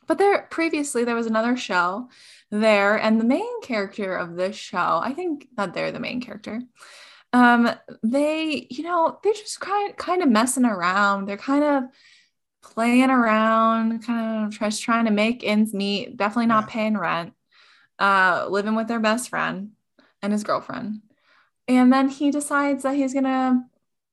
but 0.07 0.19
there 0.19 0.47
previously 0.51 1.05
there 1.05 1.17
was 1.17 1.27
another 1.27 1.57
show 1.57 2.11
there, 2.51 2.97
and 2.97 3.19
the 3.19 3.25
main 3.25 3.63
character 3.63 4.15
of 4.15 4.37
this 4.37 4.57
show, 4.57 5.01
I 5.03 5.15
think 5.15 5.49
that 5.57 5.73
they're 5.73 5.93
the 5.93 6.01
main 6.01 6.21
character. 6.21 6.61
Um, 7.33 7.71
they, 8.03 8.67
you 8.69 8.85
know, 8.85 9.19
they're 9.23 9.33
just 9.33 9.61
kind 9.61 9.97
kind 9.97 10.23
of 10.23 10.29
messing 10.29 10.67
around. 10.67 11.25
They're 11.25 11.39
kind 11.39 11.65
of 11.65 11.85
playing 12.73 13.11
around, 13.11 14.03
kind 14.05 14.47
of 14.47 14.59
just 14.59 14.83
trying 14.83 15.07
to 15.07 15.11
make 15.11 15.45
ends 15.45 15.73
meet, 15.73 16.17
definitely 16.17 16.47
not 16.47 16.65
yeah. 16.65 16.73
paying 16.73 16.97
rent, 16.97 17.33
uh, 17.99 18.47
living 18.49 18.75
with 18.75 18.89
their 18.89 19.01
best 19.01 19.29
friend 19.29 19.73
and 20.23 20.33
his 20.33 20.45
girlfriend. 20.45 21.01
And 21.67 21.93
then 21.93 22.09
he 22.09 22.31
decides 22.31 22.83
that 22.83 22.95
he's 22.97 23.15
gonna 23.15 23.65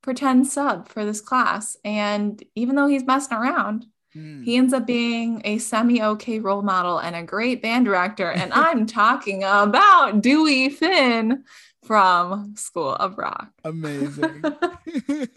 pretend 0.01 0.47
sub 0.47 0.87
for 0.87 1.03
this 1.05 1.21
class. 1.21 1.77
And 1.83 2.41
even 2.55 2.75
though 2.75 2.87
he's 2.87 3.05
messing 3.05 3.37
around, 3.37 3.87
mm. 4.15 4.43
he 4.43 4.55
ends 4.55 4.73
up 4.73 4.85
being 4.85 5.41
a 5.45 5.57
semi 5.57 6.01
okay 6.01 6.39
role 6.39 6.61
model 6.61 6.99
and 6.99 7.15
a 7.15 7.23
great 7.23 7.61
band 7.61 7.85
director. 7.85 8.29
And 8.29 8.53
I'm 8.53 8.85
talking 8.85 9.43
about 9.43 10.21
Dewey 10.21 10.69
Finn 10.69 11.43
from 11.83 12.55
School 12.55 12.93
of 12.93 13.17
Rock. 13.17 13.49
Amazing. 13.63 14.43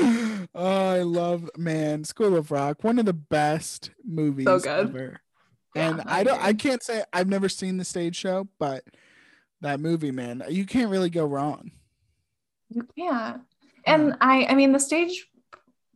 oh, 0.54 0.90
I 0.90 1.02
love 1.02 1.50
man, 1.56 2.04
School 2.04 2.36
of 2.36 2.50
Rock, 2.50 2.82
one 2.82 2.98
of 2.98 3.06
the 3.06 3.12
best 3.12 3.90
movies 4.04 4.46
so 4.46 4.70
ever. 4.70 5.20
Yeah, 5.74 5.90
and 5.90 6.02
I 6.06 6.24
don't 6.24 6.40
I 6.42 6.52
can't 6.52 6.82
say 6.82 7.02
I've 7.12 7.28
never 7.28 7.48
seen 7.48 7.76
the 7.76 7.84
stage 7.84 8.16
show, 8.16 8.48
but 8.58 8.84
that 9.60 9.80
movie, 9.80 10.10
man, 10.10 10.42
you 10.48 10.66
can't 10.66 10.90
really 10.90 11.10
go 11.10 11.24
wrong. 11.24 11.70
You 12.70 12.86
can't. 12.96 13.42
And. 13.86 14.16
I 14.20 14.46
I 14.46 14.54
mean 14.54 14.72
the 14.72 14.80
stage 14.80 15.26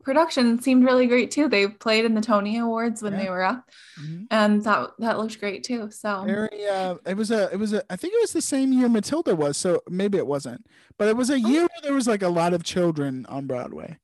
production 0.08 0.58
seemed 0.62 0.86
really 0.86 1.06
great 1.06 1.30
too. 1.30 1.50
They 1.50 1.68
played 1.68 2.06
in 2.06 2.14
the 2.14 2.22
Tony 2.22 2.56
Awards 2.56 3.02
when 3.02 3.12
yeah. 3.12 3.24
they 3.24 3.28
were 3.28 3.42
up, 3.42 3.68
mm-hmm. 4.00 4.24
and 4.30 4.64
that 4.64 4.92
that 5.00 5.18
looked 5.18 5.38
great 5.38 5.64
too. 5.64 5.90
So 5.90 6.24
very, 6.24 6.66
uh, 6.66 6.94
it 7.04 7.14
was 7.14 7.30
a, 7.30 7.52
it 7.52 7.58
was 7.58 7.74
a, 7.74 7.84
I 7.92 7.96
think 7.96 8.14
it 8.14 8.22
was 8.22 8.32
the 8.32 8.40
same 8.40 8.72
year 8.72 8.88
Matilda 8.88 9.36
was. 9.36 9.58
So 9.58 9.82
maybe 9.90 10.16
it 10.16 10.26
wasn't, 10.26 10.66
but 10.96 11.08
it 11.08 11.16
was 11.16 11.28
a 11.28 11.34
oh. 11.34 11.36
year 11.36 11.60
where 11.60 11.82
there 11.82 11.92
was 11.92 12.08
like 12.08 12.22
a 12.22 12.30
lot 12.30 12.54
of 12.54 12.64
children 12.64 13.26
on 13.26 13.46
Broadway. 13.46 13.98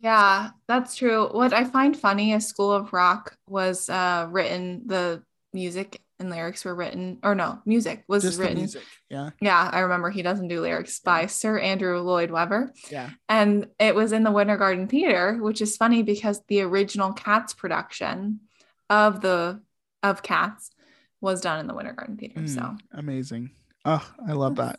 Yeah, 0.00 0.50
that's 0.66 0.96
true. 0.96 1.28
What 1.28 1.52
I 1.52 1.64
find 1.64 1.94
funny 1.94 2.32
is 2.32 2.46
School 2.46 2.72
of 2.72 2.94
Rock 2.94 3.36
was 3.46 3.90
uh, 3.90 4.26
written 4.30 4.84
the 4.86 5.22
music 5.52 6.00
and 6.24 6.32
lyrics 6.32 6.64
were 6.64 6.74
written, 6.74 7.18
or 7.22 7.34
no, 7.34 7.60
music 7.64 8.04
was 8.08 8.22
Just 8.22 8.38
written. 8.38 8.58
Music. 8.58 8.82
Yeah. 9.08 9.30
Yeah. 9.40 9.70
I 9.72 9.80
remember 9.80 10.10
he 10.10 10.22
doesn't 10.22 10.48
do 10.48 10.60
lyrics 10.60 11.00
yeah. 11.04 11.12
by 11.12 11.26
Sir 11.26 11.58
Andrew 11.58 12.00
Lloyd 12.00 12.30
Webber. 12.30 12.72
Yeah. 12.90 13.10
And 13.28 13.68
it 13.78 13.94
was 13.94 14.12
in 14.12 14.24
the 14.24 14.32
Winter 14.32 14.56
Garden 14.56 14.88
Theater, 14.88 15.38
which 15.40 15.60
is 15.60 15.76
funny 15.76 16.02
because 16.02 16.40
the 16.48 16.62
original 16.62 17.12
Cats 17.12 17.54
production 17.54 18.40
of 18.90 19.20
the 19.20 19.60
of 20.02 20.22
Cats 20.22 20.70
was 21.20 21.40
done 21.40 21.60
in 21.60 21.66
the 21.66 21.74
Winter 21.74 21.92
Garden 21.92 22.16
Theater. 22.16 22.40
Mm, 22.40 22.48
so 22.48 22.76
amazing. 22.92 23.50
Oh, 23.84 24.06
I 24.26 24.32
love 24.32 24.56
that. 24.56 24.78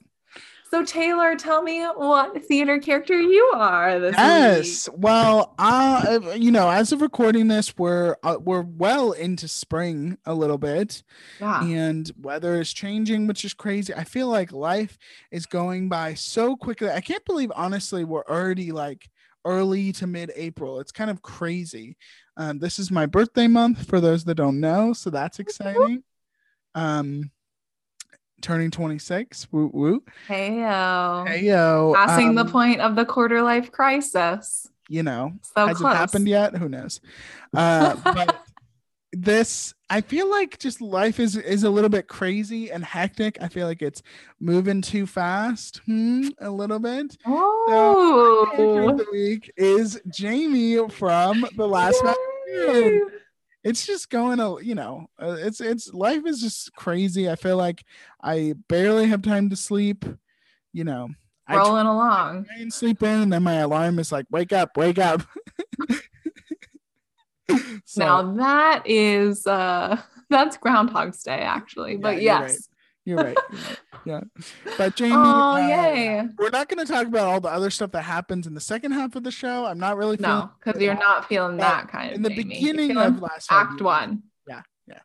So 0.76 0.84
Taylor, 0.84 1.38
tell 1.38 1.62
me 1.62 1.86
what 1.86 2.44
theater 2.44 2.80
character 2.80 3.18
you 3.18 3.54
are 3.56 3.98
this 3.98 4.14
yes. 4.14 4.90
Week. 4.90 4.98
Well, 5.00 5.56
uh, 5.58 6.34
you 6.36 6.52
know, 6.52 6.70
as 6.70 6.92
of 6.92 7.02
recording 7.02 7.48
this, 7.48 7.78
we're 7.78 8.18
uh, 8.24 8.36
we're 8.42 8.60
well 8.64 9.14
into 9.14 9.48
spring 9.48 10.18
a 10.26 10.34
little 10.34 10.58
bit, 10.58 11.02
yeah. 11.40 11.64
and 11.64 12.12
weather 12.22 12.60
is 12.60 12.74
changing, 12.74 13.26
which 13.26 13.46
is 13.46 13.54
crazy. 13.54 13.94
I 13.94 14.04
feel 14.04 14.28
like 14.28 14.52
life 14.52 14.98
is 15.32 15.46
going 15.46 15.88
by 15.88 16.14
so 16.14 16.58
quickly. 16.58 16.90
I 16.90 17.00
can't 17.00 17.24
believe, 17.24 17.54
honestly, 17.56 18.04
we're 18.04 18.26
already 18.26 18.74
like 18.74 19.10
early 19.46 19.94
to 19.94 20.08
mid-April. 20.08 20.82
It's 20.82 20.92
kind 20.92 21.10
of 21.10 21.22
crazy. 21.22 21.96
Um, 22.36 22.60
this 22.60 22.80
is 22.80 22.92
my 22.92 23.06
birthday 23.06 23.48
month 23.48 23.88
for 23.88 24.02
those 24.02 24.26
that 24.26 24.36
don't 24.36 24.60
know, 24.60 24.92
so 24.92 25.10
that's 25.10 25.40
exciting. 25.40 26.04
Um, 26.74 27.32
turning 28.46 28.70
26. 28.70 29.48
Woo 29.52 29.72
woo. 29.74 30.04
Hey 30.28 30.60
yo. 30.60 31.26
Hey 31.28 31.46
yo. 31.46 31.94
Passing 31.96 32.30
um, 32.30 32.36
the 32.36 32.46
point 32.46 32.80
of 32.80 32.96
the 32.96 33.04
quarter 33.04 33.42
life 33.42 33.72
crisis. 33.72 34.70
You 34.88 35.02
know, 35.02 35.34
so 35.42 35.66
has 35.66 35.78
close. 35.78 35.94
it 35.94 35.98
happened 35.98 36.28
yet? 36.28 36.56
Who 36.56 36.70
knows? 36.70 37.02
Uh, 37.56 37.96
but 38.04 38.46
this, 39.12 39.74
I 39.90 40.02
feel 40.02 40.30
like 40.30 40.60
just 40.60 40.80
life 40.80 41.20
is 41.20 41.36
is 41.36 41.64
a 41.64 41.72
little 41.72 41.90
bit 41.90 42.08
crazy 42.08 42.72
and 42.72 42.86
hectic. 42.86 43.40
I 43.42 43.48
feel 43.48 43.66
like 43.66 43.82
it's 43.82 44.04
moving 44.40 44.84
too 44.84 45.08
fast, 45.08 45.82
hmm, 45.88 46.28
a 46.40 46.52
little 46.52 46.78
bit. 46.78 47.18
Oh, 47.26 48.52
so, 48.56 48.96
the 48.96 49.08
week 49.12 49.52
is 49.58 50.00
Jamie 50.10 50.88
from 50.90 51.48
The 51.56 51.68
Last 51.68 52.04
Man 52.04 52.14
it's 53.66 53.86
just 53.86 54.10
going 54.10 54.38
to 54.38 54.60
you 54.64 54.76
know 54.76 55.08
uh, 55.22 55.36
it's 55.40 55.60
it's 55.60 55.94
life 55.94 56.26
is 56.26 56.40
just 56.40 56.74
crazy. 56.76 57.30
I 57.30 57.36
feel 57.36 57.58
like 57.58 57.84
i 58.22 58.54
barely 58.70 59.08
have 59.08 59.22
time 59.22 59.50
to 59.50 59.56
sleep 59.56 60.06
you 60.72 60.84
know 60.84 61.10
rolling 61.50 61.88
I 61.88 61.90
along. 61.90 62.46
and 62.58 62.72
sleep 62.72 63.04
in 63.04 63.22
and 63.22 63.34
then 63.34 63.44
my 63.44 63.56
alarm 63.56 64.00
is 64.00 64.12
like 64.12 64.26
wake 64.30 64.54
up 64.54 64.78
wake 64.78 65.00
up. 65.00 65.24
So, 67.88 68.04
now 68.04 68.34
that 68.38 68.82
is 68.86 69.46
uh 69.46 70.02
that's 70.32 70.58
groundhog's 70.58 71.22
day 71.22 71.40
actually 71.42 71.96
but 71.96 72.20
yeah, 72.20 72.42
yes 72.42 72.68
you're 73.06 73.18
right. 73.18 73.38
You're 73.52 73.62
right. 73.62 73.80
Yeah. 74.06 74.22
But 74.78 74.96
Jamie, 74.96 75.14
oh, 75.16 75.54
uh, 75.54 75.58
yay. 75.68 76.28
we're 76.38 76.50
not 76.50 76.70
going 76.70 76.86
to 76.86 76.92
talk 76.92 77.08
about 77.08 77.28
all 77.28 77.40
the 77.40 77.50
other 77.50 77.70
stuff 77.70 77.92
that 77.92 78.04
happens 78.04 78.46
in 78.46 78.54
the 78.54 78.62
second 78.62 78.92
half 78.92 79.16
of 79.16 79.24
the 79.24 79.32
show. 79.32 79.66
I'm 79.66 79.80
not 79.80 79.98
really 79.98 80.18
No, 80.20 80.52
because 80.64 80.80
you're 80.82 80.94
not 80.94 81.28
feeling 81.28 81.58
that 81.58 81.88
kind 81.88 82.10
of 82.12 82.16
In 82.16 82.22
the 82.22 82.30
Jamie. 82.30 82.44
beginning 82.44 82.98
of 82.98 83.22
last 83.22 83.52
act 83.52 83.82
one. 83.82 84.24
Yeah. 84.48 84.62
Yeah. 84.88 85.00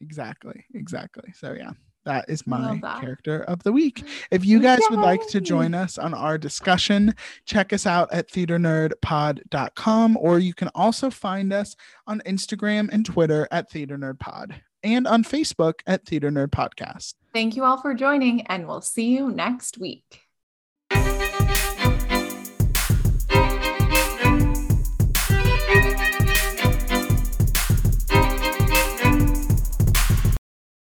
Exactly. 0.00 0.64
Exactly. 0.74 1.32
So, 1.34 1.52
yeah. 1.52 1.72
That 2.04 2.24
is 2.28 2.46
my 2.46 2.78
that. 2.80 3.00
character 3.02 3.42
of 3.42 3.62
the 3.64 3.72
week. 3.72 4.02
If 4.30 4.42
you 4.46 4.60
guys 4.60 4.78
Yay. 4.78 4.96
would 4.96 5.00
like 5.00 5.26
to 5.28 5.42
join 5.42 5.74
us 5.74 5.98
on 5.98 6.14
our 6.14 6.38
discussion, 6.38 7.14
check 7.44 7.70
us 7.74 7.84
out 7.86 8.10
at 8.14 8.30
theaternerdpod.com 8.30 10.16
or 10.18 10.38
you 10.38 10.54
can 10.54 10.70
also 10.74 11.10
find 11.10 11.52
us 11.52 11.76
on 12.06 12.20
Instagram 12.24 12.88
and 12.90 13.04
Twitter 13.04 13.46
at 13.50 13.70
theaternerdpod 13.70 14.54
and 14.94 15.06
on 15.06 15.24
Facebook 15.24 15.80
at 15.86 16.04
Theater 16.04 16.30
Nerd 16.30 16.48
Podcast. 16.48 17.14
Thank 17.32 17.56
you 17.56 17.64
all 17.64 17.80
for 17.80 17.94
joining, 17.94 18.46
and 18.46 18.66
we'll 18.66 18.80
see 18.80 19.08
you 19.08 19.30
next 19.30 19.78
week. 19.78 20.27